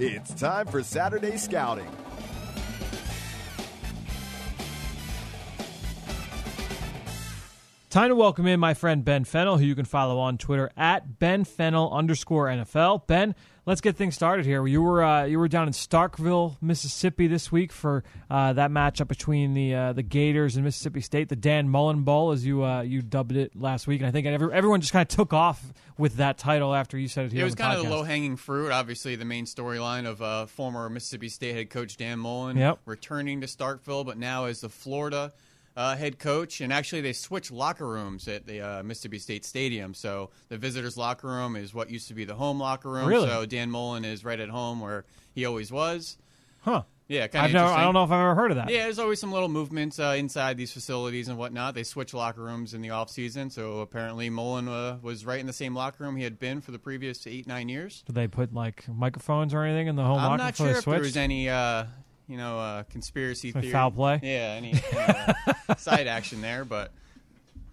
It's 0.00 0.32
time 0.32 0.68
for 0.68 0.80
Saturday 0.80 1.36
Scouting. 1.36 1.90
Time 7.90 8.10
to 8.10 8.14
welcome 8.14 8.46
in 8.46 8.60
my 8.60 8.74
friend 8.74 9.04
Ben 9.04 9.24
Fennell, 9.24 9.58
who 9.58 9.64
you 9.64 9.74
can 9.74 9.86
follow 9.86 10.20
on 10.20 10.38
Twitter 10.38 10.70
at 10.76 11.18
Ben 11.18 11.42
Fennell 11.42 11.90
underscore 11.92 12.46
NFL. 12.46 13.08
Ben, 13.08 13.34
let's 13.68 13.82
get 13.82 13.96
things 13.96 14.14
started 14.14 14.46
here. 14.46 14.66
You 14.66 14.82
were 14.82 15.04
uh, 15.04 15.24
you 15.24 15.38
were 15.38 15.46
down 15.46 15.66
in 15.66 15.74
Starkville, 15.74 16.56
Mississippi 16.62 17.26
this 17.26 17.52
week 17.52 17.70
for 17.70 18.02
uh, 18.30 18.54
that 18.54 18.70
matchup 18.70 19.08
between 19.08 19.52
the 19.52 19.74
uh, 19.74 19.92
the 19.92 20.02
Gators 20.02 20.56
and 20.56 20.64
Mississippi 20.64 21.02
State, 21.02 21.28
the 21.28 21.36
Dan 21.36 21.68
Mullen 21.68 22.02
Bowl, 22.02 22.32
as 22.32 22.44
you 22.44 22.64
uh, 22.64 22.80
you 22.80 23.02
dubbed 23.02 23.36
it 23.36 23.54
last 23.54 23.86
week. 23.86 24.00
And 24.00 24.08
I 24.08 24.10
think 24.10 24.26
every, 24.26 24.52
everyone 24.52 24.80
just 24.80 24.92
kind 24.92 25.02
of 25.02 25.14
took 25.14 25.34
off 25.34 25.62
with 25.98 26.16
that 26.16 26.38
title 26.38 26.74
after 26.74 26.98
you 26.98 27.08
said 27.08 27.26
it 27.26 27.32
here. 27.32 27.42
It 27.42 27.44
was 27.44 27.54
kind 27.54 27.76
podcast. 27.76 27.84
of 27.84 27.90
the 27.90 27.96
low 27.96 28.02
hanging 28.04 28.36
fruit. 28.36 28.72
Obviously, 28.72 29.16
the 29.16 29.26
main 29.26 29.44
storyline 29.44 30.06
of 30.06 30.22
uh, 30.22 30.46
former 30.46 30.88
Mississippi 30.88 31.28
State 31.28 31.54
head 31.54 31.70
coach 31.70 31.98
Dan 31.98 32.18
Mullen 32.18 32.56
yep. 32.56 32.78
returning 32.86 33.42
to 33.42 33.46
Starkville, 33.46 34.06
but 34.06 34.16
now 34.16 34.46
as 34.46 34.62
the 34.62 34.70
Florida 34.70 35.32
uh, 35.78 35.94
head 35.96 36.18
coach, 36.18 36.60
and 36.60 36.72
actually 36.72 37.00
they 37.00 37.12
switched 37.12 37.52
locker 37.52 37.86
rooms 37.86 38.26
at 38.26 38.46
the 38.46 38.60
uh, 38.60 38.82
Mississippi 38.82 39.20
State 39.20 39.44
Stadium. 39.44 39.94
So 39.94 40.30
the 40.48 40.58
visitors' 40.58 40.96
locker 40.96 41.28
room 41.28 41.54
is 41.54 41.72
what 41.72 41.88
used 41.88 42.08
to 42.08 42.14
be 42.14 42.24
the 42.24 42.34
home 42.34 42.58
locker 42.58 42.90
room. 42.90 43.06
Really? 43.06 43.28
So 43.28 43.46
Dan 43.46 43.70
Mullen 43.70 44.04
is 44.04 44.24
right 44.24 44.40
at 44.40 44.48
home 44.48 44.80
where 44.80 45.04
he 45.32 45.46
always 45.46 45.70
was. 45.70 46.18
Huh. 46.62 46.82
Yeah, 47.06 47.28
kind 47.28 47.44
I've 47.44 47.50
of. 47.50 47.54
never, 47.54 47.68
I 47.68 47.84
don't 47.84 47.94
know 47.94 48.04
if 48.04 48.10
I've 48.10 48.20
ever 48.20 48.34
heard 48.34 48.50
of 48.50 48.56
that. 48.56 48.68
Yeah, 48.68 48.82
there's 48.82 48.98
always 48.98 49.18
some 49.20 49.32
little 49.32 49.48
movements 49.48 49.98
uh, 49.98 50.14
inside 50.18 50.58
these 50.58 50.72
facilities 50.72 51.28
and 51.28 51.38
whatnot. 51.38 51.74
They 51.74 51.84
switch 51.84 52.12
locker 52.12 52.42
rooms 52.42 52.74
in 52.74 52.82
the 52.82 52.90
off 52.90 53.08
season, 53.08 53.48
so 53.48 53.78
apparently 53.78 54.28
Mullen 54.28 54.68
uh, 54.68 54.98
was 55.00 55.24
right 55.24 55.40
in 55.40 55.46
the 55.46 55.52
same 55.54 55.74
locker 55.74 56.04
room 56.04 56.16
he 56.16 56.24
had 56.24 56.38
been 56.38 56.60
for 56.60 56.72
the 56.72 56.78
previous 56.78 57.26
eight 57.26 57.46
nine 57.46 57.70
years. 57.70 58.02
Did 58.04 58.16
they 58.16 58.26
put 58.26 58.52
like 58.52 58.86
microphones 58.88 59.54
or 59.54 59.62
anything 59.62 59.86
in 59.86 59.96
the 59.96 60.02
home 60.02 60.16
locker 60.16 60.24
room? 60.24 60.32
I'm 60.32 60.38
locker 60.38 60.64
not 60.64 60.70
sure 60.70 60.78
if 60.80 60.84
there 60.84 61.00
was 61.00 61.16
any, 61.16 61.48
uh, 61.48 61.84
you 62.28 62.36
know, 62.36 62.58
uh, 62.58 62.82
conspiracy 62.84 63.52
theory, 63.52 63.70
foul 63.70 63.90
play? 63.90 64.20
Yeah, 64.22 64.54
any, 64.56 64.74
any 64.92 65.00
uh, 65.68 65.74
side 65.78 66.06
action 66.06 66.40
there, 66.40 66.64
but 66.64 66.92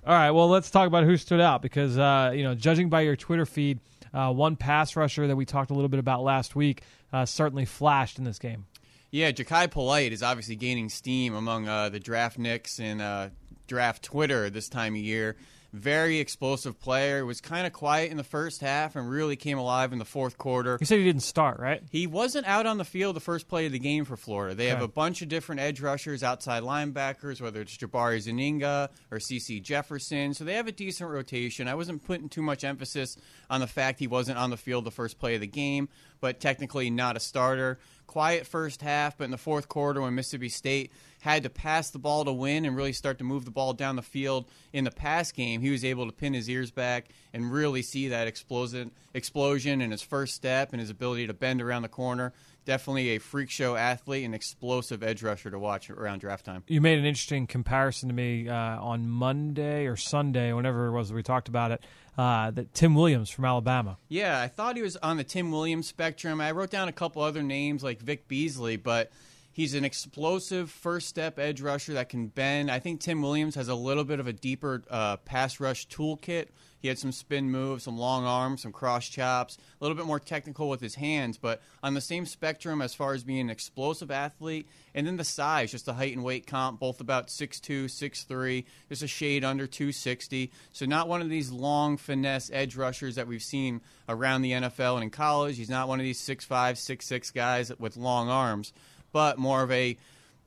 All 0.06 0.14
right, 0.14 0.32
well, 0.32 0.48
let's 0.50 0.72
talk 0.72 0.88
about 0.88 1.04
who 1.04 1.18
stood 1.18 1.42
out 1.42 1.62
because, 1.62 1.98
uh, 1.98 2.32
you 2.34 2.44
know, 2.44 2.56
judging 2.56 2.90
by 2.90 3.02
your 3.02 3.16
Twitter 3.16 3.46
feed, 3.46 3.80
uh, 4.14 4.32
one 4.32 4.56
pass 4.56 4.96
rusher 4.96 5.28
that 5.28 5.36
we 5.36 5.46
talked 5.46 5.72
a 5.72 5.74
little 5.74 5.90
bit 5.90 6.00
about 6.00 6.24
last 6.24 6.56
week 6.56 6.84
uh, 7.12 7.26
certainly 7.26 7.66
flashed 7.66 8.18
in 8.18 8.24
this 8.24 8.40
game. 8.40 8.66
Yeah, 9.12 9.32
Jachai 9.32 9.72
Polite 9.72 10.12
is 10.12 10.22
obviously 10.24 10.56
gaining 10.56 10.90
steam 10.90 11.34
among 11.36 11.68
uh, 11.68 11.90
the 11.90 12.00
draft 12.00 12.38
nicks 12.38 12.80
and 12.80 13.02
uh, 13.02 13.30
draft 13.68 14.04
Twitter 14.04 14.50
this 14.50 14.68
time 14.68 14.94
of 14.94 15.00
year. 15.00 15.36
Very 15.76 16.20
explosive 16.20 16.80
player. 16.80 17.26
Was 17.26 17.42
kind 17.42 17.68
of 17.68 17.74
quiet 17.74 18.10
in 18.10 18.16
the 18.16 18.24
first 18.24 18.62
half 18.62 18.96
and 18.96 19.10
really 19.10 19.36
came 19.36 19.58
alive 19.58 19.92
in 19.92 20.00
the 20.00 20.06
fourth 20.06 20.38
quarter. 20.38 20.78
You 20.80 20.86
said 20.86 21.00
he 21.00 21.04
didn't 21.04 21.24
start, 21.24 21.60
right? 21.60 21.84
He 21.92 22.08
wasn't 22.08 22.48
out 22.48 22.66
on 22.66 22.78
the 22.78 22.86
field 22.86 23.16
the 23.16 23.20
first 23.20 23.50
play 23.50 23.66
of 23.66 23.74
the 23.74 23.80
game 23.80 24.06
for 24.06 24.16
Florida. 24.16 24.56
They 24.56 24.68
have 24.68 24.82
a 24.82 24.88
bunch 24.88 25.22
of 25.22 25.28
different 25.28 25.60
edge 25.60 25.82
rushers, 25.82 26.24
outside 26.24 26.64
linebackers, 26.64 27.42
whether 27.42 27.60
it's 27.60 27.76
Jabari 27.76 28.22
Zuniga 28.22 28.90
or 29.12 29.18
Cece 29.18 29.62
Jefferson. 29.62 30.34
So 30.34 30.46
they 30.46 30.54
have 30.54 30.68
a 30.68 30.72
decent 30.72 31.10
rotation. 31.10 31.68
I 31.68 31.76
wasn't 31.76 32.06
putting 32.06 32.30
too 32.30 32.42
much 32.42 32.64
emphasis 32.64 33.18
on 33.50 33.60
the 33.60 33.68
fact 33.68 34.00
he 34.00 34.08
wasn't 34.08 34.38
on 34.38 34.52
the 34.52 34.58
field 34.58 34.86
the 34.86 34.92
first 34.92 35.20
play 35.20 35.36
of 35.36 35.42
the 35.42 35.48
game, 35.48 35.90
but 36.22 36.40
technically 36.40 36.90
not 36.90 37.18
a 37.18 37.20
starter. 37.20 37.80
Quiet 38.08 38.48
first 38.48 38.82
half, 38.82 39.18
but 39.18 39.26
in 39.26 39.32
the 39.32 39.38
fourth 39.38 39.68
quarter 39.68 40.00
when 40.00 40.16
Mississippi 40.16 40.48
State 40.48 40.92
had 41.26 41.42
to 41.42 41.50
pass 41.50 41.90
the 41.90 41.98
ball 41.98 42.24
to 42.24 42.32
win 42.32 42.66
and 42.66 42.78
really 42.78 42.94
start 42.94 43.18
to 43.18 43.24
move 43.24 43.46
the 43.46 43.52
ball 43.52 43.74
down 43.74 43.96
the 43.96 44.04
field 44.04 44.46
in 44.72 44.84
the 44.84 44.92
pass 44.92 45.32
game, 45.32 45.60
he 45.60 45.72
was 45.72 45.84
able 45.84 46.06
to 46.06 46.12
pin 46.12 46.36
his 46.36 46.48
ears 46.48 46.70
back 46.70 47.08
and 47.34 47.52
really 47.52 47.82
see 47.82 48.10
that 48.10 48.28
explosion 48.28 48.92
explosion 49.16 49.82
in 49.82 49.90
his 49.90 50.04
first 50.04 50.36
step 50.36 50.72
and 50.72 50.80
his 50.80 50.92
ability 50.92 51.26
to 51.26 51.34
bend 51.34 51.64
around 51.64 51.82
the 51.82 51.90
corner. 51.90 52.32
Definitely 52.64 53.16
a 53.16 53.18
freak 53.18 53.50
show 53.50 53.76
athlete 53.76 54.24
and 54.24 54.36
explosive 54.36 55.02
edge 55.02 55.24
rusher 55.24 55.50
to 55.50 55.58
watch 55.58 55.90
around 55.90 56.20
draft 56.20 56.46
time. 56.46 56.64
You 56.68 56.80
made 56.80 57.00
an 57.00 57.06
interesting 57.06 57.48
comparison 57.48 58.10
to 58.10 58.14
me 58.14 58.48
uh, 58.48 58.54
on 58.54 59.10
Monday 59.10 59.88
or 59.88 59.96
Sunday, 59.96 60.54
whenever 60.54 60.86
it 60.88 60.92
was 60.92 61.10
that 61.10 61.16
we 61.16 61.24
talked 61.24 61.48
about 61.48 61.72
it, 61.72 61.84
uh, 62.20 62.52
that 62.52 62.72
Tim 62.76 62.94
Williams 62.94 63.32
from 63.32 63.46
Alabama. 63.46 63.98
Yeah, 64.10 64.40
I 64.40 64.48
thought 64.48 64.76
he 64.76 64.84
was 64.84 64.96
on 64.98 65.18
the 65.18 65.24
Tim 65.24 65.52
Williams 65.52 65.88
spectrum. 65.88 66.40
I 66.40 66.52
wrote 66.52 66.70
down 66.70 66.88
a 66.88 66.92
couple 66.92 67.24
other 67.24 67.42
names 67.42 67.84
like 67.84 68.00
Vic 68.00 68.28
Beasley, 68.28 68.78
but 68.78 69.12
he's 69.56 69.74
an 69.74 69.86
explosive 69.86 70.70
first 70.70 71.08
step 71.08 71.40
edge 71.40 71.62
rusher 71.62 71.94
that 71.94 72.10
can 72.10 72.28
bend. 72.28 72.70
I 72.70 72.80
think 72.80 73.00
Tim 73.00 73.22
Williams 73.22 73.56
has 73.56 73.70
a 73.70 73.74
little 73.74 74.04
bit 74.04 74.20
of 74.20 74.28
a 74.28 74.34
deeper 74.34 74.84
uh, 74.90 75.16
pass 75.18 75.62
rush 75.62 75.88
toolkit. 75.88 76.48
He 76.82 76.90
had 76.90 77.00
some 77.00 77.14
spin 77.14 77.50
moves, 77.50 77.86
some 77.86 77.98
long 77.98 78.26
arms, 78.26 78.62
some 78.62 78.74
cross 78.74 79.08
chops, 79.08 79.58
a 79.58 79.84
little 79.84 79.98
bit 79.98 80.06
more 80.06 80.20
technical 80.20 80.70
with 80.70 80.82
his 80.82 80.94
hands, 80.94 81.38
but 81.38 81.62
on 81.82 81.96
the 81.96 82.02
same 82.02 82.28
spectrum 82.28 82.80
as 82.80 82.94
far 82.94 83.14
as 83.14 83.24
being 83.24 83.40
an 83.40 83.50
explosive 83.50 84.12
athlete. 84.12 84.68
And 84.94 85.08
then 85.08 85.18
the 85.18 85.24
size, 85.24 85.72
just 85.72 85.88
the 85.88 85.96
height 85.96 86.14
and 86.14 86.24
weight 86.24 86.46
comp, 86.46 86.80
both 86.80 87.00
about 87.00 87.30
6'2, 87.30 87.86
6'3, 87.86 88.66
just 88.90 89.02
a 89.02 89.08
shade 89.08 89.44
under 89.44 89.66
260. 89.66 90.52
So 90.74 90.86
not 90.86 91.08
one 91.08 91.22
of 91.22 91.30
these 91.30 91.50
long 91.50 91.98
finesse 91.98 92.52
edge 92.54 92.76
rushers 92.76 93.16
that 93.16 93.26
we've 93.26 93.42
seen 93.42 93.82
around 94.08 94.44
the 94.44 94.52
NFL 94.52 94.96
and 94.96 95.06
in 95.06 95.10
college. 95.10 95.58
He's 95.58 95.70
not 95.70 95.88
one 95.88 96.00
of 96.00 96.04
these 96.04 96.22
6'5, 96.22 96.48
6'6 96.48 97.34
guys 97.34 97.72
with 97.80 97.98
long 97.98 98.30
arms, 98.30 98.74
but 99.16 99.38
more 99.38 99.64
of 99.64 99.72
a 99.72 99.98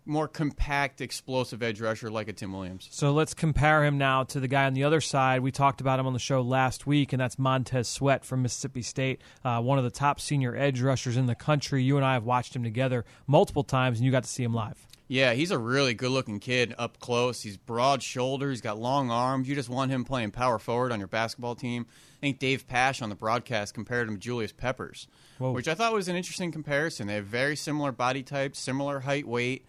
more 0.04 0.28
compact, 0.28 1.00
explosive 1.00 1.62
edge 1.62 1.80
rusher 1.80 2.10
like 2.10 2.28
a 2.28 2.34
Tim 2.34 2.52
Williams. 2.52 2.86
So 2.90 3.12
let's 3.12 3.32
compare 3.32 3.82
him 3.82 3.96
now 3.96 4.24
to 4.24 4.40
the 4.40 4.48
guy 4.48 4.66
on 4.66 4.74
the 4.74 4.84
other 4.84 5.00
side. 5.00 5.40
We 5.40 5.50
talked 5.52 5.80
about 5.80 5.98
him 5.98 6.06
on 6.06 6.12
the 6.12 6.18
show 6.18 6.42
last 6.42 6.86
week, 6.86 7.14
and 7.14 7.20
that's 7.20 7.38
Montez 7.38 7.88
Sweat 7.88 8.26
from 8.26 8.42
Mississippi 8.42 8.82
State, 8.82 9.22
uh, 9.42 9.62
one 9.62 9.78
of 9.78 9.84
the 9.84 9.90
top 9.90 10.20
senior 10.20 10.54
edge 10.54 10.82
rushers 10.82 11.16
in 11.16 11.24
the 11.24 11.34
country. 11.34 11.82
You 11.82 11.96
and 11.96 12.04
I 12.04 12.12
have 12.12 12.24
watched 12.24 12.54
him 12.54 12.62
together 12.62 13.06
multiple 13.26 13.64
times, 13.64 14.00
and 14.00 14.04
you 14.04 14.12
got 14.12 14.24
to 14.24 14.28
see 14.28 14.42
him 14.42 14.52
live. 14.52 14.86
Yeah, 15.08 15.32
he's 15.32 15.50
a 15.50 15.58
really 15.58 15.94
good 15.94 16.10
looking 16.10 16.38
kid 16.38 16.74
up 16.76 17.00
close. 17.00 17.40
He's 17.40 17.56
broad 17.56 18.02
shoulders, 18.02 18.58
he's 18.58 18.60
got 18.60 18.78
long 18.78 19.10
arms. 19.10 19.48
You 19.48 19.54
just 19.54 19.70
want 19.70 19.90
him 19.90 20.04
playing 20.04 20.32
power 20.32 20.58
forward 20.58 20.92
on 20.92 20.98
your 20.98 21.08
basketball 21.08 21.54
team. 21.54 21.86
I 22.18 22.20
think 22.20 22.40
Dave 22.40 22.66
Pasch 22.66 23.00
on 23.00 23.10
the 23.10 23.14
broadcast 23.14 23.74
compared 23.74 24.08
him 24.08 24.14
to 24.16 24.20
Julius 24.20 24.50
Peppers, 24.50 25.06
Whoa. 25.38 25.52
which 25.52 25.68
I 25.68 25.74
thought 25.74 25.92
was 25.92 26.08
an 26.08 26.16
interesting 26.16 26.50
comparison. 26.50 27.06
They 27.06 27.14
have 27.14 27.26
very 27.26 27.54
similar 27.54 27.92
body 27.92 28.24
types, 28.24 28.58
similar 28.58 28.98
height, 28.98 29.26
weight. 29.26 29.64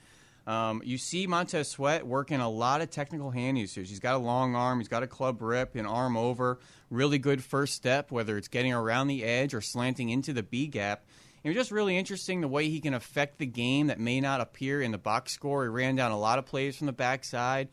Um, 0.47 0.81
you 0.83 0.97
see 0.97 1.27
Montez 1.27 1.67
Sweat 1.67 2.07
working 2.07 2.39
a 2.39 2.49
lot 2.49 2.81
of 2.81 2.89
technical 2.89 3.29
hand 3.29 3.59
usage. 3.59 3.89
He's 3.89 3.99
got 3.99 4.15
a 4.15 4.17
long 4.17 4.55
arm, 4.55 4.79
he's 4.79 4.87
got 4.87 5.03
a 5.03 5.07
club 5.07 5.43
rip, 5.43 5.75
an 5.75 5.85
arm 5.85 6.17
over, 6.17 6.59
really 6.89 7.19
good 7.19 7.43
first 7.43 7.75
step, 7.75 8.11
whether 8.11 8.35
it's 8.35 8.47
getting 8.47 8.73
around 8.73 9.09
the 9.09 9.23
edge 9.23 9.53
or 9.53 9.61
slanting 9.61 10.09
into 10.09 10.33
the 10.33 10.41
B 10.41 10.65
gap. 10.65 11.05
It 11.43 11.49
was 11.49 11.55
just 11.55 11.71
really 11.71 11.97
interesting 11.97 12.41
the 12.41 12.47
way 12.47 12.67
he 12.67 12.81
can 12.81 12.95
affect 12.95 13.37
the 13.37 13.45
game 13.45 13.87
that 13.87 13.99
may 13.99 14.19
not 14.19 14.41
appear 14.41 14.81
in 14.81 14.91
the 14.91 14.97
box 14.97 15.33
score. 15.33 15.63
He 15.63 15.69
ran 15.69 15.95
down 15.95 16.11
a 16.11 16.19
lot 16.19 16.39
of 16.39 16.47
plays 16.47 16.75
from 16.75 16.87
the 16.87 16.93
backside, 16.93 17.69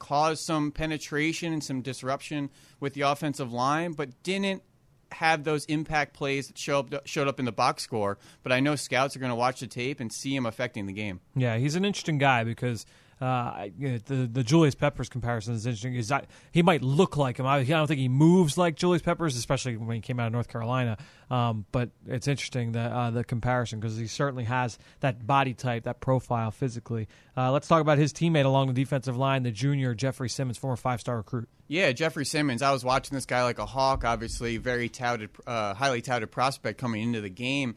caused 0.00 0.42
some 0.42 0.72
penetration 0.72 1.52
and 1.52 1.62
some 1.62 1.82
disruption 1.82 2.50
with 2.80 2.94
the 2.94 3.02
offensive 3.02 3.52
line, 3.52 3.92
but 3.92 4.20
didn't 4.24 4.64
have 5.12 5.44
those 5.44 5.64
impact 5.66 6.14
plays 6.14 6.48
that 6.48 6.58
show 6.58 6.80
up, 6.80 7.06
showed 7.06 7.28
up 7.28 7.38
in 7.38 7.44
the 7.44 7.52
box 7.52 7.84
score. 7.84 8.18
But 8.42 8.50
I 8.50 8.58
know 8.58 8.74
scouts 8.74 9.14
are 9.14 9.20
going 9.20 9.30
to 9.30 9.36
watch 9.36 9.60
the 9.60 9.68
tape 9.68 10.00
and 10.00 10.12
see 10.12 10.34
him 10.34 10.46
affecting 10.46 10.86
the 10.86 10.92
game. 10.92 11.20
Yeah, 11.36 11.58
he's 11.58 11.76
an 11.76 11.84
interesting 11.84 12.18
guy 12.18 12.42
because 12.42 12.86
uh, 13.20 13.66
the 13.78 14.28
the 14.32 14.42
Julius 14.42 14.74
Peppers 14.74 15.08
comparison 15.08 15.54
is 15.54 15.66
interesting. 15.66 15.94
Is 15.94 16.08
that 16.08 16.26
he 16.52 16.62
might 16.62 16.82
look 16.82 17.16
like 17.16 17.38
him. 17.38 17.46
I, 17.46 17.58
I 17.58 17.64
don't 17.64 17.86
think 17.86 18.00
he 18.00 18.08
moves 18.08 18.56
like 18.56 18.76
Julius 18.76 19.02
Peppers, 19.02 19.36
especially 19.36 19.76
when 19.76 19.96
he 19.96 20.00
came 20.00 20.18
out 20.18 20.28
of 20.28 20.32
North 20.32 20.48
Carolina. 20.48 20.96
Um, 21.30 21.66
but 21.70 21.90
it's 22.06 22.26
interesting 22.26 22.72
that 22.72 22.92
uh, 22.92 23.10
the 23.10 23.22
comparison 23.22 23.78
because 23.78 23.96
he 23.96 24.06
certainly 24.06 24.44
has 24.44 24.78
that 25.00 25.26
body 25.26 25.54
type, 25.54 25.84
that 25.84 26.00
profile 26.00 26.50
physically. 26.50 27.08
Uh, 27.36 27.52
let's 27.52 27.68
talk 27.68 27.80
about 27.80 27.98
his 27.98 28.12
teammate 28.12 28.46
along 28.46 28.68
the 28.68 28.72
defensive 28.72 29.16
line, 29.16 29.42
the 29.42 29.50
junior 29.50 29.94
Jeffrey 29.94 30.28
Simmons, 30.28 30.58
former 30.58 30.76
five 30.76 31.00
star 31.00 31.18
recruit. 31.18 31.48
Yeah, 31.68 31.92
Jeffrey 31.92 32.24
Simmons. 32.24 32.62
I 32.62 32.72
was 32.72 32.84
watching 32.84 33.14
this 33.14 33.26
guy 33.26 33.44
like 33.44 33.58
a 33.58 33.66
hawk. 33.66 34.04
Obviously, 34.04 34.56
very 34.56 34.88
touted, 34.88 35.30
uh, 35.46 35.74
highly 35.74 36.02
touted 36.02 36.30
prospect 36.30 36.78
coming 36.78 37.02
into 37.02 37.20
the 37.20 37.30
game. 37.30 37.76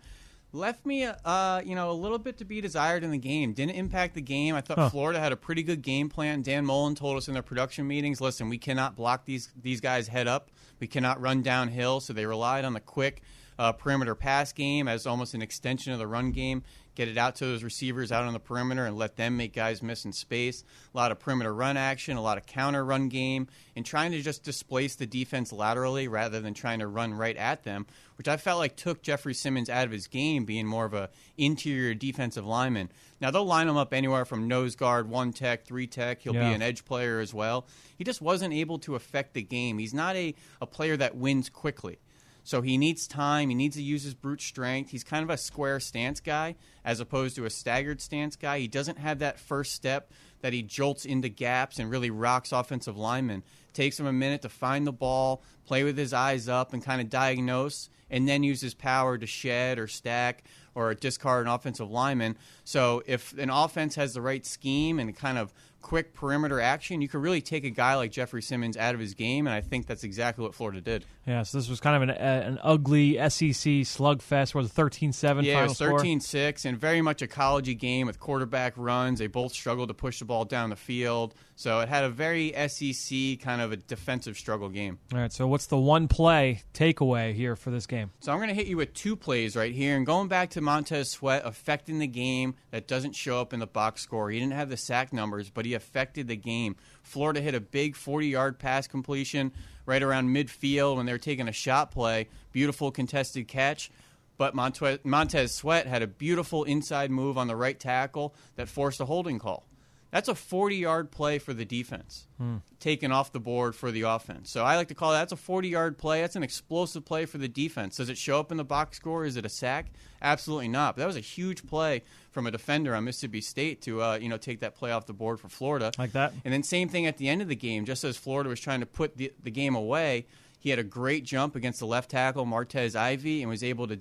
Left 0.55 0.85
me, 0.85 1.03
uh, 1.05 1.61
you 1.65 1.73
know, 1.73 1.89
a 1.89 1.93
little 1.93 2.19
bit 2.19 2.37
to 2.37 2.45
be 2.45 2.61
desired 2.61 3.03
in 3.03 3.09
the 3.09 3.17
game. 3.17 3.53
Didn't 3.53 3.75
impact 3.75 4.13
the 4.13 4.21
game. 4.21 4.53
I 4.53 4.61
thought 4.61 4.77
Huh. 4.77 4.89
Florida 4.89 5.19
had 5.19 5.31
a 5.31 5.35
pretty 5.35 5.63
good 5.63 5.81
game 5.81 6.09
plan. 6.09 6.43
Dan 6.43 6.63
Mullen 6.63 6.93
told 6.93 7.17
us 7.17 7.27
in 7.27 7.33
their 7.33 7.41
production 7.41 7.87
meetings, 7.87 8.21
"Listen, 8.21 8.49
we 8.49 8.59
cannot 8.59 8.95
block 8.95 9.25
these 9.25 9.49
these 9.59 9.81
guys 9.81 10.09
head 10.09 10.27
up. 10.27 10.51
We 10.79 10.85
cannot 10.85 11.19
run 11.19 11.41
downhill." 11.41 11.99
So 12.01 12.13
they 12.13 12.27
relied 12.27 12.65
on 12.65 12.73
the 12.73 12.79
quick 12.79 13.23
uh, 13.57 13.71
perimeter 13.71 14.13
pass 14.15 14.51
game 14.53 14.87
as 14.87 15.05
almost 15.07 15.33
an 15.33 15.41
extension 15.41 15.91
of 15.91 15.97
the 15.99 16.07
run 16.07 16.31
game. 16.31 16.61
Get 16.95 17.07
it 17.07 17.17
out 17.17 17.35
to 17.37 17.45
those 17.45 17.63
receivers 17.63 18.11
out 18.11 18.23
on 18.25 18.33
the 18.33 18.39
perimeter 18.39 18.85
and 18.85 18.95
let 18.97 19.15
them 19.15 19.35
make 19.35 19.51
guys 19.53 19.81
miss 19.81 20.05
in 20.05 20.13
space. 20.13 20.63
A 20.93 20.97
lot 20.97 21.11
of 21.11 21.19
perimeter 21.19 21.51
run 21.53 21.75
action, 21.75 22.17
a 22.17 22.21
lot 22.21 22.37
of 22.37 22.45
counter 22.45 22.85
run 22.85 23.09
game, 23.09 23.47
and 23.75 23.83
trying 23.83 24.11
to 24.11 24.21
just 24.21 24.43
displace 24.43 24.95
the 24.95 25.07
defense 25.07 25.51
laterally 25.51 26.07
rather 26.07 26.39
than 26.39 26.53
trying 26.53 26.79
to 26.79 26.87
run 26.87 27.13
right 27.15 27.35
at 27.35 27.63
them, 27.63 27.87
which 28.17 28.27
I 28.27 28.37
felt 28.37 28.59
like 28.59 28.75
took 28.75 29.01
Jeffrey 29.01 29.33
Simmons 29.33 29.69
out 29.71 29.85
of 29.85 29.91
his 29.91 30.05
game, 30.05 30.45
being 30.45 30.67
more 30.67 30.85
of 30.85 30.93
a 30.93 31.09
interior 31.35 31.95
defensive 31.95 32.45
lineman. 32.45 32.91
Now 33.19 33.31
they'll 33.31 33.43
line 33.45 33.67
him 33.67 33.77
up 33.77 33.93
anywhere 33.93 34.25
from 34.25 34.47
nose 34.47 34.75
guard, 34.75 35.09
one 35.09 35.33
tech, 35.33 35.65
three 35.65 35.87
tech. 35.87 36.21
He'll 36.21 36.35
Yeah. 36.35 36.49
be 36.49 36.53
an 36.55 36.61
edge 36.61 36.85
player 36.85 37.19
as 37.19 37.33
well. 37.33 37.65
He 37.97 38.03
just 38.03 38.21
wasn't 38.21 38.53
able 38.53 38.77
to 38.79 38.95
affect 38.95 39.33
the 39.33 39.41
game. 39.41 39.79
He's 39.79 39.93
not 39.93 40.15
a, 40.15 40.35
a 40.61 40.67
player 40.67 40.95
that 40.97 41.15
wins 41.15 41.49
quickly. 41.49 41.97
So 42.43 42.61
he 42.61 42.77
needs 42.77 43.07
time. 43.07 43.49
He 43.49 43.55
needs 43.55 43.75
to 43.77 43.81
use 43.81 44.03
his 44.03 44.13
brute 44.13 44.41
strength. 44.41 44.91
He's 44.91 45.03
kind 45.03 45.23
of 45.23 45.29
a 45.29 45.37
square 45.37 45.79
stance 45.79 46.19
guy 46.19 46.55
as 46.83 46.99
opposed 46.99 47.35
to 47.37 47.45
a 47.45 47.49
staggered 47.49 48.01
stance 48.01 48.35
guy. 48.35 48.59
He 48.59 48.67
doesn't 48.67 48.97
have 48.97 49.19
that 49.19 49.39
first 49.39 49.73
step 49.73 50.11
that 50.41 50.53
he 50.53 50.61
jolts 50.61 51.05
into 51.05 51.29
gaps 51.29 51.79
and 51.79 51.89
really 51.89 52.09
rocks 52.09 52.51
offensive 52.51 52.97
linemen. 52.97 53.43
Takes 53.73 53.99
him 53.99 54.05
a 54.05 54.13
minute 54.13 54.41
to 54.41 54.49
find 54.49 54.85
the 54.85 54.91
ball, 54.91 55.41
play 55.65 55.83
with 55.83 55.97
his 55.97 56.13
eyes 56.13 56.49
up, 56.49 56.73
and 56.73 56.83
kind 56.83 56.99
of 57.01 57.09
diagnose, 57.09 57.89
and 58.11 58.27
then 58.27 58.43
use 58.43 58.61
his 58.61 58.73
power 58.73 59.17
to 59.17 59.25
shed 59.25 59.79
or 59.79 59.87
stack 59.87 60.43
or 60.75 60.93
discard 60.93 61.47
an 61.47 61.53
offensive 61.53 61.89
lineman. 61.89 62.37
So 62.65 63.03
if 63.05 63.35
an 63.37 63.49
offense 63.49 63.95
has 63.95 64.13
the 64.13 64.21
right 64.21 64.45
scheme 64.45 64.99
and 64.99 65.15
kind 65.15 65.37
of 65.37 65.53
quick 65.83 66.13
perimeter 66.13 66.59
action, 66.59 67.01
you 67.01 67.07
could 67.07 67.21
really 67.21 67.41
take 67.41 67.63
a 67.63 67.69
guy 67.69 67.95
like 67.95 68.11
Jeffrey 68.11 68.41
Simmons 68.41 68.75
out 68.75 68.95
of 68.95 68.99
his 68.99 69.13
game, 69.13 69.45
and 69.45 69.53
I 69.53 69.61
think 69.61 69.85
that's 69.85 70.03
exactly 70.03 70.43
what 70.43 70.55
Florida 70.55 70.81
did. 70.81 71.05
Yeah, 71.27 71.43
so 71.43 71.59
this 71.59 71.69
was 71.69 71.79
kind 71.79 71.95
of 71.95 72.01
an, 72.01 72.09
uh, 72.09 72.43
an 72.47 72.59
ugly 72.63 73.15
SEC 73.15 73.85
slugfest. 73.85 74.55
Was 74.55 74.71
it 74.71 74.73
13-7 74.73 75.43
Yeah, 75.43 75.63
it 75.63 75.67
was 75.69 75.79
13-6 75.79 76.65
and 76.65 76.77
very 76.77 77.01
much 77.01 77.21
a 77.21 77.27
collegey 77.27 77.77
game 77.77 78.07
with 78.07 78.19
quarterback 78.19 78.73
runs. 78.75 79.19
They 79.19 79.27
both 79.27 79.53
struggled 79.53 79.89
to 79.89 79.93
push 79.93 80.19
the 80.19 80.25
ball 80.25 80.45
down 80.45 80.69
the 80.69 80.75
field. 80.75 81.35
So 81.55 81.81
it 81.81 81.89
had 81.89 82.03
a 82.03 82.09
very 82.09 82.51
SEC 82.67 83.39
kind 83.39 83.61
of 83.61 83.71
a 83.71 83.77
defensive 83.77 84.37
struggle 84.37 84.69
game. 84.69 84.99
All 85.13 85.19
right, 85.19 85.31
so 85.31 85.47
what's 85.47 85.67
the 85.67 85.77
one 85.77 86.07
play 86.07 86.63
takeaway 86.73 87.33
here 87.33 87.55
for 87.55 87.69
this 87.69 87.85
game? 87.85 88.11
So 88.21 88.31
I'm 88.31 88.39
going 88.39 88.49
to 88.49 88.55
hit 88.55 88.67
you 88.67 88.77
with 88.77 88.93
two 88.93 89.15
plays 89.15 89.55
right 89.55 89.73
here. 89.73 89.95
And 89.95 90.05
going 90.05 90.27
back 90.27 90.49
to 90.51 90.61
Montez 90.61 91.11
Sweat 91.11 91.43
affecting 91.45 91.99
the 91.99 92.07
game 92.07 92.55
that 92.71 92.87
doesn't 92.87 93.13
show 93.13 93.39
up 93.39 93.53
in 93.53 93.59
the 93.59 93.67
box 93.67 94.01
score. 94.01 94.31
He 94.31 94.39
didn't 94.39 94.53
have 94.53 94.69
the 94.69 94.77
sack 94.77 95.13
numbers, 95.13 95.49
but 95.49 95.65
he 95.65 95.72
affected 95.73 96.27
the 96.27 96.35
game. 96.35 96.75
Florida 97.01 97.41
hit 97.41 97.55
a 97.55 97.59
big 97.59 97.95
40 97.95 98.27
yard 98.27 98.59
pass 98.59 98.87
completion 98.87 99.51
right 99.85 100.01
around 100.01 100.29
midfield 100.29 100.97
when 100.97 101.05
they 101.05 101.11
were 101.11 101.17
taking 101.17 101.47
a 101.47 101.53
shot 101.53 101.91
play. 101.91 102.27
Beautiful 102.51 102.91
contested 102.91 103.47
catch. 103.47 103.91
But 104.37 104.55
Montez 104.55 105.53
Sweat 105.53 105.85
had 105.85 106.01
a 106.01 106.07
beautiful 106.07 106.63
inside 106.63 107.11
move 107.11 107.37
on 107.37 107.47
the 107.47 107.55
right 107.55 107.79
tackle 107.79 108.33
that 108.55 108.67
forced 108.67 108.99
a 108.99 109.05
holding 109.05 109.39
call. 109.39 109.65
That's 110.13 110.29
a 110.29 110.35
40 110.35 110.75
yard 110.75 111.09
play 111.09 111.39
for 111.39 111.55
the 111.55 111.65
defense, 111.65 112.27
hmm. 112.37 112.57
taken 112.79 113.11
off 113.11 113.31
the 113.31 113.39
board 113.39 113.75
for 113.75 113.89
the 113.89 114.03
offense. 114.03 114.51
So 114.51 114.63
I 114.63 114.75
like 114.75 114.89
to 114.89 114.93
call 114.93 115.11
that, 115.11 115.17
that's 115.17 115.31
a 115.31 115.35
40 115.35 115.69
yard 115.69 115.97
play. 115.97 116.21
That's 116.21 116.35
an 116.35 116.43
explosive 116.43 117.03
play 117.03 117.25
for 117.25 117.39
the 117.39 117.47
defense. 117.47 117.97
Does 117.97 118.09
it 118.09 118.17
show 118.19 118.39
up 118.39 118.51
in 118.51 118.57
the 118.57 118.63
box 118.63 118.97
score? 118.97 119.25
Is 119.25 119.37
it 119.37 119.45
a 119.45 119.49
sack? 119.49 119.87
Absolutely 120.21 120.67
not. 120.67 120.95
But 120.95 120.99
that 120.99 121.07
was 121.07 121.15
a 121.15 121.19
huge 121.19 121.65
play 121.65 122.03
from 122.29 122.45
a 122.45 122.51
defender 122.51 122.93
on 122.93 123.05
Mississippi 123.05 123.41
State 123.41 123.81
to 123.81 124.03
uh, 124.03 124.19
you 124.21 124.29
know 124.29 124.37
take 124.37 124.59
that 124.59 124.75
play 124.75 124.91
off 124.91 125.07
the 125.07 125.13
board 125.13 125.39
for 125.39 125.49
Florida. 125.49 125.91
Like 125.97 126.11
that. 126.11 126.31
And 126.45 126.53
then 126.53 126.61
same 126.61 126.89
thing 126.89 127.07
at 127.07 127.17
the 127.17 127.27
end 127.27 127.41
of 127.41 127.47
the 127.47 127.55
game, 127.55 127.83
just 127.83 128.03
as 128.03 128.15
Florida 128.15 128.51
was 128.51 128.59
trying 128.59 128.81
to 128.81 128.85
put 128.85 129.17
the, 129.17 129.33
the 129.41 129.51
game 129.51 129.73
away. 129.73 130.27
He 130.59 130.69
had 130.69 130.79
a 130.79 130.83
great 130.83 131.25
jump 131.25 131.55
against 131.55 131.79
the 131.79 131.87
left 131.87 132.11
tackle 132.11 132.45
Martez 132.45 132.95
Ivey 132.95 133.41
and 133.41 133.49
was 133.49 133.63
able 133.63 133.87
to 133.87 133.99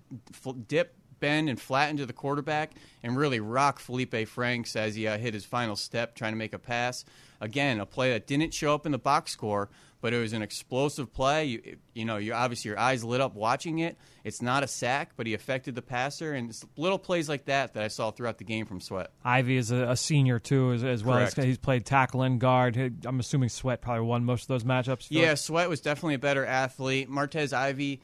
dip 0.69 0.95
bend 1.23 1.49
and 1.49 1.59
flatten 1.59 1.97
to 1.97 2.05
the 2.05 2.13
quarterback 2.13 2.73
and 3.03 3.17
really 3.17 3.39
rock 3.39 3.79
Felipe 3.79 4.27
Franks 4.27 4.75
as 4.75 4.97
he 4.97 5.07
uh, 5.07 5.17
hit 5.17 5.33
his 5.33 5.45
final 5.45 5.77
step 5.77 6.17
trying 6.17 6.33
to 6.33 6.37
make 6.37 6.53
a 6.53 6.59
pass. 6.59 7.05
Again, 7.41 7.79
a 7.81 7.87
play 7.87 8.11
that 8.11 8.27
didn't 8.27 8.53
show 8.53 8.75
up 8.75 8.87
in 8.87 8.93
the 8.93 8.99
box 8.99 9.31
score, 9.31 9.71
but 10.01 10.13
it 10.13 10.19
was 10.19 10.33
an 10.33 10.43
explosive 10.43 11.13
play. 11.13 11.45
You, 11.45 11.77
you 11.95 12.05
know, 12.05 12.17
you 12.17 12.35
obviously 12.35 12.71
your 12.71 12.79
eyes 12.79 13.05
lit 13.05 13.21
up 13.21 13.37
watching 13.37 13.79
it. 13.79 13.97
It's 14.25 14.43
not 14.43 14.65
a 14.65 14.67
sack, 14.67 15.13
but 15.17 15.29
he 15.29 15.35
affected 15.35 15.77
the 15.77 15.83
passer, 15.83 16.33
and 16.33 16.53
little 16.77 16.99
plays 16.99 17.29
like 17.29 17.45
that 17.45 17.75
that 17.75 17.85
I 17.85 17.89
saw 17.89 18.11
throughout 18.11 18.39
the 18.39 18.45
game 18.45 18.67
from 18.67 18.81
Sweat. 18.81 19.11
Ivey 19.25 19.57
is 19.57 19.71
a, 19.71 19.91
a 19.91 19.97
senior 19.97 20.41
too, 20.41 20.73
as, 20.73 20.83
as 20.83 21.05
well 21.05 21.19
as 21.19 21.35
he's 21.35 21.59
played 21.59 21.87
tackle 21.87 22.23
and 22.23 22.41
guard. 22.41 22.77
I'm 23.05 23.21
assuming 23.21 23.49
Sweat 23.49 23.81
probably 23.81 24.07
won 24.07 24.25
most 24.25 24.43
of 24.43 24.49
those 24.49 24.65
matchups. 24.65 25.07
Yeah, 25.09 25.35
Sweat 25.35 25.69
was 25.69 25.81
definitely 25.81 26.15
a 26.15 26.21
better 26.21 26.45
athlete. 26.45 27.09
Martez 27.09 27.53
Ivey 27.53 28.01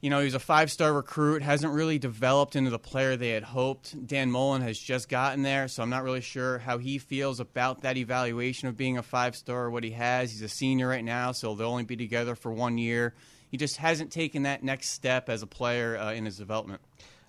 you 0.00 0.10
know, 0.10 0.20
he's 0.20 0.34
a 0.34 0.40
five 0.40 0.70
star 0.70 0.92
recruit, 0.92 1.42
hasn't 1.42 1.72
really 1.72 1.98
developed 1.98 2.54
into 2.54 2.70
the 2.70 2.78
player 2.78 3.16
they 3.16 3.30
had 3.30 3.42
hoped. 3.42 4.06
Dan 4.06 4.30
Mullen 4.30 4.62
has 4.62 4.78
just 4.78 5.08
gotten 5.08 5.42
there, 5.42 5.66
so 5.66 5.82
I'm 5.82 5.90
not 5.90 6.04
really 6.04 6.20
sure 6.20 6.58
how 6.58 6.78
he 6.78 6.98
feels 6.98 7.40
about 7.40 7.82
that 7.82 7.96
evaluation 7.96 8.68
of 8.68 8.76
being 8.76 8.96
a 8.96 9.02
five 9.02 9.34
star 9.34 9.64
or 9.64 9.70
what 9.70 9.82
he 9.82 9.90
has. 9.90 10.30
He's 10.30 10.42
a 10.42 10.48
senior 10.48 10.88
right 10.88 11.04
now, 11.04 11.32
so 11.32 11.54
they'll 11.54 11.68
only 11.68 11.84
be 11.84 11.96
together 11.96 12.36
for 12.36 12.52
one 12.52 12.78
year. 12.78 13.14
He 13.50 13.56
just 13.56 13.78
hasn't 13.78 14.12
taken 14.12 14.44
that 14.44 14.62
next 14.62 14.90
step 14.90 15.28
as 15.28 15.42
a 15.42 15.46
player 15.46 15.96
uh, 15.98 16.12
in 16.12 16.26
his 16.26 16.36
development. 16.36 16.80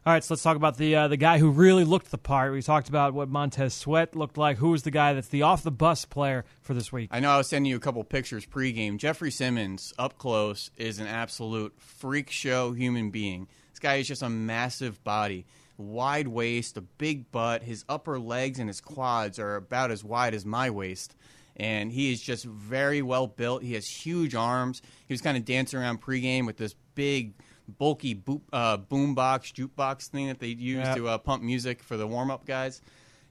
All 0.06 0.14
right, 0.14 0.24
so 0.24 0.34
let's 0.34 0.43
talk 0.43 0.56
about 0.56 0.78
the 0.78 0.95
uh, 0.95 1.08
the 1.10 1.18
guy 1.18 1.39
who 1.39 1.50
really 1.50 1.84
looked 1.84 2.10
the 2.10 2.18
part. 2.18 2.54
We 2.54 2.62
talked 2.62 2.88
about 2.88 3.14
what 3.14 3.28
Montez 3.28 3.74
Sweat 3.74 4.16
looked 4.16 4.38
like. 4.38 4.58
Who 4.58 4.70
was 4.70 4.84
the 4.84 4.91
guy 4.91 5.12
that's 5.12 5.28
the 5.28 5.41
off 5.41 5.62
the 5.62 5.72
bus 5.72 6.06
player 6.06 6.45
for 6.62 6.74
this 6.74 6.89
week? 6.89 7.10
I 7.12 7.20
know 7.20 7.32
I 7.32 7.38
was 7.38 7.50
sending 7.50 7.70
you 7.70 7.76
a 7.76 7.82
couple 7.82 8.02
pictures 8.06 8.45
pregame. 8.45 8.97
Jeffrey 8.97 9.30
Simmons 9.30 9.93
up 10.00 10.18
close 10.18 10.72
is 10.78 11.00
an 11.00 11.08
absolute 11.08 11.74
freak 11.78 12.30
show 12.30 12.72
human 12.72 13.10
being. 13.10 13.50
This 13.72 13.80
guy 13.80 13.95
is 13.95 14.08
just 14.08 14.24
a 14.24 14.30
massive 14.30 15.04
body, 15.04 15.45
wide 15.78 16.30
waist, 16.30 16.78
a 16.78 16.82
big 16.82 17.30
butt. 17.30 17.64
His 17.64 17.84
upper 17.89 18.18
legs 18.18 18.58
and 18.58 18.70
his 18.70 18.80
quads 18.80 19.38
are 19.38 19.58
about 19.58 19.91
as 19.91 20.02
wide 20.02 20.34
as 20.34 20.45
my 20.45 20.70
waist 20.70 21.14
and 21.58 21.91
he 21.91 22.14
is 22.14 22.22
just 22.22 22.45
very 22.45 23.02
well 23.02 23.28
built. 23.28 23.64
He 23.64 23.74
has 23.74 23.86
huge 23.86 24.34
arms. 24.34 24.82
He 25.08 25.14
was 25.14 25.20
kind 25.22 25.36
of 25.36 25.43
dancing 25.43 25.78
around 25.78 26.02
pregame 26.02 26.45
with 26.45 26.56
this 26.56 26.74
big 26.95 27.34
bulky 27.78 28.15
boop, 28.15 28.41
uh, 28.51 28.78
boombox 28.78 29.53
jukebox 29.53 30.07
thing 30.07 30.28
that 30.28 30.39
they 30.39 30.47
use 30.47 30.88
to 30.95 31.07
uh, 31.07 31.17
pump 31.17 31.43
music 31.43 31.84
for 31.84 31.97
the 31.97 32.07
warm 32.07 32.32
up 32.32 32.45
guys. 32.45 32.82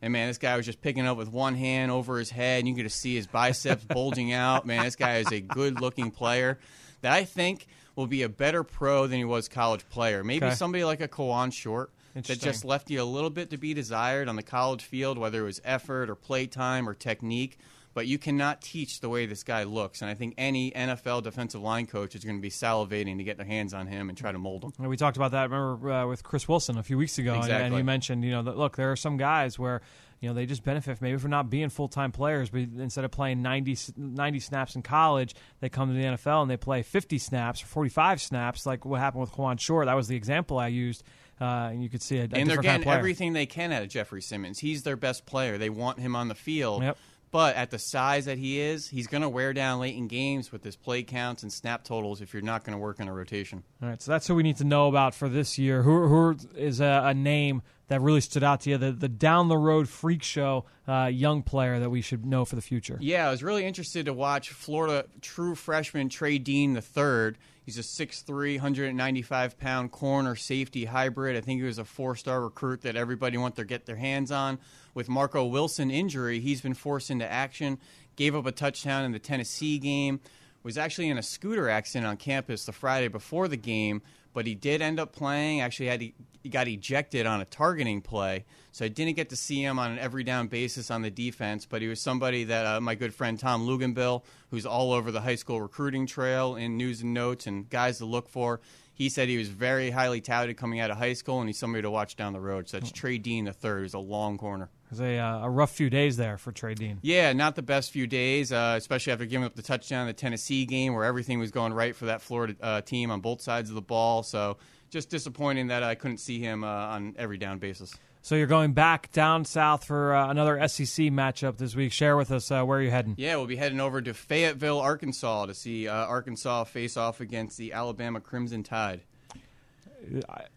And 0.00 0.12
man, 0.12 0.28
this 0.28 0.38
guy 0.38 0.56
was 0.56 0.64
just 0.64 0.80
picking 0.80 1.06
up 1.06 1.16
with 1.16 1.28
one 1.28 1.54
hand 1.54 1.90
over 1.90 2.18
his 2.18 2.30
head, 2.30 2.60
and 2.60 2.68
you 2.68 2.74
could 2.74 2.84
just 2.84 3.00
see 3.00 3.16
his 3.16 3.26
biceps 3.26 3.84
bulging 3.88 4.32
out. 4.32 4.64
Man, 4.66 4.84
this 4.84 4.96
guy 4.96 5.16
is 5.16 5.32
a 5.32 5.40
good 5.40 5.80
looking 5.80 6.10
player 6.10 6.58
that 7.00 7.12
I 7.12 7.24
think 7.24 7.66
will 7.96 8.06
be 8.06 8.22
a 8.22 8.28
better 8.28 8.62
pro 8.62 9.06
than 9.08 9.18
he 9.18 9.24
was 9.24 9.48
college 9.48 9.88
player. 9.88 10.22
Maybe 10.22 10.46
okay. 10.46 10.54
somebody 10.54 10.84
like 10.84 11.00
a 11.00 11.08
Kawann 11.08 11.52
Short 11.52 11.90
that 12.14 12.40
just 12.40 12.64
left 12.64 12.90
you 12.90 13.02
a 13.02 13.04
little 13.04 13.30
bit 13.30 13.50
to 13.50 13.56
be 13.56 13.74
desired 13.74 14.28
on 14.28 14.36
the 14.36 14.42
college 14.42 14.84
field, 14.84 15.18
whether 15.18 15.40
it 15.42 15.46
was 15.46 15.60
effort 15.64 16.08
or 16.08 16.14
play 16.14 16.46
time 16.46 16.88
or 16.88 16.94
technique 16.94 17.58
but 17.98 18.06
you 18.06 18.16
cannot 18.16 18.62
teach 18.62 19.00
the 19.00 19.08
way 19.08 19.26
this 19.26 19.42
guy 19.42 19.64
looks. 19.64 20.02
And 20.02 20.08
I 20.08 20.14
think 20.14 20.34
any 20.38 20.70
NFL 20.70 21.24
defensive 21.24 21.60
line 21.60 21.88
coach 21.88 22.14
is 22.14 22.24
going 22.24 22.36
to 22.36 22.40
be 22.40 22.48
salivating 22.48 23.18
to 23.18 23.24
get 23.24 23.38
their 23.38 23.44
hands 23.44 23.74
on 23.74 23.88
him 23.88 24.08
and 24.08 24.16
try 24.16 24.30
to 24.30 24.38
mold 24.38 24.62
him. 24.62 24.88
we 24.88 24.96
talked 24.96 25.16
about 25.16 25.32
that. 25.32 25.50
Remember 25.50 25.90
uh, 25.90 26.06
with 26.06 26.22
Chris 26.22 26.46
Wilson 26.46 26.78
a 26.78 26.84
few 26.84 26.96
weeks 26.96 27.18
ago, 27.18 27.34
exactly. 27.34 27.66
and, 27.66 27.76
you 27.76 27.82
mentioned, 27.82 28.22
you 28.22 28.30
know, 28.30 28.42
that, 28.42 28.56
look, 28.56 28.76
there 28.76 28.92
are 28.92 28.96
some 28.96 29.16
guys 29.16 29.58
where 29.58 29.82
you 30.20 30.28
know 30.28 30.34
they 30.36 30.46
just 30.46 30.62
benefit 30.62 31.02
maybe 31.02 31.18
from 31.18 31.32
not 31.32 31.50
being 31.50 31.70
full-time 31.70 32.10
players 32.10 32.50
but 32.50 32.60
instead 32.60 33.04
of 33.04 33.10
playing 33.12 33.40
90, 33.40 33.76
90, 33.96 34.40
snaps 34.40 34.74
in 34.74 34.82
college 34.82 35.32
they 35.60 35.68
come 35.68 35.90
to 35.90 35.94
the 35.94 36.02
nfl 36.02 36.42
and 36.42 36.50
they 36.50 36.56
play 36.56 36.82
50 36.82 37.18
snaps 37.18 37.62
or 37.62 37.66
45 37.66 38.20
snaps 38.20 38.66
like 38.66 38.84
what 38.84 38.98
happened 38.98 39.20
with 39.20 39.30
Kawann 39.30 39.60
Short 39.60 39.86
that 39.86 39.94
was 39.94 40.08
the 40.08 40.16
example 40.16 40.58
i 40.58 40.66
used 40.66 41.04
uh, 41.40 41.68
and 41.70 41.82
you 41.82 41.88
could 41.88 42.02
see 42.02 42.18
a 42.18 42.22
and 42.22 42.32
they're 42.32 42.56
getting 42.56 42.82
kind 42.82 42.82
of 42.82 42.88
everything 42.88 43.32
they 43.32 43.46
can 43.46 43.72
out 43.72 43.82
of 43.82 43.88
Jeffrey 43.88 44.22
Simmons. 44.22 44.58
He's 44.58 44.82
their 44.82 44.96
best 44.96 45.24
player. 45.24 45.56
They 45.56 45.70
want 45.70 46.00
him 46.00 46.16
on 46.16 46.28
the 46.28 46.34
field. 46.34 46.82
Yep. 46.82 46.98
But 47.30 47.56
at 47.56 47.70
the 47.70 47.78
size 47.78 48.24
that 48.24 48.38
he 48.38 48.60
is, 48.60 48.88
he's 48.88 49.06
going 49.06 49.22
to 49.22 49.28
wear 49.28 49.52
down 49.52 49.80
late 49.80 49.96
in 49.96 50.08
games 50.08 50.50
with 50.50 50.64
his 50.64 50.76
play 50.76 51.02
counts 51.02 51.42
and 51.42 51.52
snap 51.52 51.84
totals 51.84 52.20
if 52.20 52.32
you're 52.32 52.42
not 52.42 52.64
going 52.64 52.72
to 52.72 52.80
work 52.80 53.00
in 53.00 53.08
a 53.08 53.12
rotation. 53.12 53.64
All 53.82 53.88
right, 53.88 54.00
so 54.00 54.10
that's 54.10 54.26
who 54.26 54.34
we 54.34 54.42
need 54.42 54.56
to 54.56 54.64
know 54.64 54.88
about 54.88 55.14
for 55.14 55.28
this 55.28 55.58
year. 55.58 55.82
Who, 55.82 56.08
who 56.08 56.36
is 56.56 56.80
a, 56.80 57.02
a 57.04 57.14
name 57.14 57.62
that 57.88 58.00
really 58.00 58.20
stood 58.20 58.42
out 58.42 58.60
to 58.62 58.70
you? 58.70 58.78
The, 58.78 58.92
the 58.92 59.08
down 59.08 59.48
the 59.48 59.58
road 59.58 59.88
freak 59.88 60.22
show 60.22 60.64
uh, 60.86 61.06
young 61.06 61.42
player 61.42 61.80
that 61.80 61.90
we 61.90 62.00
should 62.00 62.24
know 62.24 62.44
for 62.44 62.56
the 62.56 62.62
future. 62.62 62.98
Yeah, 63.00 63.28
I 63.28 63.30
was 63.30 63.42
really 63.42 63.64
interested 63.64 64.06
to 64.06 64.14
watch 64.14 64.50
Florida 64.50 65.06
true 65.20 65.54
freshman 65.54 66.08
Trey 66.08 66.38
Dean 66.38 66.80
third. 66.80 67.38
He's 67.64 67.76
a 67.76 67.82
6'3", 67.82 68.54
195 68.54 69.58
pound 69.58 69.92
corner 69.92 70.34
safety 70.36 70.86
hybrid. 70.86 71.36
I 71.36 71.42
think 71.42 71.60
he 71.60 71.66
was 71.66 71.76
a 71.76 71.84
four 71.84 72.16
star 72.16 72.40
recruit 72.40 72.80
that 72.82 72.96
everybody 72.96 73.36
wants 73.36 73.56
to 73.56 73.64
get 73.66 73.84
their 73.84 73.96
hands 73.96 74.30
on 74.30 74.58
with 74.98 75.08
Marco 75.08 75.44
Wilson 75.44 75.92
injury, 75.92 76.40
he's 76.40 76.60
been 76.60 76.74
forced 76.74 77.08
into 77.08 77.24
action. 77.24 77.78
Gave 78.16 78.34
up 78.34 78.46
a 78.46 78.52
touchdown 78.52 79.04
in 79.04 79.12
the 79.12 79.20
Tennessee 79.20 79.78
game. 79.78 80.18
Was 80.64 80.76
actually 80.76 81.08
in 81.08 81.16
a 81.16 81.22
scooter 81.22 81.68
accident 81.68 82.04
on 82.04 82.16
campus 82.16 82.64
the 82.64 82.72
Friday 82.72 83.06
before 83.06 83.46
the 83.46 83.56
game, 83.56 84.02
but 84.32 84.46
he 84.46 84.54
did 84.54 84.82
end 84.82 85.00
up 85.00 85.12
playing. 85.12 85.60
Actually, 85.60 85.86
had 85.86 86.00
he 86.00 86.14
got 86.50 86.68
ejected 86.68 87.26
on 87.26 87.40
a 87.40 87.44
targeting 87.44 88.00
play, 88.00 88.44
so 88.72 88.84
I 88.84 88.88
didn't 88.88 89.16
get 89.16 89.28
to 89.30 89.36
see 89.36 89.62
him 89.62 89.78
on 89.78 89.90
an 89.92 89.98
every 89.98 90.24
down 90.24 90.48
basis 90.48 90.90
on 90.90 91.02
the 91.02 91.10
defense. 91.10 91.66
But 91.66 91.82
he 91.82 91.88
was 91.88 92.00
somebody 92.00 92.44
that 92.44 92.66
uh, 92.66 92.80
my 92.80 92.94
good 92.94 93.14
friend 93.14 93.38
Tom 93.38 93.66
Luginbill, 93.66 94.22
who's 94.50 94.66
all 94.66 94.92
over 94.92 95.10
the 95.10 95.20
high 95.20 95.34
school 95.34 95.60
recruiting 95.60 96.06
trail 96.06 96.56
in 96.56 96.76
news 96.76 97.02
and 97.02 97.12
notes 97.12 97.46
and 97.46 97.68
guys 97.68 97.98
to 97.98 98.04
look 98.04 98.28
for, 98.28 98.60
he 98.94 99.08
said 99.08 99.28
he 99.28 99.38
was 99.38 99.48
very 99.48 99.90
highly 99.90 100.20
touted 100.20 100.56
coming 100.56 100.80
out 100.80 100.90
of 100.90 100.98
high 100.98 101.12
school, 101.12 101.40
and 101.40 101.48
he's 101.48 101.58
somebody 101.58 101.82
to 101.82 101.90
watch 101.90 102.16
down 102.16 102.32
the 102.32 102.40
road. 102.40 102.68
So 102.68 102.78
that's 102.78 102.92
Trey 102.92 103.18
Dean 103.18 103.44
the 103.44 103.52
third, 103.52 103.82
who's 103.82 103.94
a 103.94 103.98
long 103.98 104.38
corner. 104.38 104.70
It 104.88 104.92
was 104.92 105.00
a, 105.02 105.18
uh, 105.18 105.40
a 105.44 105.50
rough 105.50 105.72
few 105.72 105.90
days 105.90 106.16
there 106.16 106.38
for 106.38 106.50
Trey 106.50 106.72
Dean. 106.72 106.98
Yeah, 107.02 107.34
not 107.34 107.56
the 107.56 107.62
best 107.62 107.90
few 107.90 108.06
days, 108.06 108.50
uh, 108.52 108.74
especially 108.78 109.12
after 109.12 109.26
giving 109.26 109.44
up 109.44 109.54
the 109.54 109.60
touchdown 109.60 110.02
in 110.02 110.06
the 110.06 110.14
Tennessee 110.14 110.64
game, 110.64 110.94
where 110.94 111.04
everything 111.04 111.38
was 111.38 111.50
going 111.50 111.74
right 111.74 111.94
for 111.94 112.06
that 112.06 112.22
Florida 112.22 112.56
uh, 112.62 112.80
team 112.80 113.10
on 113.10 113.20
both 113.20 113.42
sides 113.42 113.68
of 113.68 113.74
the 113.74 113.82
ball. 113.82 114.22
So 114.22 114.56
just 114.88 115.10
disappointing 115.10 115.66
that 115.66 115.82
I 115.82 115.94
couldn't 115.94 116.18
see 116.18 116.38
him 116.38 116.64
uh, 116.64 116.68
on 116.68 117.14
every 117.18 117.36
down 117.36 117.58
basis. 117.58 117.94
So 118.22 118.34
you're 118.34 118.46
going 118.46 118.72
back 118.72 119.12
down 119.12 119.44
south 119.44 119.84
for 119.84 120.14
uh, 120.14 120.30
another 120.30 120.66
SEC 120.66 121.08
matchup 121.08 121.58
this 121.58 121.76
week. 121.76 121.92
Share 121.92 122.16
with 122.16 122.32
us 122.32 122.50
uh, 122.50 122.64
where 122.64 122.80
are 122.80 122.84
heading? 122.84 123.14
Yeah, 123.18 123.36
we'll 123.36 123.46
be 123.46 123.56
heading 123.56 123.80
over 123.80 124.00
to 124.00 124.14
Fayetteville, 124.14 124.80
Arkansas, 124.80 125.44
to 125.46 125.54
see 125.54 125.86
Arkansas 125.86 126.64
face 126.64 126.96
off 126.96 127.20
against 127.20 127.58
the 127.58 127.74
Alabama 127.74 128.20
Crimson 128.20 128.62
Tide 128.62 129.02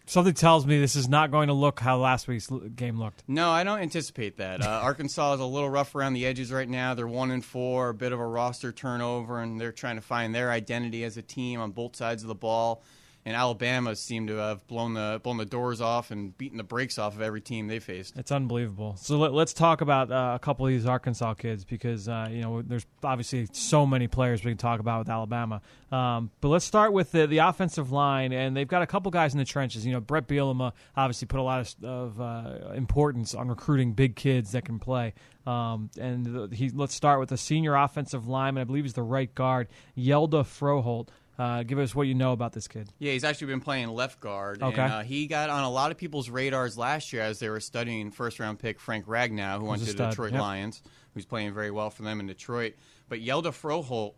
something 0.06 0.34
tells 0.34 0.66
me 0.66 0.80
this 0.80 0.96
is 0.96 1.10
not 1.10 1.32
going 1.32 1.48
to 1.48 1.54
look 1.54 1.80
how 1.80 1.98
last 1.98 2.28
week's 2.28 2.50
game 2.76 3.00
looked. 3.00 3.24
No, 3.28 3.50
I 3.50 3.64
don't 3.64 3.80
anticipate 3.80 4.38
that. 4.38 4.62
Uh, 4.62 4.70
Arkansas 4.84 5.36
is 5.36 5.40
a 5.40 5.46
little 5.46 5.70
rough 5.70 5.96
around 5.96 6.14
the 6.14 6.26
edges 6.26 6.52
right 6.52 6.70
now. 6.70 6.94
They're 6.94 7.08
one 7.08 7.32
and 7.32 7.44
four, 7.44 7.90
a 7.90 7.94
bit 7.94 8.12
of 8.12 8.20
a 8.20 8.26
roster 8.26 8.72
turnover, 8.72 9.42
and 9.42 9.60
they're 9.60 9.72
trying 9.72 9.96
to 9.96 10.02
find 10.02 10.34
their 10.34 10.52
identity 10.52 11.04
as 11.04 11.18
a 11.18 11.22
team 11.22 11.60
on 11.60 11.72
both 11.72 11.96
sides 11.96 12.24
of 12.24 12.28
the 12.28 12.36
ball 12.36 12.84
and 13.26 13.36
Alabama 13.36 13.96
seem 13.96 14.28
to 14.28 14.38
have 14.38 14.66
blown 14.68 14.94
the 14.94 15.20
blown 15.24 15.38
the 15.38 15.46
doors 15.46 15.80
off 15.80 16.12
and 16.12 16.36
beaten 16.38 16.58
the 16.58 16.64
brakes 16.64 16.98
off 16.98 17.16
of 17.16 17.22
every 17.22 17.42
team 17.42 17.68
they 17.68 17.80
faced. 17.80 18.18
It's 18.18 18.32
unbelievable. 18.32 18.96
So 18.98 19.18
let, 19.18 19.34
us 19.34 19.54
talk 19.54 19.82
about 19.82 20.12
uh, 20.12 20.34
a 20.36 20.40
couple 20.40 20.66
of 20.66 20.72
these 20.72 20.86
Arkansas 20.86 21.36
kids 21.36 21.64
because 21.64 22.08
uh, 22.08 22.30
you 22.32 22.42
know 22.42 22.62
there's 22.62 22.86
obviously 23.04 23.48
so 23.52 23.86
many 23.86 24.08
players 24.08 24.44
we 24.44 24.52
can 24.52 24.58
talk 24.58 24.80
about 24.80 25.00
with 25.00 25.10
Alabama. 25.10 25.62
Um, 25.92 26.32
but 26.40 26.48
let's 26.48 26.66
start 26.66 26.94
with 26.94 27.12
the, 27.12 27.28
the 27.28 27.40
offensive 27.40 27.92
line, 27.92 28.32
and 28.32 28.56
they've 28.56 28.68
got 28.68 28.82
a 28.82 28.88
couple 28.88 29.12
guys 29.12 29.34
in 29.34 29.40
the 29.40 29.46
trenches. 29.46 29.86
You 29.86 29.92
know, 29.92 30.00
Brett 30.00 30.28
Bielema 30.28 30.72
obviously 30.96 31.28
put 31.28 31.40
a 31.40 31.44
lot 31.44 31.60
of, 31.60 31.84
of 31.84 32.22
uh, 32.22 32.74
importance 32.74 33.36
on 33.36 33.50
recruiting 33.50 33.94
big 33.94 34.16
kids 34.16 34.54
that 34.54 34.66
can 34.66 34.80
play. 34.80 35.14
Um, 35.46 35.90
and 36.00 36.26
the, 36.26 36.56
he 36.56 36.70
let's 36.70 36.96
start 36.96 37.20
with 37.20 37.30
the 37.30 37.38
senior 37.38 37.76
offensive 37.76 38.28
lineman. 38.28 38.62
I 38.62 38.64
believe 38.64 38.86
he's 38.86 38.94
the 38.94 39.04
right 39.04 39.34
guard, 39.34 39.68
Hjalte 39.98 40.44
Froholdt. 40.44 41.10
Uh, 41.42 41.64
give 41.64 41.80
us 41.80 41.96
what 41.96 42.06
you 42.06 42.14
know 42.14 42.34
about 42.34 42.54
this 42.54 42.68
kid. 42.68 42.88
Yeah, 43.00 43.14
he's 43.14 43.24
actually 43.24 43.48
been 43.48 43.62
playing 43.62 43.88
left 43.88 44.20
guard. 44.20 44.62
Okay. 44.62 44.80
And, 44.80 44.94
uh, 44.94 45.02
he 45.02 45.26
got 45.26 45.50
on 45.50 45.64
a 45.64 45.72
lot 45.72 45.90
of 45.90 45.98
people's 45.98 46.30
radars 46.30 46.78
last 46.78 47.12
year 47.12 47.24
as 47.24 47.40
they 47.40 47.50
were 47.50 47.60
studying 47.60 48.12
first 48.12 48.40
round 48.40 48.60
pick 48.60 48.80
Frank 48.80 49.08
Ragnow, 49.08 49.58
who 49.58 49.66
went 49.66 49.84
to 49.84 49.92
the 49.92 50.10
Detroit 50.10 50.34
yep. 50.34 50.42
Lions, 50.42 50.84
who's 51.16 51.26
playing 51.26 51.56
very 51.56 51.72
well 51.72 51.90
for 51.90 52.04
them 52.04 52.20
in 52.20 52.28
Detroit. 52.28 52.76
But 53.10 53.22
Hjalte 53.22 53.46
Froholdt, 53.46 54.14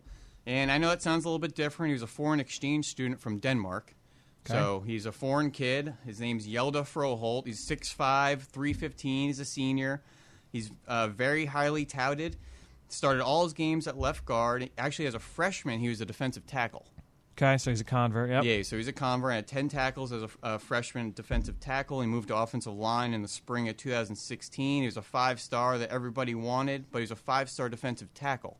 and 0.46 0.70
I 0.70 0.78
know 0.78 0.90
that 0.90 1.02
sounds 1.02 1.24
a 1.24 1.30
little 1.30 1.40
bit 1.40 1.56
different. 1.56 1.92
He 1.92 1.94
was 1.94 2.02
a 2.02 2.08
foreign 2.08 2.42
exchange 2.42 2.88
student 2.88 3.22
from 3.22 3.40
Denmark. 3.40 3.96
So 4.46 4.84
he's 4.86 5.06
a 5.06 5.14
foreign 5.14 5.52
kid. 5.52 5.94
His 6.06 6.20
name's 6.20 6.46
Hjalte 6.46 6.84
Froholdt. 6.84 7.48
He's 7.48 7.66
6'5, 7.66 8.42
315. 8.42 9.28
He's 9.30 9.40
a 9.40 9.46
senior. 9.46 10.04
He's 10.52 10.70
uh, 10.90 11.08
very 11.08 11.46
highly 11.46 11.86
touted. 11.86 12.36
Started 12.90 13.24
all 13.24 13.46
his 13.46 13.54
games 13.54 13.88
at 13.88 13.98
left 13.98 14.26
guard. 14.26 14.70
Actually, 14.78 15.06
as 15.06 15.16
a 15.16 15.20
freshman, 15.20 15.80
he 15.80 15.88
was 15.88 16.02
a 16.02 16.06
defensive 16.06 16.46
tackle. 16.46 16.86
Okay, 17.36 17.58
so 17.58 17.72
he's 17.72 17.82
a 17.82 17.86
convert. 17.86 18.30
Yep. 18.30 18.44
Yeah, 18.44 18.62
so 18.62 18.78
he's 18.78 18.88
a 18.88 18.94
convert. 18.94 19.34
Had 19.34 19.48
10 19.48 19.70
tackles 19.70 20.12
as 20.12 20.24
a, 20.24 20.30
a 20.44 20.60
freshman 20.60 21.14
defensive 21.14 21.60
tackle. 21.60 22.02
He 22.02 22.08
moved 22.08 22.28
to 22.28 22.38
offensive 22.38 22.74
line 22.74 23.14
in 23.14 23.24
the 23.24 23.28
spring 23.28 23.68
of 23.70 23.78
2016. 23.78 24.82
He 24.82 24.86
was 24.86 24.98
a 24.98 25.02
five 25.02 25.40
star 25.40 25.80
that 25.80 25.90
everybody 25.90 26.36
wanted, 26.36 26.92
but 26.92 27.00
he's 27.00 27.12
a 27.12 27.16
five 27.16 27.50
star 27.50 27.70
defensive 27.70 28.14
tackle. 28.14 28.60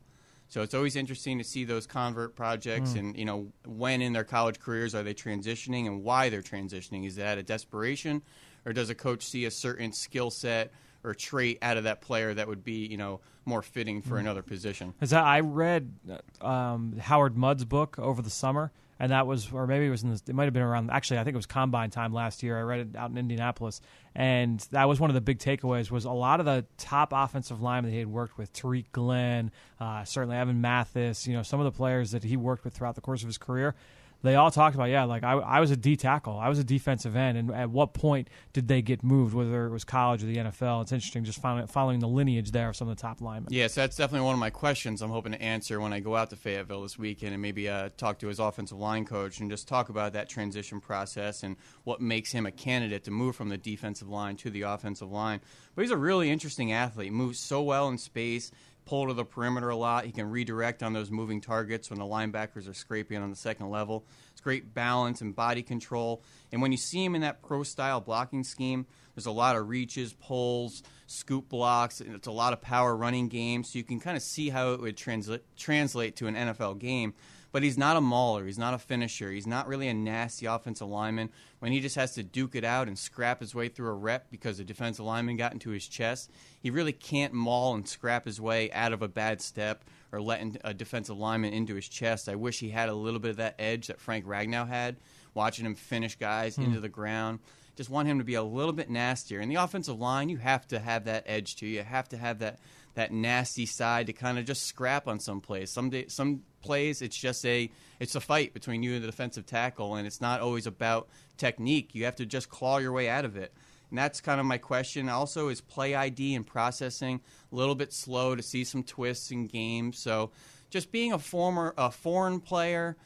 So 0.50 0.62
it's 0.62 0.74
always 0.74 0.96
interesting 0.96 1.38
to 1.38 1.44
see 1.44 1.66
those 1.66 1.88
convert 1.88 2.36
projects 2.36 2.94
hmm. 2.94 3.00
and, 3.00 3.18
you 3.18 3.26
know, 3.26 3.48
when 3.66 4.02
in 4.02 4.14
their 4.14 4.24
college 4.24 4.60
careers 4.60 4.94
are 4.96 5.04
they 5.04 5.14
transitioning 5.14 5.86
and 5.86 6.04
why 6.04 6.30
they're 6.30 6.42
transitioning. 6.42 7.06
Is 7.06 7.16
that 7.18 7.38
a 7.38 7.44
desperation 7.44 8.24
or 8.66 8.74
does 8.74 8.90
a 8.90 8.96
coach 8.96 9.24
see 9.24 9.46
a 9.46 9.52
certain 9.52 9.92
skill 9.92 10.32
set 10.32 10.72
or 11.04 11.14
trait 11.14 11.58
out 11.62 11.78
of 11.78 11.84
that 11.84 12.02
player 12.02 12.34
that 12.34 12.48
would 12.48 12.64
be, 12.64 12.86
you 12.86 12.98
know, 12.98 13.20
more 13.46 13.62
fitting 13.62 14.02
for 14.02 14.18
another 14.18 14.42
position? 14.42 14.94
I 15.12 15.42
read 15.42 15.94
um, 16.42 16.98
Howard 17.00 17.38
Mudd's 17.38 17.66
book 17.66 18.00
over 18.00 18.22
the 18.22 18.30
summer, 18.30 18.72
and 19.00 19.12
that 19.12 19.28
was, 19.28 19.52
or 19.52 19.68
maybe 19.68 19.88
it 19.88 19.90
was 19.90 20.04
in 20.04 20.12
the, 20.12 20.22
it 20.28 20.34
might 20.34 20.46
have 20.46 20.54
been 20.54 20.64
around. 20.64 20.90
Actually, 20.92 21.20
I 21.20 21.24
think 21.24 21.34
it 21.34 21.38
was 21.38 21.46
combine 21.46 21.90
time 21.90 22.14
last 22.14 22.42
year. 22.42 22.58
I 22.58 22.62
read 22.62 22.80
it 22.80 22.96
out 22.96 23.10
in 23.10 23.18
Indianapolis, 23.18 23.82
and 24.16 24.60
that 24.72 24.88
was 24.88 25.00
one 25.00 25.10
of 25.10 25.14
the 25.14 25.22
big 25.22 25.40
takeaways. 25.40 25.92
Was 25.92 26.06
a 26.06 26.12
lot 26.12 26.40
of 26.40 26.46
the 26.46 26.66
top 26.78 27.12
offensive 27.14 27.62
linemen 27.62 27.92
that 27.92 27.96
he 27.96 28.00
had 28.00 28.08
worked 28.08 28.38
with, 28.38 28.54
Tarik 28.54 28.92
Glenn, 28.94 29.52
uh, 29.80 30.06
certainly 30.06 30.38
Evan 30.38 30.62
Mathis, 30.62 31.28
you 31.28 31.34
know, 31.34 31.44
some 31.44 31.60
of 31.60 31.66
the 31.66 31.72
players 31.72 32.12
that 32.12 32.24
he 32.24 32.38
worked 32.38 32.64
with 32.64 32.74
throughout 32.74 32.96
the 32.96 33.02
course 33.02 33.24
of 33.24 33.28
his 33.28 33.38
career. 33.38 33.76
They 34.24 34.36
all 34.36 34.52
talked 34.52 34.74
about, 34.74 34.90
yeah, 34.90 35.04
like 35.04 35.24
I, 35.24 35.34
I 35.34 35.60
was 35.60 35.70
a 35.70 35.76
D 35.76 35.98
tackle, 35.98 36.40
I 36.40 36.48
was 36.48 36.58
a 36.58 36.64
defensive 36.64 37.18
end, 37.18 37.38
and 37.38 37.52
at 37.52 37.70
what 37.70 37.94
point 37.94 38.30
did 38.54 38.70
they 38.70 38.82
get 38.82 39.04
moved, 39.04 39.34
whether 39.36 39.66
it 39.66 39.72
was 39.72 39.84
college 39.84 40.24
or 40.24 40.28
the 40.28 40.38
NFL? 40.38 40.84
It's 40.84 40.94
interesting 40.94 41.26
just 41.26 41.42
following, 41.42 41.68
following 41.68 42.00
the 42.00 42.08
lineage 42.08 42.52
there 42.52 42.70
of 42.70 42.76
some 42.78 42.88
of 42.88 42.96
the 42.96 43.02
top 43.02 43.20
linemen. 43.20 43.52
Yes, 43.52 43.76
that's 43.76 43.98
definitely 43.98 44.26
one 44.26 44.34
of 44.34 44.40
my 44.40 44.50
questions 44.50 45.02
I'm 45.02 45.10
hoping 45.10 45.34
to 45.34 45.42
answer 45.42 45.82
when 45.82 45.92
I 45.92 46.00
go 46.00 46.16
out 46.16 46.30
to 46.30 46.38
Fayetteville 46.38 46.84
this 46.84 46.98
weekend 46.98 47.34
and 47.34 47.42
maybe 47.42 47.68
uh, 47.68 47.90
talk 47.98 48.18
to 48.20 48.28
his 48.28 48.40
offensive 48.40 48.78
line 48.78 49.06
coach 49.06 49.42
and 49.42 49.52
just 49.52 49.68
talk 49.68 49.90
about 49.90 50.14
that 50.14 50.30
transition 50.30 50.80
process 50.80 51.44
and 51.44 51.58
what 51.84 52.00
makes 52.00 52.32
him 52.32 52.46
a 52.46 52.52
candidate 52.52 53.04
to 53.04 53.12
move 53.12 53.36
from 53.36 53.50
the 53.50 53.58
defensive 53.58 54.08
line 54.08 54.38
to 54.38 54.50
the 54.50 54.62
offensive 54.62 55.12
line. 55.12 55.42
But 55.76 55.82
he's 55.82 55.92
a 55.92 55.98
really 55.98 56.30
interesting 56.30 56.72
athlete, 56.72 57.12
moves 57.12 57.40
so 57.40 57.62
well 57.62 57.90
in 57.90 57.98
space, 57.98 58.52
pull 58.86 59.08
to 59.08 59.14
the 59.14 59.26
perimeter 59.26 59.70
a 59.70 59.76
lot. 59.76 60.06
He 60.06 60.12
can 60.12 60.30
redirect 60.30 60.84
on 60.84 60.94
those 60.94 61.12
moving 61.12 61.42
targets 61.42 61.90
when 61.90 62.00
the 62.00 62.06
linebackers 62.06 62.70
are 62.70 62.74
scraping 62.74 63.18
on 63.18 63.30
the 63.30 63.36
second 63.36 63.70
level. 63.70 64.06
It's 64.32 64.42
great 64.42 64.74
balance 64.74 65.22
and 65.22 65.36
body 65.36 65.64
control. 65.64 66.24
And 66.52 66.62
when 66.62 66.72
you 66.72 66.78
see 66.78 67.04
him 67.04 67.16
in 67.16 67.22
that 67.22 67.42
pro 67.42 67.64
style 67.64 68.02
blocking 68.02 68.44
scheme, 68.44 68.86
there's 69.16 69.26
a 69.26 69.32
lot 69.32 69.56
of 69.56 69.70
reaches, 69.70 70.14
pulls, 70.14 70.84
scoop 71.08 71.50
blocks. 71.50 72.02
and 72.02 72.16
It's 72.16 72.28
a 72.28 72.32
lot 72.32 72.54
of 72.54 72.62
power 72.62 72.96
running 72.96 73.28
game, 73.28 73.64
so 73.64 73.78
you 73.78 73.84
can 73.84 74.00
kind 74.00 74.18
of 74.18 74.24
see 74.24 74.50
how 74.50 74.74
it 74.74 74.82
would 74.82 74.98
translate 74.98 75.44
translate 75.56 76.16
to 76.18 76.28
an 76.28 76.36
NFL 76.36 76.80
game. 76.80 77.14
But 77.54 77.62
he's 77.62 77.78
not 77.78 77.96
a 77.96 78.02
mauler. 78.02 78.46
He's 78.48 78.58
not 78.58 78.74
a 78.74 78.80
finisher. 78.80 79.32
He's 79.32 79.46
not 79.46 79.68
really 79.68 79.88
a 79.88 79.94
nasty 79.94 80.48
offensive 80.48 80.88
lineman. 80.88 81.30
When 81.60 81.72
he 81.72 81.80
just 81.80 81.96
has 81.96 82.16
to 82.16 82.24
duke 82.24 82.56
it 82.56 82.64
out 82.64 82.88
and 82.88 82.98
scrap 82.98 83.40
his 83.40 83.54
way 83.54 83.70
through 83.70 83.90
a 83.90 83.94
rep 83.94 84.32
because 84.32 84.58
the 84.58 84.64
defensive 84.64 85.06
lineman 85.06 85.38
got 85.38 85.54
into 85.54 85.70
his 85.70 85.88
chest, 85.88 86.32
he 86.60 86.72
really 86.72 86.92
can't 86.92 87.32
maul 87.32 87.76
and 87.76 87.88
scrap 87.88 88.26
his 88.26 88.42
way 88.42 88.72
out 88.72 88.92
of 88.92 89.04
a 89.04 89.08
bad 89.08 89.40
step 89.40 89.86
or 90.12 90.20
letting 90.20 90.58
a 90.64 90.74
defensive 90.74 91.18
lineman 91.18 91.54
into 91.54 91.76
his 91.76 91.88
chest. 91.88 92.28
I 92.28 92.34
wish 92.36 92.60
he 92.60 92.72
had 92.72 92.90
a 92.90 92.96
little 92.96 93.20
bit 93.20 93.32
of 93.32 93.38
that 93.38 93.56
edge 93.60 93.86
that 93.86 94.02
Frank 94.02 94.26
Ragnow 94.26 94.68
had, 94.68 94.96
watching 95.36 95.66
him 95.66 95.76
finish 95.76 96.16
guys 96.16 96.56
hmm. 96.56 96.64
into 96.64 96.80
the 96.80 96.90
ground. 96.90 97.38
Just 97.76 97.92
want 97.92 98.08
him 98.08 98.18
to 98.18 98.24
be 98.24 98.36
a 98.36 98.44
little 98.44 98.74
bit 98.74 98.90
nastier. 98.90 99.42
In 99.42 99.50
the 99.50 99.56
offensive 99.56 100.00
line, 100.00 100.30
you 100.30 100.38
have 100.38 100.68
to 100.70 100.80
have 100.80 101.06
that 101.06 101.24
edge 101.28 101.56
to 101.58 101.68
you. 101.68 101.78
You 101.78 101.84
have 101.84 102.10
to 102.10 102.18
have 102.18 102.40
that 102.40 102.60
that 102.96 103.12
nasty 103.12 103.66
side 103.66 104.08
to 104.08 104.14
kind 104.14 104.38
of 104.38 104.46
just 104.46 104.64
scrap 104.64 105.08
on 105.08 105.20
some 105.20 105.42
plays. 105.42 105.72
Some 105.72 105.90
day, 105.90 106.06
some 106.08 106.44
plays 106.62 107.02
it's 107.02 107.18
just 107.18 107.46
a 107.46 107.70
it's 108.00 108.16
a 108.16 108.22
fight 108.22 108.54
between 108.54 108.84
you 108.84 108.96
and 108.96 109.04
the 109.04 109.08
defensive 109.08 109.46
tackle, 109.46 109.96
and 109.96 110.08
it's 110.08 110.22
not 110.22 110.42
always 110.42 110.68
about 110.68 111.08
technique. 111.38 111.94
You 111.94 112.06
have 112.06 112.16
to 112.18 112.26
just 112.26 112.50
claw 112.50 112.78
your 112.78 112.92
way 112.92 113.10
out 113.10 113.26
of 113.26 113.38
it. 113.38 113.54
And 113.90 113.98
that's 114.00 114.22
kind 114.22 114.40
of 114.40 114.48
my 114.48 114.58
question. 114.58 115.08
Also, 115.08 115.50
is 115.50 115.62
play 115.62 115.94
ID 115.94 116.34
and 116.34 116.48
processing 116.48 117.22
a 117.52 117.56
little 117.56 117.76
bit 117.76 117.94
slow 117.94 118.36
to 118.36 118.42
see 118.42 118.64
some 118.64 118.82
twists 118.84 119.30
in 119.30 119.46
games. 119.46 120.00
So, 120.00 120.32
just 120.70 120.92
being 120.92 121.14
a 121.14 121.20
former 121.20 121.74
a 121.78 121.92
foreign 121.92 122.40
player, 122.40 122.98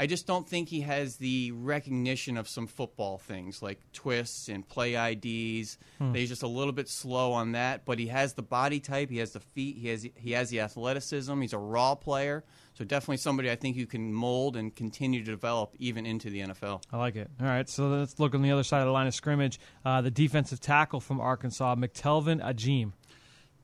I 0.00 0.06
just 0.06 0.28
don't 0.28 0.48
think 0.48 0.68
he 0.68 0.82
has 0.82 1.16
the 1.16 1.50
recognition 1.52 2.36
of 2.36 2.48
some 2.48 2.68
football 2.68 3.18
things 3.18 3.60
like 3.60 3.80
twists 3.92 4.48
and 4.48 4.66
play 4.66 4.94
IDs. 4.94 5.76
He's 6.12 6.28
just 6.28 6.44
a 6.44 6.48
little 6.48 6.72
bit 6.72 6.88
slow 6.88 7.32
on 7.32 7.52
that, 7.52 7.84
but 7.84 7.98
he 7.98 8.06
has 8.06 8.34
the 8.34 8.42
body 8.42 8.78
type, 8.78 9.10
he 9.10 9.18
has 9.18 9.32
the 9.32 9.40
feet, 9.40 9.76
he 9.76 9.88
has 9.88 10.06
he 10.16 10.32
has 10.32 10.50
the 10.50 10.60
athleticism. 10.60 11.40
He's 11.40 11.52
a 11.52 11.58
raw 11.58 11.96
player, 11.96 12.44
so 12.74 12.84
definitely 12.84 13.16
somebody 13.16 13.50
I 13.50 13.56
think 13.56 13.76
you 13.76 13.86
can 13.86 14.12
mold 14.12 14.56
and 14.56 14.74
continue 14.74 15.24
to 15.24 15.30
develop 15.30 15.74
even 15.80 16.06
into 16.06 16.30
the 16.30 16.40
NFL. 16.40 16.82
I 16.92 16.96
like 16.96 17.16
it. 17.16 17.28
All 17.40 17.46
right, 17.46 17.68
so 17.68 17.88
let's 17.88 18.20
look 18.20 18.34
on 18.34 18.42
the 18.42 18.52
other 18.52 18.62
side 18.62 18.80
of 18.80 18.86
the 18.86 18.92
line 18.92 19.08
of 19.08 19.14
scrimmage. 19.14 19.58
Uh, 19.84 20.00
the 20.00 20.12
defensive 20.12 20.60
tackle 20.60 21.00
from 21.00 21.20
Arkansas, 21.20 21.74
McTelvin 21.74 22.40
Agim. 22.46 22.92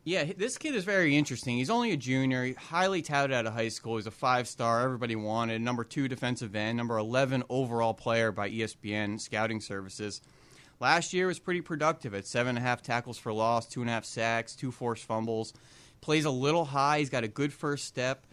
Yeah, 0.06 0.24
this 0.36 0.58
kid 0.58 0.74
is 0.74 0.84
very 0.84 1.16
interesting. 1.16 1.56
He's 1.56 1.70
only 1.70 1.92
a 1.92 1.96
junior, 1.96 2.54
highly 2.58 3.00
touted 3.00 3.34
out 3.34 3.46
of 3.46 3.54
high 3.54 3.68
school. 3.68 3.96
He's 3.96 4.06
a 4.06 4.10
five 4.10 4.46
star, 4.46 4.82
everybody 4.82 5.16
wanted, 5.16 5.62
number 5.62 5.82
two 5.82 6.08
defensive 6.08 6.54
end, 6.54 6.76
number 6.76 6.98
11 6.98 7.44
overall 7.48 7.94
player 7.94 8.30
by 8.30 8.50
ESPN 8.50 9.18
scouting 9.18 9.62
services. 9.62 10.20
Last 10.78 11.14
year 11.14 11.26
was 11.26 11.38
pretty 11.38 11.62
productive 11.62 12.14
at 12.14 12.26
seven 12.26 12.56
and 12.56 12.58
a 12.58 12.68
half 12.68 12.82
tackles 12.82 13.16
for 13.16 13.32
loss, 13.32 13.66
two 13.66 13.80
and 13.80 13.88
a 13.88 13.94
half 13.94 14.04
sacks, 14.04 14.54
two 14.54 14.70
forced 14.70 15.04
fumbles. 15.04 15.54
Plays 16.02 16.26
a 16.26 16.30
little 16.30 16.66
high. 16.66 16.98
He's 16.98 17.08
got 17.08 17.24
a 17.24 17.28
good 17.28 17.54
first 17.54 17.86
step. 17.86 18.26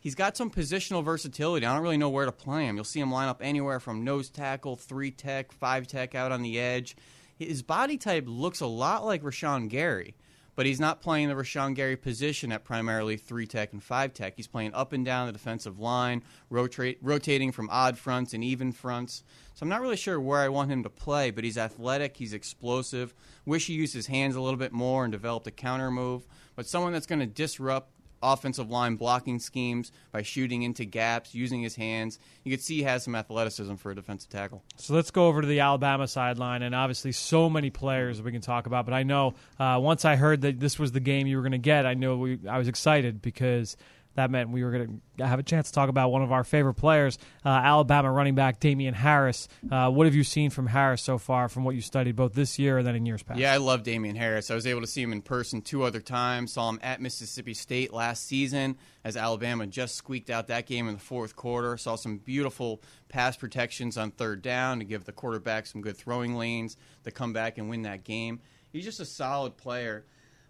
He's 0.00 0.14
got 0.14 0.36
some 0.36 0.50
positional 0.50 1.02
versatility. 1.02 1.64
I 1.64 1.72
don't 1.72 1.82
really 1.82 1.96
know 1.96 2.10
where 2.10 2.26
to 2.26 2.32
play 2.32 2.66
him. 2.66 2.76
You'll 2.76 2.84
see 2.84 3.00
him 3.00 3.10
line 3.10 3.28
up 3.28 3.40
anywhere 3.42 3.80
from 3.80 4.04
nose 4.04 4.28
tackle, 4.28 4.76
three 4.76 5.10
tech, 5.10 5.52
five 5.52 5.86
tech 5.86 6.14
out 6.14 6.32
on 6.32 6.42
the 6.42 6.60
edge. 6.60 6.94
His 7.38 7.62
body 7.62 7.96
type 7.96 8.24
looks 8.26 8.60
a 8.60 8.66
lot 8.66 9.06
like 9.06 9.22
Rashan 9.22 9.70
Gary, 9.70 10.14
but 10.56 10.66
he's 10.66 10.80
not 10.80 11.00
playing 11.00 11.28
the 11.28 11.34
Rashan 11.34 11.74
Gary 11.74 11.96
position 11.96 12.52
at 12.52 12.64
primarily 12.64 13.16
three 13.16 13.46
tech 13.46 13.72
and 13.72 13.82
five 13.82 14.14
tech. 14.14 14.34
He's 14.36 14.46
playing 14.46 14.74
up 14.74 14.92
and 14.92 15.04
down 15.04 15.26
the 15.26 15.32
defensive 15.32 15.78
line, 15.78 16.22
rotate, 16.50 16.98
rotating 17.02 17.52
from 17.52 17.68
odd 17.70 17.98
fronts 17.98 18.34
and 18.34 18.44
even 18.44 18.72
fronts. 18.72 19.22
So 19.54 19.62
I'm 19.62 19.68
not 19.68 19.80
really 19.80 19.96
sure 19.96 20.20
where 20.20 20.40
I 20.40 20.48
want 20.48 20.70
him 20.70 20.82
to 20.82 20.90
play, 20.90 21.30
but 21.30 21.44
he's 21.44 21.58
athletic, 21.58 22.16
he's 22.16 22.32
explosive. 22.32 23.14
Wish 23.44 23.66
he 23.66 23.74
used 23.74 23.94
his 23.94 24.08
hands 24.08 24.36
a 24.36 24.40
little 24.40 24.58
bit 24.58 24.72
more 24.72 25.04
and 25.04 25.12
developed 25.12 25.46
a 25.46 25.52
counter 25.52 25.90
move. 25.90 26.26
But 26.56 26.66
someone 26.66 26.92
that's 26.92 27.06
going 27.06 27.20
to 27.20 27.26
disrupt 27.26 27.93
offensive 28.32 28.70
line 28.70 28.96
blocking 28.96 29.38
schemes 29.38 29.92
by 30.12 30.22
shooting 30.22 30.62
into 30.62 30.84
gaps, 30.84 31.34
using 31.34 31.62
his 31.62 31.76
hands. 31.76 32.18
You 32.42 32.50
could 32.50 32.62
see 32.62 32.76
he 32.76 32.82
has 32.84 33.04
some 33.04 33.14
athleticism 33.14 33.74
for 33.76 33.90
a 33.90 33.94
defensive 33.94 34.30
tackle. 34.30 34.62
So 34.76 34.94
let's 34.94 35.10
go 35.10 35.26
over 35.26 35.40
to 35.40 35.46
the 35.46 35.60
Alabama 35.60 36.08
sideline, 36.08 36.62
and 36.62 36.74
obviously, 36.74 37.12
so 37.12 37.50
many 37.50 37.70
players 37.70 38.20
we 38.22 38.32
can 38.32 38.40
talk 38.40 38.66
about. 38.66 38.84
But 38.84 38.94
I 38.94 39.02
know 39.02 39.34
uh, 39.58 39.78
once 39.80 40.04
I 40.04 40.16
heard 40.16 40.40
that 40.42 40.58
this 40.58 40.78
was 40.78 40.92
the 40.92 41.00
game 41.00 41.26
you 41.26 41.36
were 41.36 41.42
going 41.42 41.52
to 41.52 41.58
get, 41.58 41.86
I 41.86 41.94
know 41.94 42.16
we, 42.16 42.38
I 42.48 42.58
was 42.58 42.68
excited 42.68 43.22
because 43.22 43.76
that 44.14 44.30
meant 44.30 44.50
we 44.50 44.64
were 44.64 44.70
going 44.70 45.00
to 45.18 45.26
have 45.26 45.38
a 45.38 45.42
chance 45.42 45.68
to 45.68 45.72
talk 45.74 45.88
about 45.88 46.10
one 46.10 46.22
of 46.22 46.32
our 46.32 46.44
favorite 46.44 46.74
players, 46.74 47.18
uh, 47.44 47.48
Alabama 47.48 48.10
running 48.10 48.34
back 48.34 48.60
Damien 48.60 48.94
Harris. 48.94 49.48
Uh, 49.70 49.90
what 49.90 50.06
have 50.06 50.14
you 50.14 50.24
seen 50.24 50.50
from 50.50 50.66
Harris 50.66 51.02
so 51.02 51.18
far, 51.18 51.48
from 51.48 51.64
what 51.64 51.74
you 51.74 51.80
studied 51.80 52.16
both 52.16 52.34
this 52.34 52.58
year 52.58 52.78
and 52.78 52.86
then 52.86 52.94
in 52.94 53.06
years 53.06 53.22
past? 53.22 53.38
Yeah, 53.38 53.52
I 53.52 53.58
love 53.58 53.82
Damien 53.82 54.16
Harris. 54.16 54.50
I 54.50 54.54
was 54.54 54.66
able 54.66 54.80
to 54.80 54.86
see 54.86 55.02
him 55.02 55.12
in 55.12 55.22
person 55.22 55.62
two 55.62 55.82
other 55.82 56.00
times. 56.00 56.52
Saw 56.52 56.70
him 56.70 56.80
at 56.82 57.00
Mississippi 57.00 57.54
State 57.54 57.92
last 57.92 58.26
season 58.26 58.76
as 59.04 59.16
Alabama 59.16 59.66
just 59.66 59.94
squeaked 59.96 60.30
out 60.30 60.48
that 60.48 60.66
game 60.66 60.88
in 60.88 60.94
the 60.94 61.00
fourth 61.00 61.36
quarter. 61.36 61.76
Saw 61.76 61.96
some 61.96 62.18
beautiful 62.18 62.82
pass 63.08 63.36
protections 63.36 63.96
on 63.96 64.10
third 64.10 64.42
down 64.42 64.78
to 64.78 64.84
give 64.84 65.04
the 65.04 65.12
quarterback 65.12 65.66
some 65.66 65.80
good 65.80 65.96
throwing 65.96 66.34
lanes 66.34 66.76
to 67.04 67.10
come 67.10 67.32
back 67.32 67.58
and 67.58 67.68
win 67.68 67.82
that 67.82 68.04
game. 68.04 68.40
He's 68.72 68.84
just 68.84 69.00
a 69.00 69.04
solid 69.04 69.56
player. 69.56 70.04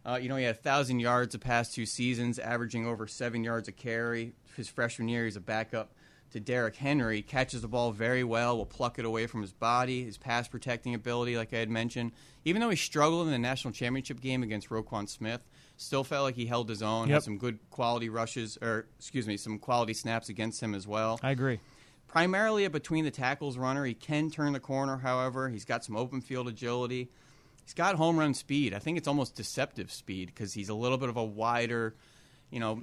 Uh, 0.07 0.16
you 0.20 0.28
know, 0.28 0.36
he 0.36 0.44
had 0.44 0.57
1,000 0.57 1.00
yards 1.00 1.32
the 1.32 1.38
past 1.38 1.74
two 1.74 1.86
seasons, 1.86 2.38
averaging 2.38 2.86
over 2.86 3.07
seven 3.07 3.42
yards 3.42 3.68
a 3.68 3.72
carry. 3.72 4.34
His 4.57 4.68
freshman 4.68 5.09
year, 5.09 5.24
he's 5.24 5.36
a 5.36 5.40
backup 5.40 5.92
to 6.32 6.40
Derrick 6.40 6.76
Henry. 6.76 7.22
Catches 7.22 7.62
the 7.62 7.68
ball 7.68 7.90
very 7.90 8.22
well, 8.24 8.57
will 8.57 8.66
pluck 8.66 8.98
it 8.98 9.05
away 9.05 9.26
from 9.26 9.40
his 9.40 9.52
body, 9.52 10.05
his 10.05 10.18
pass 10.18 10.46
protecting 10.46 10.94
ability, 10.94 11.36
like 11.36 11.55
I 11.55 11.59
had 11.59 11.70
mentioned. 11.70 12.12
Even 12.44 12.61
though 12.61 12.70
he 12.70 12.76
struggled 12.76 13.26
in 13.26 13.32
the 13.32 13.38
national 13.38 13.72
championship 13.72 14.20
game 14.20 14.42
against 14.42 14.68
Roquan 14.68 15.09
Smith, 15.09 15.40
still 15.78 16.05
felt 16.05 16.24
like 16.24 16.34
he 16.34 16.46
held 16.46 16.68
his 16.68 16.82
own, 16.82 17.09
Yep. 17.09 17.14
had 17.14 17.22
some 17.22 17.38
good 17.38 17.59
quality 17.70 18.09
rushes, 18.11 18.59
or 18.61 18.86
excuse 18.98 19.26
me, 19.26 19.36
some 19.38 19.59
quality 19.59 19.94
snaps 19.94 20.28
against 20.28 20.61
him 20.62 20.74
as 20.74 20.86
well 20.86 21.18
I 21.22 21.30
agree. 21.30 21.61
primarily 22.07 22.64
a 22.66 22.70
between 22.70 23.05
the 23.05 23.11
tackles 23.11 23.57
runner. 23.57 23.84
He 23.84 23.94
can 23.94 24.30
turn 24.30 24.52
the 24.52 24.61
corner, 24.61 24.98
however. 24.98 25.48
He's 25.48 25.64
got 25.64 25.82
some 25.84 25.96
open 25.96 26.20
field 26.20 26.46
agility. 26.48 27.09
He's 27.64 27.74
got 27.74 27.96
home 27.96 28.18
run 28.18 28.34
speed. 28.34 28.74
I 28.74 28.78
think 28.78 28.98
it's 28.98 29.08
almost 29.08 29.34
deceptive 29.34 29.90
speed 29.90 30.26
because 30.34 30.52
he's 30.52 30.68
a 30.68 30.74
little 30.74 30.98
bit 30.98 31.08
of 31.08 31.16
a 31.16 31.24
wider, 31.24 31.94
you 32.50 32.60
know, 32.60 32.82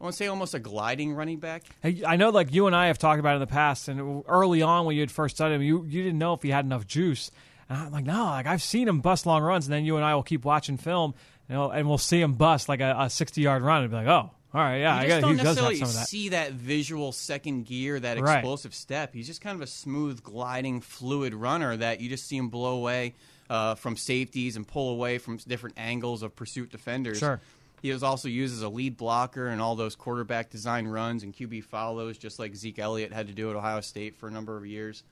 I 0.00 0.04
want 0.04 0.14
to 0.14 0.16
say 0.16 0.26
almost 0.26 0.54
a 0.54 0.58
gliding 0.58 1.14
running 1.14 1.38
back. 1.38 1.62
Hey, 1.82 2.02
I 2.06 2.16
know, 2.16 2.30
like 2.30 2.52
you 2.52 2.66
and 2.66 2.74
I 2.74 2.88
have 2.88 2.98
talked 2.98 3.20
about 3.20 3.34
in 3.34 3.40
the 3.40 3.46
past, 3.46 3.88
and 3.88 4.22
early 4.26 4.60
on 4.60 4.84
when 4.86 4.96
you 4.96 5.02
had 5.02 5.10
first 5.10 5.36
studied 5.36 5.54
him, 5.56 5.62
you 5.62 5.84
you 5.84 6.02
didn't 6.02 6.18
know 6.18 6.34
if 6.34 6.42
he 6.42 6.50
had 6.50 6.64
enough 6.64 6.86
juice. 6.86 7.30
And 7.68 7.78
I'm 7.78 7.92
like, 7.92 8.04
no, 8.04 8.24
like 8.24 8.46
I've 8.46 8.62
seen 8.62 8.88
him 8.88 9.00
bust 9.00 9.24
long 9.24 9.42
runs, 9.42 9.66
and 9.66 9.72
then 9.72 9.84
you 9.84 9.96
and 9.96 10.04
I 10.04 10.14
will 10.14 10.22
keep 10.22 10.44
watching 10.44 10.76
film, 10.76 11.14
you 11.48 11.54
know, 11.54 11.70
and 11.70 11.88
we'll 11.88 11.98
see 11.98 12.20
him 12.20 12.34
bust 12.34 12.68
like 12.68 12.80
a, 12.80 12.94
a 13.00 13.10
60 13.10 13.40
yard 13.40 13.62
run, 13.62 13.82
and 13.82 13.90
be 13.90 13.96
like, 13.96 14.06
oh, 14.06 14.30
all 14.52 14.60
right, 14.60 14.78
yeah, 14.78 14.96
you 14.96 15.00
I 15.00 15.08
just 15.08 15.08
got, 15.08 15.20
don't 15.26 15.30
he 15.30 15.36
does 15.36 15.46
have 15.46 15.54
necessarily 15.54 15.76
some 15.76 15.88
of 15.88 15.94
that. 15.94 16.08
see 16.08 16.28
that 16.30 16.52
visual 16.52 17.12
second 17.12 17.64
gear, 17.64 17.98
that 17.98 18.20
Right. 18.20 18.38
explosive 18.38 18.74
step. 18.74 19.14
He's 19.14 19.26
just 19.26 19.40
kind 19.40 19.54
of 19.56 19.62
a 19.62 19.66
smooth, 19.66 20.22
gliding, 20.22 20.80
fluid 20.80 21.34
runner 21.34 21.76
that 21.76 22.00
you 22.00 22.08
just 22.08 22.26
see 22.26 22.36
him 22.36 22.50
blow 22.50 22.76
away 22.76 23.14
uh, 23.50 23.74
from 23.74 23.96
safeties 23.96 24.56
and 24.56 24.66
pull 24.66 24.90
away 24.90 25.18
from 25.18 25.36
different 25.38 25.76
angles 25.78 26.22
of 26.22 26.34
pursuit 26.34 26.70
defenders. 26.70 27.18
Sure. 27.18 27.40
He 27.82 27.92
was 27.92 28.02
also 28.02 28.28
used 28.28 28.54
as 28.54 28.62
a 28.62 28.68
lead 28.68 28.96
blocker 28.96 29.48
in 29.48 29.60
all 29.60 29.76
those 29.76 29.94
quarterback 29.94 30.48
design 30.48 30.86
runs 30.88 31.22
and 31.22 31.34
QB 31.34 31.64
follows, 31.64 32.16
just 32.16 32.38
like 32.38 32.56
Zeke 32.56 32.78
Elliott 32.78 33.12
had 33.12 33.26
to 33.26 33.34
do 33.34 33.50
at 33.50 33.56
Ohio 33.56 33.82
State 33.82 34.16
for 34.16 34.26
a 34.26 34.30
number 34.30 34.56
of 34.56 34.64
years. 34.64 35.02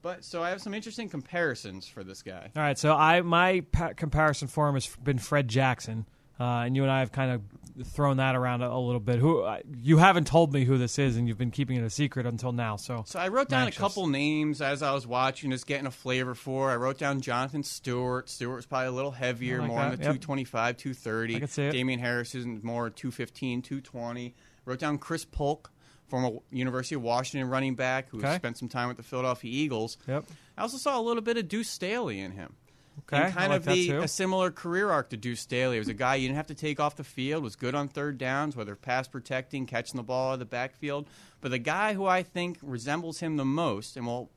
But 0.00 0.24
so 0.24 0.40
I 0.40 0.50
have 0.50 0.62
some 0.62 0.74
interesting 0.74 1.08
comparisons 1.08 1.88
for 1.88 2.04
this 2.04 2.22
guy. 2.22 2.50
All 2.54 2.62
right, 2.62 2.78
so 2.78 2.94
I 2.94 3.20
my 3.22 3.64
pa- 3.72 3.94
comparison 3.96 4.46
for 4.46 4.68
him 4.68 4.74
has 4.74 4.86
been 5.02 5.18
Fred 5.18 5.48
Jackson, 5.48 6.06
uh, 6.40 6.44
and 6.64 6.76
you 6.76 6.82
and 6.82 6.90
I 6.92 7.00
have 7.00 7.12
kind 7.12 7.32
of 7.32 7.42
thrown 7.88 8.16
that 8.16 8.34
around 8.34 8.62
a, 8.62 8.70
a 8.72 8.78
little 8.78 9.00
bit. 9.00 9.18
Who 9.20 9.42
uh, 9.42 9.58
you 9.82 9.98
haven't 9.98 10.26
told 10.26 10.52
me 10.52 10.64
who 10.64 10.78
this 10.78 10.98
is, 10.98 11.16
and 11.16 11.28
you've 11.28 11.38
been 11.38 11.50
keeping 11.50 11.76
it 11.76 11.84
a 11.84 11.90
secret 11.90 12.26
until 12.26 12.52
now. 12.52 12.76
So, 12.76 13.04
So 13.06 13.18
I 13.20 13.28
wrote 13.28 13.48
down 13.48 13.64
Anxious. 13.66 13.78
a 13.78 13.80
couple 13.80 14.06
names 14.08 14.60
as 14.60 14.82
I 14.82 14.92
was 14.92 15.06
watching, 15.06 15.50
just 15.52 15.66
getting 15.66 15.86
a 15.86 15.90
flavor 15.90 16.34
for. 16.34 16.70
I 16.70 16.76
wrote 16.76 16.98
down 16.98 17.20
Jonathan 17.20 17.62
Stewart. 17.62 18.28
Stewart 18.28 18.56
was 18.56 18.66
probably 18.66 18.88
a 18.88 18.92
little 18.92 19.10
heavier, 19.12 19.60
like 19.60 19.68
more 19.68 19.78
on 19.80 19.90
the 19.90 19.96
yep. 19.96 20.00
225, 20.20 20.76
230. 20.76 21.36
I 21.36 21.40
could 21.40 21.50
see 21.50 21.62
it. 21.64 21.72
Damien 21.72 22.00
Harris 22.00 22.34
is 22.34 22.46
more 22.46 22.90
215, 22.90 23.62
220. 23.62 24.34
Wrote 24.64 24.78
down 24.80 24.98
Chris 24.98 25.24
Polk, 25.24 25.70
former 26.08 26.38
University 26.50 26.94
of 26.96 27.02
Washington 27.02 27.48
running 27.48 27.74
back 27.74 28.08
who 28.10 28.18
Okay. 28.18 28.34
spent 28.36 28.58
some 28.58 28.68
time 28.68 28.88
with 28.88 28.96
the 28.96 29.02
Philadelphia 29.02 29.50
Eagles. 29.52 29.96
Yep. 30.06 30.24
I 30.56 30.62
also 30.62 30.76
saw 30.78 31.00
a 31.00 31.02
little 31.02 31.22
bit 31.22 31.36
of 31.36 31.48
Deuce 31.48 31.70
Staley 31.70 32.18
in 32.20 32.32
him. 32.32 32.54
Okay, 33.00 33.24
And 33.24 33.34
kind 33.34 33.50
like 33.50 33.60
of 33.60 33.66
the 33.66 33.98
a 33.98 34.08
similar 34.08 34.50
career 34.50 34.90
arc 34.90 35.10
to 35.10 35.16
Deuce 35.16 35.40
Staley. 35.40 35.76
He 35.76 35.78
was 35.78 35.88
a 35.88 35.94
guy 35.94 36.16
you 36.16 36.28
didn't 36.28 36.36
have 36.36 36.48
to 36.48 36.54
take 36.54 36.80
off 36.80 36.96
the 36.96 37.04
field, 37.04 37.42
was 37.42 37.56
good 37.56 37.74
on 37.74 37.88
third 37.88 38.18
downs, 38.18 38.56
whether 38.56 38.74
pass 38.74 39.08
protecting, 39.08 39.66
catching 39.66 39.96
the 39.96 40.02
ball 40.02 40.30
out 40.30 40.32
of 40.34 40.38
the 40.40 40.44
backfield. 40.44 41.06
But 41.40 41.50
the 41.50 41.58
guy 41.58 41.94
who 41.94 42.06
I 42.06 42.22
think 42.22 42.58
resembles 42.62 43.20
him 43.20 43.36
the 43.36 43.44
most 43.44 43.96
and 43.96 44.06
will 44.06 44.30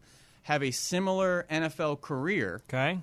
have 0.44 0.64
a 0.64 0.72
similar 0.72 1.46
NFL 1.52 2.02
career 2.02 2.62
okay, 2.70 3.00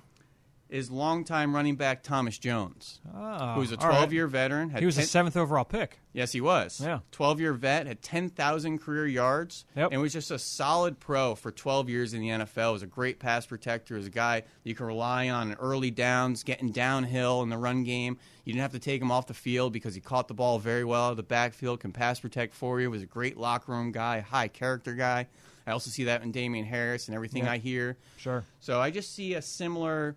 is 0.69 0.91
longtime 0.91 1.55
running 1.55 1.75
back 1.75 2.03
Thomas 2.03 2.37
Jones, 2.37 2.99
oh, 3.15 3.53
who's 3.55 3.71
a 3.71 3.77
12 3.77 4.13
year 4.13 4.27
veteran. 4.27 4.69
Had 4.69 4.81
He 4.81 4.85
was 4.85 4.95
10 4.95 5.03
a 5.03 5.07
seventh 5.07 5.37
overall 5.37 5.65
pick. 5.65 5.99
Yes, 6.13 6.31
he 6.31 6.41
was. 6.41 6.79
Yeah. 6.83 6.99
12 7.11 7.39
year 7.39 7.53
vet, 7.53 7.87
had 7.87 8.01
10,000 8.01 8.79
career 8.79 9.07
yards, 9.07 9.65
Yep. 9.75 9.89
and 9.91 10.01
was 10.01 10.13
just 10.13 10.29
a 10.31 10.37
solid 10.39 10.99
pro 10.99 11.33
for 11.35 11.51
12 11.51 11.89
years 11.89 12.13
in 12.13 12.21
the 12.21 12.29
NFL. 12.29 12.73
Was 12.73 12.83
a 12.83 12.87
great 12.87 13.19
pass 13.19 13.45
protector. 13.45 13.95
Was 13.95 14.05
a 14.07 14.11
guy 14.11 14.43
you 14.63 14.75
can 14.75 14.85
rely 14.85 15.29
on 15.29 15.51
in 15.51 15.57
early 15.57 15.91
downs, 15.91 16.43
getting 16.43 16.71
downhill 16.71 17.41
in 17.41 17.49
the 17.49 17.57
run 17.57 17.83
game. 17.83 18.17
You 18.45 18.53
didn't 18.53 18.61
have 18.63 18.71
to 18.73 18.79
take 18.79 19.01
him 19.01 19.11
off 19.11 19.27
the 19.27 19.33
field 19.33 19.73
because 19.73 19.95
he 19.95 20.01
caught 20.01 20.27
the 20.27 20.33
ball 20.33 20.59
very 20.59 20.83
well 20.83 21.05
out 21.07 21.11
of 21.11 21.17
the 21.17 21.23
backfield, 21.23 21.79
can 21.79 21.91
pass 21.91 22.19
protect 22.19 22.53
for 22.53 22.79
you. 22.79 22.89
Was 22.91 23.01
a 23.03 23.07
great 23.07 23.37
locker 23.37 23.71
room 23.71 23.91
guy, 23.91 24.19
high 24.19 24.47
character 24.47 24.93
guy. 24.93 25.27
I 25.67 25.71
also 25.71 25.91
see 25.91 26.05
that 26.05 26.23
in 26.23 26.31
Damien 26.31 26.65
Harris 26.65 27.07
and 27.07 27.15
everything. 27.15 27.47
I 27.47 27.57
hear. 27.59 27.97
Sure. 28.17 28.43
So 28.59 28.79
I 28.81 28.89
just 28.89 29.13
see 29.15 29.35
a 29.35 29.41
similar 29.41 30.15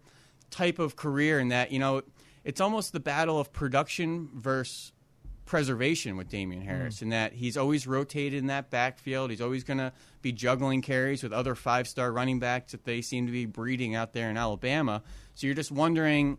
type 0.52 0.78
of 0.78 0.94
career 0.94 1.40
in 1.40 1.48
that, 1.48 1.72
you 1.72 1.78
know, 1.78 2.02
it's 2.44 2.60
almost 2.60 2.92
the 2.92 3.00
battle 3.00 3.40
of 3.40 3.52
production 3.52 4.28
versus 4.34 4.92
preservation 5.44 6.16
with 6.16 6.28
Damien 6.28 6.62
hmm. 6.62 6.68
Harris 6.68 7.02
in 7.02 7.10
that 7.10 7.32
he's 7.32 7.56
always 7.56 7.86
rotated 7.86 8.38
in 8.38 8.46
that 8.46 8.70
backfield. 8.70 9.30
He's 9.30 9.40
always 9.40 9.64
going 9.64 9.78
to 9.78 9.92
be 10.22 10.32
juggling 10.32 10.82
carries 10.82 11.22
with 11.22 11.32
other 11.32 11.54
five 11.54 11.88
star 11.88 12.12
running 12.12 12.38
backs 12.38 12.72
that 12.72 12.84
they 12.84 13.02
seem 13.02 13.26
to 13.26 13.32
be 13.32 13.46
breeding 13.46 13.94
out 13.94 14.12
there 14.12 14.30
in 14.30 14.36
Alabama. 14.36 15.02
So 15.34 15.46
you're 15.46 15.56
just 15.56 15.72
wondering, 15.72 16.38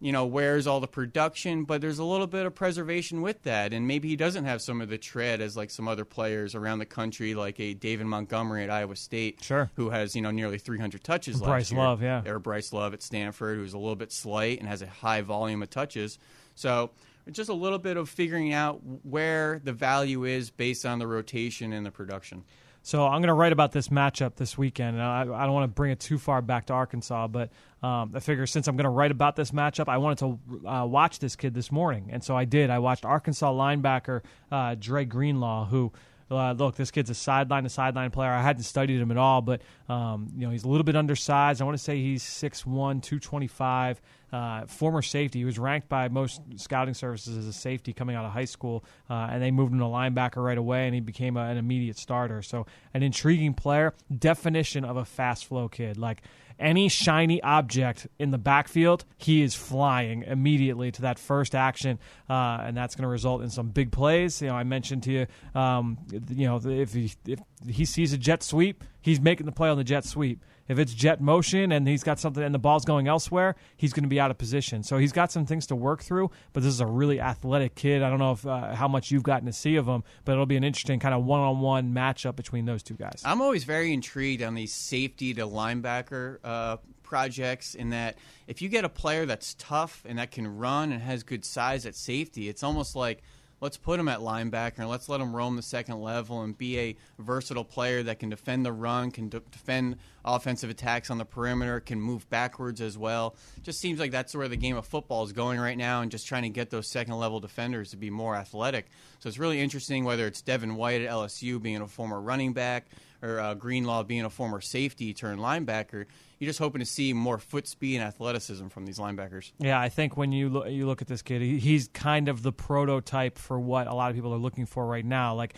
you 0.00 0.12
know, 0.12 0.24
where's 0.24 0.66
all 0.66 0.80
the 0.80 0.88
production? 0.88 1.64
But 1.64 1.80
there's 1.80 1.98
a 1.98 2.04
little 2.04 2.26
bit 2.26 2.46
of 2.46 2.54
preservation 2.54 3.20
with 3.22 3.42
that. 3.42 3.72
And 3.72 3.86
maybe 3.86 4.08
he 4.08 4.16
doesn't 4.16 4.44
have 4.46 4.62
some 4.62 4.80
of 4.80 4.88
the 4.88 4.96
tread 4.98 5.40
as 5.40 5.56
like 5.56 5.70
some 5.70 5.86
other 5.86 6.04
players 6.04 6.54
around 6.54 6.78
the 6.78 6.86
country, 6.86 7.34
like 7.34 7.60
a 7.60 7.74
David 7.74 8.06
Montgomery 8.06 8.64
at 8.64 8.70
Iowa 8.70 8.96
State, 8.96 9.42
Sure. 9.42 9.70
who 9.76 9.90
has, 9.90 10.16
you 10.16 10.22
know, 10.22 10.30
nearly 10.30 10.58
300 10.58 11.04
touches 11.04 11.40
last 11.40 11.48
Bryce 11.48 11.70
year. 11.72 11.80
Love, 11.80 12.02
yeah. 12.02 12.22
Or 12.26 12.38
Bryce 12.38 12.72
Love 12.72 12.94
at 12.94 13.02
Stanford, 13.02 13.58
who's 13.58 13.74
a 13.74 13.78
little 13.78 13.96
bit 13.96 14.10
slight 14.12 14.58
and 14.58 14.68
has 14.68 14.82
a 14.82 14.86
high 14.86 15.20
volume 15.20 15.62
of 15.62 15.70
touches. 15.70 16.18
So 16.54 16.90
just 17.30 17.50
a 17.50 17.54
little 17.54 17.78
bit 17.78 17.96
of 17.96 18.08
figuring 18.08 18.52
out 18.52 18.80
where 19.02 19.60
the 19.62 19.72
value 19.72 20.24
is 20.24 20.50
based 20.50 20.86
on 20.86 20.98
the 20.98 21.06
rotation 21.06 21.72
and 21.72 21.84
the 21.84 21.90
production. 21.90 22.44
So 22.82 23.04
I'm 23.04 23.20
going 23.20 23.28
to 23.28 23.34
write 23.34 23.52
about 23.52 23.72
this 23.72 23.88
matchup 23.88 24.36
this 24.36 24.56
weekend. 24.56 24.96
And 24.96 25.02
I, 25.02 25.20
I 25.20 25.44
don't 25.44 25.52
want 25.52 25.64
to 25.64 25.74
bring 25.74 25.92
it 25.92 26.00
too 26.00 26.18
far 26.18 26.40
back 26.40 26.66
to 26.66 26.72
Arkansas, 26.72 27.28
but 27.28 27.50
um, 27.82 28.12
I 28.14 28.20
figure 28.20 28.46
since 28.46 28.68
I'm 28.68 28.76
going 28.76 28.84
to 28.84 28.90
write 28.90 29.10
about 29.10 29.36
this 29.36 29.50
matchup, 29.50 29.88
I 29.88 29.98
wanted 29.98 30.18
to 30.18 30.68
uh, 30.68 30.86
watch 30.86 31.18
this 31.18 31.36
kid 31.36 31.54
this 31.54 31.70
morning, 31.70 32.08
and 32.10 32.22
so 32.22 32.36
I 32.36 32.44
did. 32.44 32.70
I 32.70 32.78
watched 32.78 33.04
Arkansas 33.04 33.52
linebacker 33.52 34.22
uh, 34.50 34.76
Dre 34.78 35.04
Greenlaw, 35.04 35.66
who. 35.66 35.92
Uh, 36.32 36.52
look, 36.52 36.76
this 36.76 36.92
kid's 36.92 37.10
a 37.10 37.14
sideline 37.14 37.64
to 37.64 37.68
sideline 37.68 38.12
player. 38.12 38.30
I 38.30 38.40
hadn't 38.40 38.62
studied 38.62 39.00
him 39.00 39.10
at 39.10 39.16
all, 39.16 39.42
but 39.42 39.62
um, 39.88 40.28
you 40.36 40.46
know 40.46 40.52
he's 40.52 40.62
a 40.62 40.68
little 40.68 40.84
bit 40.84 40.94
undersized. 40.94 41.60
I 41.60 41.64
want 41.64 41.76
to 41.76 41.82
say 41.82 42.00
he's 42.00 42.22
6'1", 42.22 42.62
225. 43.02 44.00
Uh, 44.32 44.64
former 44.66 45.02
safety. 45.02 45.40
He 45.40 45.44
was 45.44 45.58
ranked 45.58 45.88
by 45.88 46.08
most 46.08 46.40
scouting 46.56 46.94
services 46.94 47.36
as 47.36 47.46
a 47.46 47.52
safety 47.52 47.92
coming 47.92 48.14
out 48.14 48.24
of 48.24 48.30
high 48.30 48.44
school, 48.44 48.84
uh, 49.08 49.28
and 49.30 49.42
they 49.42 49.50
moved 49.50 49.72
him 49.72 49.80
to 49.80 49.86
linebacker 49.86 50.36
right 50.36 50.56
away, 50.56 50.86
and 50.86 50.94
he 50.94 51.00
became 51.00 51.36
a, 51.36 51.40
an 51.40 51.56
immediate 51.56 51.98
starter. 51.98 52.40
So, 52.42 52.66
an 52.94 53.02
intriguing 53.02 53.54
player. 53.54 53.92
Definition 54.16 54.84
of 54.84 54.96
a 54.96 55.04
fast 55.04 55.46
flow 55.46 55.68
kid. 55.68 55.98
Like 55.98 56.22
any 56.60 56.88
shiny 56.88 57.42
object 57.42 58.06
in 58.18 58.30
the 58.30 58.38
backfield, 58.38 59.04
he 59.16 59.42
is 59.42 59.54
flying 59.54 60.22
immediately 60.24 60.92
to 60.92 61.02
that 61.02 61.18
first 61.18 61.54
action, 61.54 61.98
uh, 62.28 62.58
and 62.62 62.76
that's 62.76 62.94
going 62.94 63.04
to 63.04 63.08
result 63.08 63.42
in 63.42 63.50
some 63.50 63.70
big 63.70 63.90
plays. 63.90 64.42
You 64.42 64.48
know, 64.48 64.54
I 64.54 64.64
mentioned 64.64 65.04
to 65.04 65.12
you, 65.12 65.26
um, 65.58 65.98
you 66.28 66.46
know, 66.46 66.60
if 66.62 66.92
he 66.92 67.12
if 67.26 67.40
he 67.68 67.84
sees 67.84 68.12
a 68.12 68.18
jet 68.18 68.42
sweep, 68.42 68.84
he's 69.00 69.20
making 69.20 69.46
the 69.46 69.52
play 69.52 69.68
on 69.68 69.76
the 69.76 69.84
jet 69.84 70.04
sweep. 70.04 70.42
If 70.68 70.78
it's 70.78 70.94
jet 70.94 71.20
motion 71.20 71.72
and 71.72 71.88
he's 71.88 72.04
got 72.04 72.20
something 72.20 72.44
and 72.44 72.54
the 72.54 72.58
ball's 72.60 72.84
going 72.84 73.08
elsewhere, 73.08 73.56
he's 73.76 73.92
going 73.92 74.04
to 74.04 74.08
be 74.08 74.20
out 74.20 74.30
of 74.30 74.38
position. 74.38 74.84
So 74.84 74.98
he's 74.98 75.10
got 75.10 75.32
some 75.32 75.44
things 75.44 75.66
to 75.66 75.74
work 75.74 76.00
through. 76.00 76.30
But 76.52 76.62
this 76.62 76.72
is 76.72 76.80
a 76.80 76.86
really 76.86 77.20
athletic 77.20 77.74
kid. 77.74 78.02
I 78.02 78.08
don't 78.08 78.20
know 78.20 78.32
if 78.32 78.46
uh, 78.46 78.76
how 78.76 78.86
much 78.86 79.10
you've 79.10 79.24
gotten 79.24 79.46
to 79.46 79.52
see 79.52 79.74
of 79.74 79.88
him, 79.88 80.04
but 80.24 80.32
it'll 80.32 80.46
be 80.46 80.56
an 80.56 80.62
interesting 80.62 81.00
kind 81.00 81.12
of 81.12 81.24
one-on-one 81.24 81.92
matchup 81.92 82.36
between 82.36 82.66
those 82.66 82.84
two 82.84 82.94
guys. 82.94 83.20
I'm 83.24 83.42
always 83.42 83.64
very 83.64 83.92
intrigued 83.92 84.42
on 84.42 84.54
these 84.54 84.72
safety 84.72 85.34
to 85.34 85.42
linebacker 85.44 86.38
uh, 86.44 86.76
projects 87.02 87.74
in 87.74 87.90
that 87.90 88.16
if 88.46 88.62
you 88.62 88.68
get 88.68 88.84
a 88.84 88.88
player 88.88 89.26
that's 89.26 89.54
tough 89.54 90.04
and 90.08 90.20
that 90.20 90.30
can 90.30 90.56
run 90.56 90.92
and 90.92 91.02
has 91.02 91.24
good 91.24 91.44
size 91.44 91.84
at 91.84 91.96
safety, 91.96 92.48
it's 92.48 92.62
almost 92.62 92.94
like 92.94 93.22
let's 93.60 93.76
put 93.76 94.00
him 94.00 94.08
at 94.08 94.20
linebacker 94.20 94.78
and 94.78 94.88
let's 94.88 95.08
let 95.08 95.20
him 95.20 95.34
roam 95.34 95.56
the 95.56 95.62
second 95.62 96.00
level 96.00 96.42
and 96.42 96.56
be 96.56 96.78
a 96.78 96.96
versatile 97.18 97.64
player 97.64 98.02
that 98.02 98.18
can 98.18 98.30
defend 98.30 98.64
the 98.64 98.72
run, 98.72 99.10
can 99.10 99.28
de- 99.28 99.40
defend 99.50 99.96
offensive 100.24 100.70
attacks 100.70 101.10
on 101.10 101.18
the 101.18 101.24
perimeter, 101.24 101.80
can 101.80 102.00
move 102.00 102.28
backwards 102.30 102.80
as 102.80 102.96
well. 102.96 103.36
Just 103.62 103.80
seems 103.80 104.00
like 104.00 104.10
that's 104.10 104.34
where 104.34 104.48
the 104.48 104.56
game 104.56 104.76
of 104.76 104.86
football 104.86 105.24
is 105.24 105.32
going 105.32 105.58
right 105.58 105.78
now 105.78 106.02
and 106.02 106.10
just 106.10 106.26
trying 106.26 106.42
to 106.42 106.48
get 106.48 106.70
those 106.70 106.90
second 106.90 107.14
level 107.18 107.40
defenders 107.40 107.90
to 107.90 107.96
be 107.96 108.10
more 108.10 108.34
athletic. 108.34 108.86
So 109.18 109.28
it's 109.28 109.38
really 109.38 109.60
interesting 109.60 110.04
whether 110.04 110.26
it's 110.26 110.42
Devin 110.42 110.76
White 110.76 111.02
at 111.02 111.10
LSU 111.10 111.60
being 111.60 111.80
a 111.80 111.86
former 111.86 112.20
running 112.20 112.52
back 112.52 112.86
or 113.22 113.38
uh, 113.38 113.54
Greenlaw 113.54 114.04
being 114.04 114.24
a 114.24 114.30
former 114.30 114.60
safety 114.60 115.12
turned 115.12 115.40
linebacker. 115.40 116.06
You're 116.40 116.48
just 116.48 116.58
hoping 116.58 116.78
to 116.78 116.86
see 116.86 117.12
more 117.12 117.36
foot 117.36 117.68
speed 117.68 117.96
and 117.96 118.04
athleticism 118.04 118.68
from 118.68 118.86
these 118.86 118.98
linebackers. 118.98 119.52
Yeah, 119.58 119.78
I 119.78 119.90
think 119.90 120.16
when 120.16 120.32
you 120.32 120.48
look, 120.48 120.70
you 120.70 120.86
look 120.86 121.02
at 121.02 121.06
this 121.06 121.20
kid, 121.20 121.42
he, 121.42 121.58
he's 121.58 121.88
kind 121.88 122.30
of 122.30 122.42
the 122.42 122.50
prototype 122.50 123.36
for 123.36 123.60
what 123.60 123.86
a 123.86 123.92
lot 123.92 124.08
of 124.08 124.16
people 124.16 124.32
are 124.32 124.38
looking 124.38 124.64
for 124.64 124.86
right 124.86 125.04
now. 125.04 125.34
Like 125.34 125.54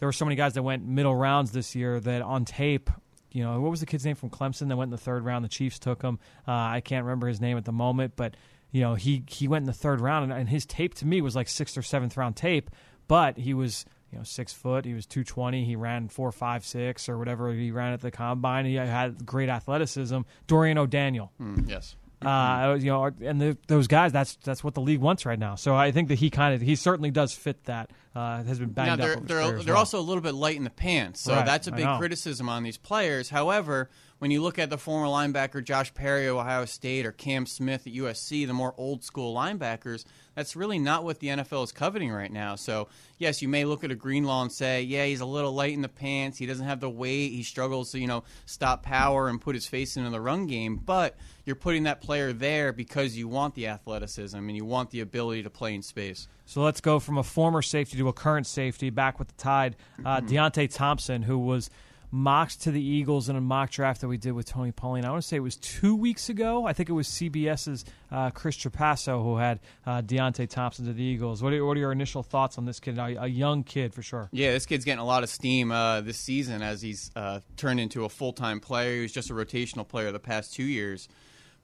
there 0.00 0.08
were 0.08 0.12
so 0.12 0.24
many 0.24 0.34
guys 0.34 0.54
that 0.54 0.64
went 0.64 0.84
middle 0.84 1.14
rounds 1.14 1.52
this 1.52 1.76
year 1.76 2.00
that 2.00 2.22
on 2.22 2.44
tape, 2.44 2.90
you 3.30 3.44
know, 3.44 3.60
what 3.60 3.70
was 3.70 3.78
the 3.78 3.86
kid's 3.86 4.04
name 4.04 4.16
from 4.16 4.30
Clemson 4.30 4.66
that 4.68 4.76
went 4.76 4.88
in 4.88 4.90
the 4.90 4.98
third 4.98 5.24
round? 5.24 5.44
The 5.44 5.48
Chiefs 5.48 5.78
took 5.78 6.02
him. 6.02 6.18
Uh, 6.46 6.50
I 6.50 6.80
can't 6.80 7.04
remember 7.04 7.28
his 7.28 7.40
name 7.40 7.56
at 7.56 7.64
the 7.64 7.72
moment, 7.72 8.14
but 8.16 8.34
you 8.72 8.80
know, 8.80 8.96
he 8.96 9.22
he 9.28 9.46
went 9.46 9.62
in 9.62 9.66
the 9.66 9.72
third 9.72 10.00
round, 10.00 10.24
and, 10.24 10.40
and 10.40 10.48
his 10.48 10.66
tape 10.66 10.94
to 10.94 11.06
me 11.06 11.20
was 11.20 11.36
like 11.36 11.48
sixth 11.48 11.78
or 11.78 11.82
seventh 11.82 12.16
round 12.16 12.34
tape, 12.34 12.68
but 13.06 13.38
he 13.38 13.54
was 13.54 13.84
you 14.10 14.18
know 14.18 14.24
six 14.24 14.52
foot. 14.52 14.84
He 14.84 14.94
was 14.94 15.06
220 15.06 15.64
he 15.64 15.76
ran 15.76 16.08
four 16.08 16.32
five 16.32 16.64
six 16.64 17.08
or 17.08 17.18
whatever 17.18 17.52
he 17.52 17.70
ran 17.70 17.92
at 17.92 18.00
the 18.00 18.10
combine. 18.10 18.64
He 18.66 18.74
had 18.74 19.24
great 19.26 19.48
athleticism. 19.48 20.20
Dorian 20.46 20.78
o'daniel. 20.78 21.32
Yes. 21.66 21.96
uh, 22.22 22.76
you 22.80 22.90
know, 22.90 23.10
and 23.20 23.40
the, 23.40 23.58
those 23.68 23.86
guys, 23.88 24.10
that's 24.12 24.36
that's 24.36 24.64
what 24.64 24.74
the 24.74 24.80
league 24.80 25.00
wants 25.00 25.26
right 25.26 25.38
now. 25.38 25.54
So 25.54 25.74
I 25.76 25.92
think 25.92 26.08
that 26.08 26.18
he 26.18 26.30
kind 26.30 26.54
of 26.54 26.60
he 26.60 26.74
certainly 26.74 27.10
does 27.10 27.34
fit 27.34 27.64
that 27.64 27.90
uh, 28.16 28.42
has 28.44 28.58
been 28.58 28.70
banged 28.70 28.98
now, 28.98 29.04
they're, 29.04 29.16
up. 29.18 29.26
They're, 29.26 29.52
they're 29.62 29.74
well. 29.74 29.76
also 29.76 30.00
a 30.00 30.00
little 30.00 30.22
bit 30.22 30.34
light 30.34 30.56
in 30.56 30.64
the 30.64 30.70
pants, 30.70 31.20
so 31.20 31.34
Right, 31.34 31.44
that's 31.44 31.66
a 31.66 31.72
big 31.72 31.86
criticism 31.98 32.48
on 32.48 32.62
these 32.62 32.78
players. 32.78 33.28
However, 33.28 33.90
when 34.20 34.30
you 34.30 34.42
look 34.42 34.58
at 34.58 34.70
the 34.70 34.78
former 34.78 35.06
linebacker 35.06 35.62
Josh 35.62 35.92
Perry, 35.92 36.26
of 36.26 36.36
Ohio 36.36 36.64
State, 36.64 37.04
or 37.04 37.12
Cam 37.12 37.44
Smith 37.44 37.86
at 37.86 37.92
USC, 37.92 38.46
the 38.46 38.54
more 38.54 38.72
old 38.78 39.04
school 39.04 39.34
linebackers, 39.34 40.06
that's 40.34 40.56
really 40.56 40.78
not 40.78 41.04
what 41.04 41.20
the 41.20 41.26
NFL 41.26 41.64
is 41.64 41.72
coveting 41.72 42.10
right 42.10 42.32
now. 42.32 42.54
So, 42.54 42.88
yes, 43.18 43.42
you 43.42 43.48
may 43.48 43.66
look 43.66 43.84
at 43.84 43.90
a 43.90 43.94
Greenlaw 43.94 44.40
and 44.42 44.52
say, 44.52 44.80
yeah, 44.80 45.04
he's 45.04 45.20
a 45.20 45.26
little 45.26 45.52
light 45.52 45.74
in 45.74 45.82
the 45.82 45.88
pants. 45.88 46.38
He 46.38 46.46
doesn't 46.46 46.64
have 46.64 46.80
the 46.80 46.88
weight. 46.88 47.32
He 47.32 47.42
struggles 47.42 47.92
to, 47.92 47.98
you 47.98 48.06
know, 48.06 48.24
stop 48.46 48.82
power 48.82 49.28
and 49.28 49.38
put 49.38 49.54
his 49.54 49.66
face 49.66 49.98
into 49.98 50.08
the 50.08 50.22
run 50.22 50.46
game. 50.46 50.76
But 50.76 51.16
you're 51.44 51.54
putting 51.54 51.82
that 51.82 52.00
player 52.00 52.32
there 52.32 52.72
because 52.72 53.14
you 53.14 53.28
want 53.28 53.54
the 53.54 53.66
athleticism 53.66 54.38
and 54.38 54.56
you 54.56 54.64
want 54.64 54.90
the 54.90 55.00
ability 55.00 55.42
to 55.42 55.50
play 55.50 55.74
in 55.74 55.82
space. 55.82 56.28
So 56.46 56.62
let's 56.62 56.80
go 56.80 56.98
from 57.00 57.18
a 57.18 57.22
former 57.22 57.60
safety 57.60 57.98
to 57.98 58.08
a 58.08 58.12
current 58.12 58.46
safety. 58.46 58.88
Back 58.90 59.18
with 59.18 59.28
the 59.28 59.34
Tide, 59.34 59.76
uh, 60.04 60.20
Mm-hmm. 60.20 60.28
Deionte 60.34 60.72
Thompson, 60.74 61.22
who 61.22 61.38
was 61.38 61.68
mocked 62.12 62.62
to 62.62 62.70
the 62.70 62.80
Eagles 62.80 63.28
in 63.28 63.34
a 63.34 63.40
mock 63.40 63.68
draft 63.70 64.00
that 64.00 64.06
we 64.08 64.16
did 64.16 64.30
with 64.32 64.46
Tony 64.46 64.70
Pauline. 64.70 65.04
I 65.04 65.10
want 65.10 65.22
to 65.22 65.26
say 65.26 65.36
it 65.36 65.40
was 65.40 65.56
two 65.56 65.96
weeks 65.96 66.28
ago. 66.28 66.64
I 66.64 66.72
think 66.72 66.88
it 66.88 66.92
was 66.92 67.08
CBS's 67.08 67.84
uh, 68.12 68.30
Chris 68.30 68.56
Trapasso 68.56 69.22
who 69.22 69.36
had 69.38 69.58
uh, 69.84 70.02
Deionte 70.02 70.48
Thompson 70.48 70.86
to 70.86 70.92
the 70.92 71.02
Eagles. 71.02 71.42
What 71.42 71.52
are, 71.52 71.64
what 71.64 71.76
are 71.76 71.80
your 71.80 71.90
initial 71.92 72.22
thoughts 72.22 72.58
on 72.58 72.64
this 72.64 72.78
kid? 72.78 72.96
A, 72.96 73.24
a 73.24 73.26
young 73.26 73.64
kid 73.64 73.92
for 73.92 74.02
sure. 74.02 74.28
Yeah, 74.32 74.52
this 74.52 74.66
kid's 74.66 74.84
getting 74.84 75.00
a 75.00 75.04
lot 75.04 75.24
of 75.24 75.28
steam 75.28 75.72
uh, 75.72 76.00
this 76.00 76.16
season 76.16 76.62
as 76.62 76.80
he's 76.80 77.10
uh, 77.16 77.40
turned 77.56 77.80
into 77.80 78.04
a 78.04 78.08
full 78.08 78.32
time 78.32 78.60
player. 78.60 78.94
He 78.94 79.00
was 79.02 79.12
just 79.12 79.28
a 79.30 79.34
rotational 79.34 79.86
player 79.86 80.12
the 80.12 80.20
past 80.20 80.54
two 80.54 80.64
years. 80.64 81.08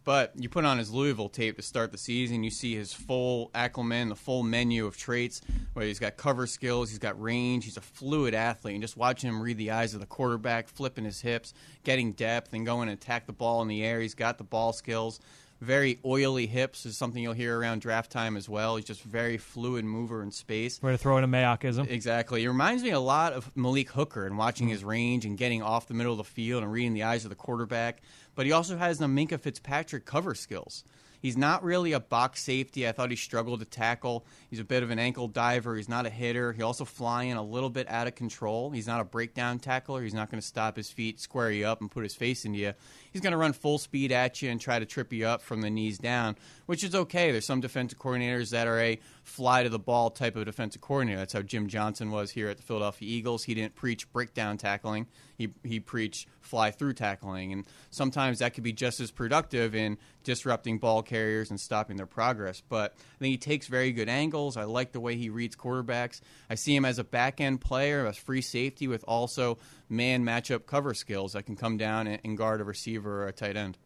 But 0.04 0.32
you 0.36 0.48
put 0.48 0.64
on 0.64 0.78
his 0.78 0.90
Louisville 0.90 1.28
tape 1.28 1.56
to 1.56 1.62
start 1.62 1.92
the 1.92 1.98
season, 1.98 2.42
you 2.42 2.50
see 2.50 2.74
his 2.74 2.92
full 2.92 3.50
acclimat, 3.54 4.08
the 4.08 4.16
full 4.16 4.42
menu 4.42 4.86
of 4.86 4.96
traits, 4.96 5.40
where 5.74 5.86
he's 5.86 6.00
got 6.00 6.16
cover 6.16 6.46
skills, 6.46 6.90
he's 6.90 6.98
got 6.98 7.20
range, 7.20 7.64
he's 7.64 7.76
a 7.76 7.82
fluid 7.82 8.34
athlete. 8.34 8.74
And 8.74 8.82
just 8.82 8.96
watching 8.96 9.28
him 9.28 9.40
read 9.40 9.58
the 9.58 9.70
eyes 9.70 9.94
of 9.94 10.00
the 10.00 10.06
quarterback, 10.06 10.68
flipping 10.68 11.04
his 11.04 11.20
hips, 11.20 11.54
getting 11.84 12.12
depth, 12.12 12.52
and 12.52 12.66
going 12.66 12.88
and 12.88 12.98
attack 12.98 13.26
the 13.26 13.32
ball 13.32 13.62
in 13.62 13.68
the 13.68 13.84
air. 13.84 14.00
He's 14.00 14.14
got 14.14 14.38
the 14.38 14.44
ball 14.44 14.72
skills. 14.72 15.20
Very 15.62 16.00
oily 16.04 16.48
hips 16.48 16.86
is 16.86 16.96
something 16.96 17.22
you'll 17.22 17.34
hear 17.34 17.56
around 17.56 17.82
draft 17.82 18.10
time 18.10 18.36
as 18.36 18.48
well. 18.48 18.74
He's 18.74 18.84
just 18.84 19.00
very 19.00 19.38
fluid 19.38 19.84
mover 19.84 20.20
in 20.20 20.32
space. 20.32 20.82
Way 20.82 20.90
to 20.90 20.98
throw 20.98 21.18
in 21.18 21.22
a 21.22 21.28
Mayockism. 21.28 21.88
Exactly. 21.88 22.42
It 22.42 22.48
reminds 22.48 22.82
me 22.82 22.90
a 22.90 22.98
lot 22.98 23.32
of 23.32 23.56
Malik 23.56 23.90
Hooker 23.90 24.26
and 24.26 24.36
watching 24.36 24.66
his 24.66 24.82
range 24.82 25.24
and 25.24 25.38
getting 25.38 25.62
off 25.62 25.86
the 25.86 25.94
middle 25.94 26.10
of 26.10 26.18
the 26.18 26.24
field 26.24 26.64
and 26.64 26.72
reading 26.72 26.94
the 26.94 27.04
eyes 27.04 27.24
of 27.24 27.28
the 27.28 27.36
quarterback. 27.36 28.02
But 28.34 28.46
he 28.46 28.50
also 28.50 28.76
has 28.76 28.98
the 28.98 29.06
Minkah 29.06 29.38
Fitzpatrick 29.38 30.04
cover 30.04 30.34
skills. 30.34 30.82
He's 31.22 31.36
not 31.36 31.62
really 31.62 31.92
a 31.92 32.00
box 32.00 32.42
safety. 32.42 32.86
I 32.86 32.90
thought 32.90 33.10
he 33.10 33.16
struggled 33.16 33.60
to 33.60 33.64
tackle. 33.64 34.26
He's 34.50 34.58
a 34.58 34.64
bit 34.64 34.82
of 34.82 34.90
an 34.90 34.98
ankle 34.98 35.28
diver. 35.28 35.76
He's 35.76 35.88
not 35.88 36.04
a 36.04 36.10
hitter. 36.10 36.52
He 36.52 36.62
also 36.62 36.84
flying 36.84 37.32
a 37.32 37.42
little 37.42 37.70
bit 37.70 37.88
out 37.88 38.08
of 38.08 38.16
control. 38.16 38.70
He's 38.70 38.88
not 38.88 39.00
a 39.00 39.04
breakdown 39.04 39.60
tackler. 39.60 40.02
He's 40.02 40.14
not 40.14 40.30
going 40.30 40.40
to 40.40 40.46
stop 40.46 40.76
his 40.76 40.90
feet, 40.90 41.20
square 41.20 41.52
you 41.52 41.64
up, 41.64 41.80
and 41.80 41.88
put 41.88 42.02
his 42.02 42.16
face 42.16 42.44
into 42.44 42.58
you. 42.58 42.74
He's 43.12 43.22
going 43.22 43.30
to 43.30 43.36
run 43.36 43.52
full 43.52 43.78
speed 43.78 44.10
at 44.10 44.42
you 44.42 44.50
and 44.50 44.60
try 44.60 44.80
to 44.80 44.84
trip 44.84 45.12
you 45.12 45.26
up 45.26 45.42
from 45.42 45.60
the 45.60 45.70
knees 45.70 45.98
down, 45.98 46.36
which 46.66 46.82
is 46.82 46.92
okay. 46.92 47.30
There's 47.30 47.46
some 47.46 47.60
defensive 47.60 48.00
coordinators 48.00 48.50
that 48.50 48.66
are 48.66 48.80
a 48.80 48.98
fly 49.22 49.62
to 49.62 49.68
the 49.68 49.78
ball 49.78 50.10
type 50.10 50.34
of 50.34 50.44
defensive 50.46 50.80
coordinator. 50.80 51.18
That's 51.18 51.34
how 51.34 51.42
Jim 51.42 51.68
Johnson 51.68 52.10
was 52.10 52.32
here 52.32 52.48
at 52.48 52.56
the 52.56 52.64
Philadelphia 52.64 53.08
Eagles. 53.08 53.44
He 53.44 53.54
didn't 53.54 53.76
preach 53.76 54.10
breakdown 54.12 54.58
tackling. 54.58 55.06
He 55.36 55.52
he 55.64 55.80
preached 55.80 56.28
fly 56.40 56.70
through 56.70 56.94
tackling, 56.94 57.52
and 57.52 57.66
sometimes 57.90 58.38
that 58.40 58.54
could 58.54 58.64
be 58.64 58.72
just 58.72 59.00
as 59.00 59.10
productive 59.10 59.74
in 59.74 59.98
disrupting 60.24 60.78
ball 60.78 61.02
carriers 61.12 61.50
and 61.50 61.60
stopping 61.60 61.96
their 61.96 62.06
progress. 62.06 62.62
But 62.66 62.94
I 62.96 63.18
think 63.18 63.30
he 63.32 63.36
takes 63.36 63.66
very 63.66 63.92
good 63.92 64.08
angles. 64.08 64.56
I 64.56 64.64
like 64.64 64.92
the 64.92 65.00
way 65.00 65.16
he 65.16 65.28
reads 65.28 65.54
quarterbacks. 65.54 66.20
I 66.48 66.54
see 66.54 66.74
him 66.74 66.84
as 66.84 66.98
a 66.98 67.04
back 67.04 67.40
end 67.40 67.60
player, 67.60 68.06
a 68.06 68.12
free 68.12 68.40
safety 68.40 68.88
with 68.88 69.04
also 69.06 69.58
man 69.88 70.24
matchup 70.24 70.66
cover 70.66 70.94
skills 70.94 71.34
that 71.34 71.44
can 71.44 71.56
come 71.56 71.76
down 71.76 72.06
and, 72.06 72.20
and 72.24 72.38
guard 72.38 72.60
a 72.60 72.64
receiver 72.64 73.24
or 73.24 73.28
a 73.28 73.32
tight 73.32 73.56
end. 73.56 73.76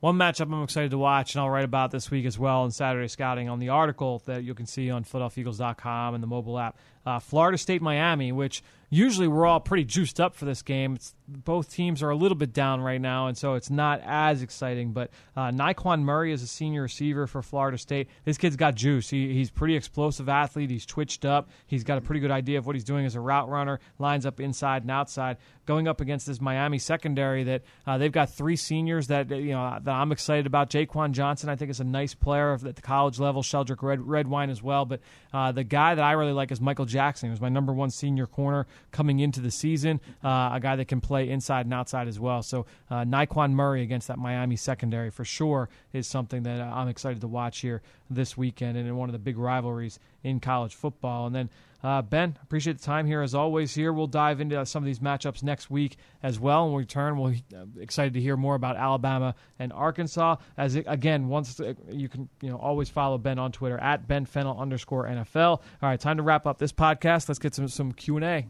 One 0.00 0.16
matchup 0.16 0.52
I'm 0.52 0.62
excited 0.62 0.90
to 0.90 0.98
watch, 0.98 1.34
and 1.34 1.42
I'll 1.42 1.48
write 1.48 1.64
about 1.64 1.90
this 1.90 2.10
week 2.10 2.26
as 2.26 2.38
well 2.38 2.66
in 2.66 2.70
Saturday 2.70 3.08
Scouting 3.08 3.48
on 3.48 3.60
the 3.60 3.70
article 3.70 4.22
that 4.26 4.44
you 4.44 4.54
can 4.54 4.66
see 4.66 4.90
on 4.90 5.04
PhiladelphiaEagles.com 5.04 6.14
and 6.14 6.22
the 6.22 6.26
mobile 6.26 6.58
app. 6.58 6.76
Uh, 7.06 7.18
Florida 7.18 7.56
State 7.56 7.80
Miami, 7.80 8.30
which 8.30 8.62
usually 8.96 9.28
we're 9.28 9.46
all 9.46 9.60
pretty 9.60 9.84
juiced 9.84 10.20
up 10.20 10.34
for 10.34 10.46
this 10.46 10.62
game. 10.62 10.94
It's, 10.94 11.14
both 11.28 11.70
teams 11.70 12.02
are 12.02 12.10
a 12.10 12.16
little 12.16 12.36
bit 12.36 12.52
down 12.52 12.80
right 12.80 13.00
now, 13.00 13.26
and 13.26 13.36
so 13.36 13.54
it's 13.54 13.68
not 13.68 14.00
as 14.04 14.42
exciting. 14.42 14.92
But 14.92 15.10
uh, 15.36 15.50
Nyqwan 15.50 16.02
Murray 16.02 16.32
is 16.32 16.42
a 16.42 16.46
senior 16.46 16.82
receiver 16.82 17.26
for 17.26 17.42
Florida 17.42 17.78
State. 17.78 18.08
This 18.24 18.38
kid's 18.38 18.56
got 18.56 18.74
juice. 18.74 19.10
He, 19.10 19.34
he's 19.34 19.50
pretty 19.50 19.76
explosive 19.76 20.28
athlete. 20.28 20.70
He's 20.70 20.86
twitched 20.86 21.24
up. 21.24 21.50
He's 21.66 21.84
got 21.84 21.98
a 21.98 22.00
pretty 22.00 22.20
good 22.20 22.30
idea 22.30 22.58
of 22.58 22.66
what 22.66 22.76
he's 22.76 22.84
doing 22.84 23.04
as 23.06 23.16
a 23.16 23.20
route 23.20 23.48
runner. 23.48 23.80
Lines 23.98 24.24
up 24.24 24.40
inside 24.40 24.82
and 24.82 24.90
outside. 24.90 25.36
Going 25.66 25.88
up 25.88 26.00
against 26.00 26.28
this 26.28 26.40
Miami 26.40 26.78
secondary 26.78 27.42
that 27.44 27.62
uh, 27.86 27.98
they've 27.98 28.12
got 28.12 28.30
three 28.30 28.54
seniors 28.54 29.08
that 29.08 29.28
you 29.30 29.50
know 29.50 29.78
that 29.82 29.92
I'm 29.92 30.12
excited 30.12 30.46
about. 30.46 30.70
Jaquan 30.70 31.10
Johnson, 31.10 31.48
I 31.48 31.56
think, 31.56 31.72
is 31.72 31.80
a 31.80 31.84
nice 31.84 32.14
player 32.14 32.54
at 32.54 32.76
the 32.76 32.82
college 32.82 33.18
level. 33.18 33.42
Sheldrick 33.42 33.82
Red, 33.82 34.06
Redwine 34.06 34.48
as 34.48 34.62
well. 34.62 34.84
But 34.84 35.00
uh, 35.34 35.50
the 35.50 35.64
guy 35.64 35.96
that 35.96 36.04
I 36.04 36.12
really 36.12 36.32
like 36.32 36.52
is 36.52 36.60
Michael 36.60 36.84
Jackson. 36.84 37.28
He 37.28 37.30
was 37.32 37.40
my 37.40 37.48
number 37.48 37.72
one 37.72 37.90
senior 37.90 38.28
corner 38.28 38.66
coming 38.90 39.20
into 39.20 39.40
the 39.40 39.50
season. 39.50 40.00
Uh, 40.24 40.50
a 40.52 40.60
guy 40.60 40.76
that 40.76 40.88
can 40.88 41.00
play 41.00 41.28
inside 41.28 41.66
and 41.66 41.74
outside 41.74 42.08
as 42.08 42.18
well. 42.18 42.42
So 42.42 42.66
uh, 42.90 43.04
Nyqwan 43.04 43.52
Murray 43.52 43.82
against 43.82 44.08
that 44.08 44.18
Miami 44.18 44.56
secondary 44.56 45.10
for 45.10 45.24
sure 45.24 45.68
is 45.92 46.06
something 46.06 46.42
that 46.44 46.60
uh, 46.60 46.64
I'm 46.64 46.88
excited 46.88 47.20
to 47.20 47.28
watch 47.28 47.60
here 47.60 47.82
this 48.10 48.36
weekend 48.36 48.76
and 48.76 48.86
in 48.86 48.96
one 48.96 49.08
of 49.08 49.12
the 49.12 49.18
big 49.18 49.38
rivalries 49.38 49.98
in 50.22 50.40
college 50.40 50.74
football. 50.74 51.26
And 51.26 51.34
then 51.34 51.50
uh, 51.86 52.02
Ben, 52.02 52.36
appreciate 52.42 52.78
the 52.78 52.84
time 52.84 53.06
here 53.06 53.22
as 53.22 53.34
always. 53.34 53.74
Here 53.74 53.92
we'll 53.92 54.06
dive 54.06 54.40
into 54.40 54.64
some 54.66 54.82
of 54.82 54.86
these 54.86 54.98
matchups 54.98 55.42
next 55.42 55.70
week 55.70 55.96
as 56.22 56.40
well. 56.40 56.64
When 56.64 56.74
we 56.74 56.82
return, 56.82 57.18
we'll 57.18 57.34
uh, 57.54 57.64
excited 57.78 58.14
to 58.14 58.20
hear 58.20 58.36
more 58.36 58.54
about 58.54 58.76
Alabama 58.76 59.34
and 59.58 59.72
Arkansas. 59.72 60.36
As 60.56 60.74
it, 60.74 60.84
again, 60.88 61.28
once 61.28 61.60
uh, 61.60 61.74
you 61.90 62.08
can 62.08 62.28
you 62.40 62.50
know 62.50 62.56
always 62.56 62.88
follow 62.88 63.18
Ben 63.18 63.38
on 63.38 63.52
Twitter 63.52 63.78
at 63.78 64.08
Ben 64.08 64.24
Fennell 64.24 64.58
underscore 64.58 65.06
NFL. 65.06 65.46
All 65.46 65.62
right, 65.82 66.00
time 66.00 66.16
to 66.16 66.22
wrap 66.22 66.46
up 66.46 66.58
this 66.58 66.72
podcast. 66.72 67.28
Let's 67.28 67.38
get 67.38 67.54
some 67.54 67.68
some 67.68 67.92
Q 67.92 68.16
and 68.16 68.24
A. 68.24 68.46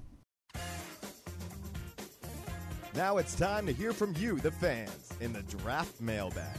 Now 2.97 3.19
it's 3.19 3.35
time 3.35 3.67
to 3.67 3.73
hear 3.73 3.93
from 3.93 4.15
you, 4.17 4.39
the 4.39 4.51
fans, 4.51 5.13
in 5.21 5.35
the 5.35 5.43
draft 5.43 6.01
mailbag. 6.01 6.57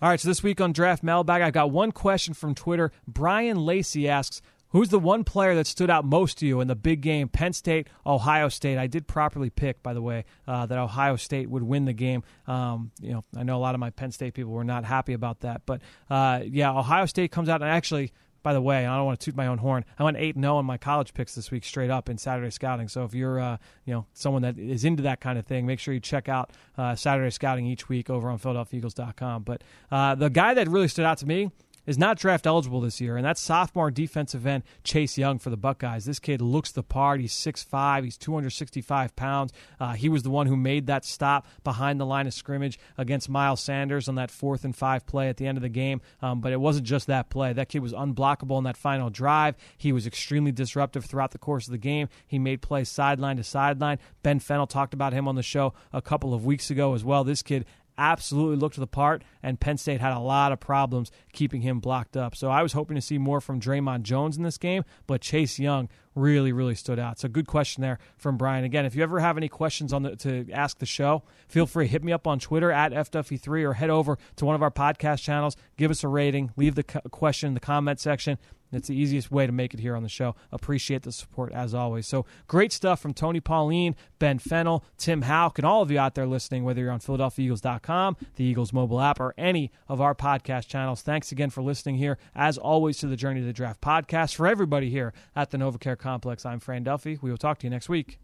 All 0.00 0.08
right, 0.08 0.20
so 0.20 0.28
this 0.28 0.44
week 0.44 0.60
on 0.60 0.72
Draft 0.72 1.02
Mailbag, 1.02 1.42
I've 1.42 1.52
got 1.52 1.72
one 1.72 1.90
question 1.90 2.34
from 2.34 2.54
Twitter. 2.54 2.92
Brian 3.08 3.56
Lacey 3.56 4.08
asks, 4.08 4.40
Who's 4.68 4.90
the 4.90 4.98
one 5.00 5.24
player 5.24 5.56
that 5.56 5.66
stood 5.66 5.90
out 5.90 6.04
most 6.04 6.38
to 6.38 6.46
you 6.46 6.60
in 6.60 6.68
the 6.68 6.76
big 6.76 7.00
game, 7.00 7.28
Penn 7.28 7.52
State, 7.52 7.88
Ohio 8.06 8.48
State? 8.48 8.78
I 8.78 8.86
did 8.86 9.08
properly 9.08 9.50
pick, 9.50 9.82
by 9.82 9.94
the 9.94 10.02
way, 10.02 10.24
uh, 10.46 10.66
that 10.66 10.78
Ohio 10.78 11.16
State 11.16 11.50
would 11.50 11.62
win 11.62 11.86
the 11.86 11.94
game. 11.94 12.22
Um, 12.46 12.92
you 13.00 13.12
know, 13.12 13.24
I 13.36 13.42
know 13.42 13.56
a 13.56 13.58
lot 13.58 13.74
of 13.74 13.80
my 13.80 13.90
Penn 13.90 14.12
State 14.12 14.34
people 14.34 14.52
were 14.52 14.64
not 14.64 14.84
happy 14.84 15.14
about 15.14 15.40
that, 15.40 15.62
but 15.64 15.80
uh, 16.10 16.42
yeah, 16.44 16.70
Ohio 16.70 17.06
State 17.06 17.32
comes 17.32 17.48
out 17.48 17.60
and 17.62 17.70
actually. 17.70 18.12
By 18.42 18.52
the 18.52 18.60
way, 18.60 18.86
I 18.86 18.96
don't 18.96 19.06
want 19.06 19.20
to 19.20 19.24
toot 19.24 19.36
my 19.36 19.46
own 19.46 19.58
horn. 19.58 19.84
I 19.98 20.04
went 20.04 20.16
eight 20.16 20.34
and 20.34 20.44
zero 20.44 20.56
on 20.56 20.64
my 20.64 20.78
college 20.78 21.14
picks 21.14 21.34
this 21.34 21.50
week, 21.50 21.64
straight 21.64 21.90
up 21.90 22.08
in 22.08 22.18
Saturday 22.18 22.50
Scouting. 22.50 22.88
So 22.88 23.04
if 23.04 23.14
you're, 23.14 23.40
uh, 23.40 23.56
you 23.84 23.94
know, 23.94 24.06
someone 24.12 24.42
that 24.42 24.58
is 24.58 24.84
into 24.84 25.02
that 25.04 25.20
kind 25.20 25.38
of 25.38 25.46
thing, 25.46 25.66
make 25.66 25.80
sure 25.80 25.92
you 25.92 26.00
check 26.00 26.28
out 26.28 26.50
uh, 26.76 26.94
Saturday 26.94 27.30
Scouting 27.30 27.66
each 27.66 27.88
week 27.88 28.10
over 28.10 28.28
on 28.28 28.38
PhiladelphiaEagles.com. 28.38 29.42
But 29.42 29.62
uh, 29.90 30.14
the 30.14 30.30
guy 30.30 30.54
that 30.54 30.68
really 30.68 30.88
stood 30.88 31.04
out 31.04 31.18
to 31.18 31.26
me 31.26 31.50
is 31.88 31.96
not 31.96 32.18
draft 32.18 32.46
eligible 32.46 32.82
this 32.82 33.00
year, 33.00 33.16
and 33.16 33.24
that's 33.24 33.40
sophomore 33.40 33.90
defensive 33.90 34.46
end 34.46 34.62
Chase 34.84 35.16
Young 35.16 35.38
for 35.38 35.48
the 35.48 35.56
Buckeyes. 35.56 36.04
This 36.04 36.18
kid 36.18 36.42
looks 36.42 36.70
the 36.70 36.82
part. 36.82 37.18
He's 37.18 37.32
6'5", 37.32 38.04
he's 38.04 38.18
265 38.18 39.16
pounds. 39.16 39.54
Uh, 39.80 39.94
he 39.94 40.10
was 40.10 40.22
the 40.22 40.28
one 40.28 40.46
who 40.46 40.56
made 40.56 40.86
that 40.88 41.06
stop 41.06 41.46
behind 41.64 41.98
the 41.98 42.04
line 42.04 42.26
of 42.26 42.34
scrimmage 42.34 42.78
against 42.98 43.30
Miles 43.30 43.62
Sanders 43.62 44.06
on 44.06 44.16
that 44.16 44.30
fourth 44.30 44.66
and 44.66 44.76
five 44.76 45.06
play 45.06 45.30
at 45.30 45.38
the 45.38 45.46
end 45.46 45.56
of 45.56 45.62
the 45.62 45.70
game. 45.70 46.02
Um, 46.20 46.42
but 46.42 46.52
it 46.52 46.60
wasn't 46.60 46.86
just 46.86 47.06
that 47.06 47.30
play. 47.30 47.54
That 47.54 47.70
kid 47.70 47.80
was 47.80 47.94
unblockable 47.94 48.58
in 48.58 48.64
that 48.64 48.76
final 48.76 49.08
drive. 49.08 49.56
He 49.78 49.90
was 49.90 50.06
extremely 50.06 50.52
disruptive 50.52 51.06
throughout 51.06 51.30
the 51.30 51.38
course 51.38 51.68
of 51.68 51.72
the 51.72 51.78
game. 51.78 52.10
He 52.26 52.38
made 52.38 52.60
plays 52.60 52.90
sideline 52.90 53.38
to 53.38 53.44
sideline. 53.44 53.98
Ben 54.22 54.40
Fennell 54.40 54.66
talked 54.66 54.92
about 54.92 55.14
him 55.14 55.26
on 55.26 55.36
the 55.36 55.42
show 55.42 55.72
a 55.90 56.02
couple 56.02 56.34
of 56.34 56.44
weeks 56.44 56.70
ago 56.70 56.92
as 56.92 57.02
well. 57.02 57.24
This 57.24 57.42
kid 57.42 57.64
absolutely 57.98 58.56
looked 58.56 58.76
to 58.76 58.80
the 58.80 58.86
part, 58.86 59.22
and 59.42 59.60
Penn 59.60 59.76
State 59.76 60.00
had 60.00 60.16
a 60.16 60.20
lot 60.20 60.52
of 60.52 60.60
problems 60.60 61.10
keeping 61.32 61.60
him 61.60 61.80
blocked 61.80 62.16
up. 62.16 62.34
So 62.36 62.48
I 62.48 62.62
was 62.62 62.72
hoping 62.72 62.94
to 62.94 63.02
see 63.02 63.18
more 63.18 63.40
from 63.40 63.60
Dre'Mont 63.60 64.02
Jones 64.02 64.36
in 64.36 64.44
this 64.44 64.56
game, 64.56 64.84
but 65.06 65.20
Chase 65.20 65.58
Young 65.58 65.88
really, 66.14 66.52
really 66.52 66.74
stood 66.74 66.98
out. 66.98 67.18
So 67.18 67.28
good 67.28 67.46
question 67.46 67.80
there 67.80 67.98
from 68.16 68.36
Brian. 68.36 68.64
Again, 68.64 68.84
if 68.84 68.94
you 68.94 69.02
ever 69.02 69.20
have 69.20 69.36
any 69.36 69.48
questions 69.48 69.92
on 69.92 70.02
the, 70.02 70.16
to 70.16 70.50
ask 70.52 70.78
the 70.78 70.86
show, 70.86 71.22
feel 71.48 71.66
free 71.66 71.86
hit 71.86 72.02
me 72.02 72.12
up 72.12 72.26
on 72.26 72.38
Twitter 72.38 72.72
at 72.72 72.92
FW3 72.92 73.64
or 73.64 73.74
head 73.74 73.90
over 73.90 74.18
to 74.36 74.44
one 74.44 74.54
of 74.54 74.62
our 74.62 74.70
podcast 74.70 75.22
channels. 75.22 75.56
Give 75.76 75.90
us 75.90 76.04
a 76.04 76.08
rating, 76.08 76.52
leave 76.56 76.74
the 76.74 76.84
question 76.84 77.48
in 77.48 77.54
the 77.54 77.60
comment 77.60 78.00
section. 78.00 78.38
It's 78.72 78.88
the 78.88 78.96
easiest 78.96 79.30
way 79.30 79.46
to 79.46 79.52
make 79.52 79.74
it 79.74 79.80
here 79.80 79.96
on 79.96 80.02
the 80.02 80.08
show. 80.08 80.34
Appreciate 80.52 81.02
the 81.02 81.12
support 81.12 81.52
as 81.52 81.74
always. 81.74 82.06
So 82.06 82.26
great 82.46 82.72
stuff 82.72 83.00
from 83.00 83.14
Tony 83.14 83.40
Pauline, 83.40 83.96
Ben 84.18 84.38
Fennell, 84.38 84.84
Tim 84.96 85.22
Hauck, 85.22 85.58
and 85.58 85.66
all 85.66 85.82
of 85.82 85.90
you 85.90 85.98
out 85.98 86.14
there 86.14 86.26
listening, 86.26 86.64
whether 86.64 86.80
you're 86.80 86.90
on 86.90 87.00
PhiladelphiaEagles.com, 87.00 88.16
the 88.36 88.44
Eagles 88.44 88.72
mobile 88.72 89.00
app, 89.00 89.20
or 89.20 89.34
any 89.38 89.72
of 89.88 90.00
our 90.00 90.14
podcast 90.14 90.68
channels. 90.68 91.02
Thanks 91.02 91.32
again 91.32 91.50
for 91.50 91.62
listening 91.62 91.96
here, 91.96 92.18
as 92.34 92.58
always, 92.58 92.98
to 92.98 93.06
the 93.06 93.16
Journey 93.16 93.40
to 93.40 93.46
the 93.46 93.52
Draft 93.52 93.80
podcast. 93.80 94.34
For 94.34 94.46
everybody 94.46 94.90
here 94.90 95.12
at 95.34 95.50
the 95.50 95.58
NovaCare 95.58 95.98
Complex, 95.98 96.44
I'm 96.44 96.60
Fran 96.60 96.82
Duffy. 96.82 97.18
We 97.22 97.30
will 97.30 97.38
talk 97.38 97.58
to 97.58 97.66
you 97.66 97.70
next 97.70 97.88
week. 97.88 98.18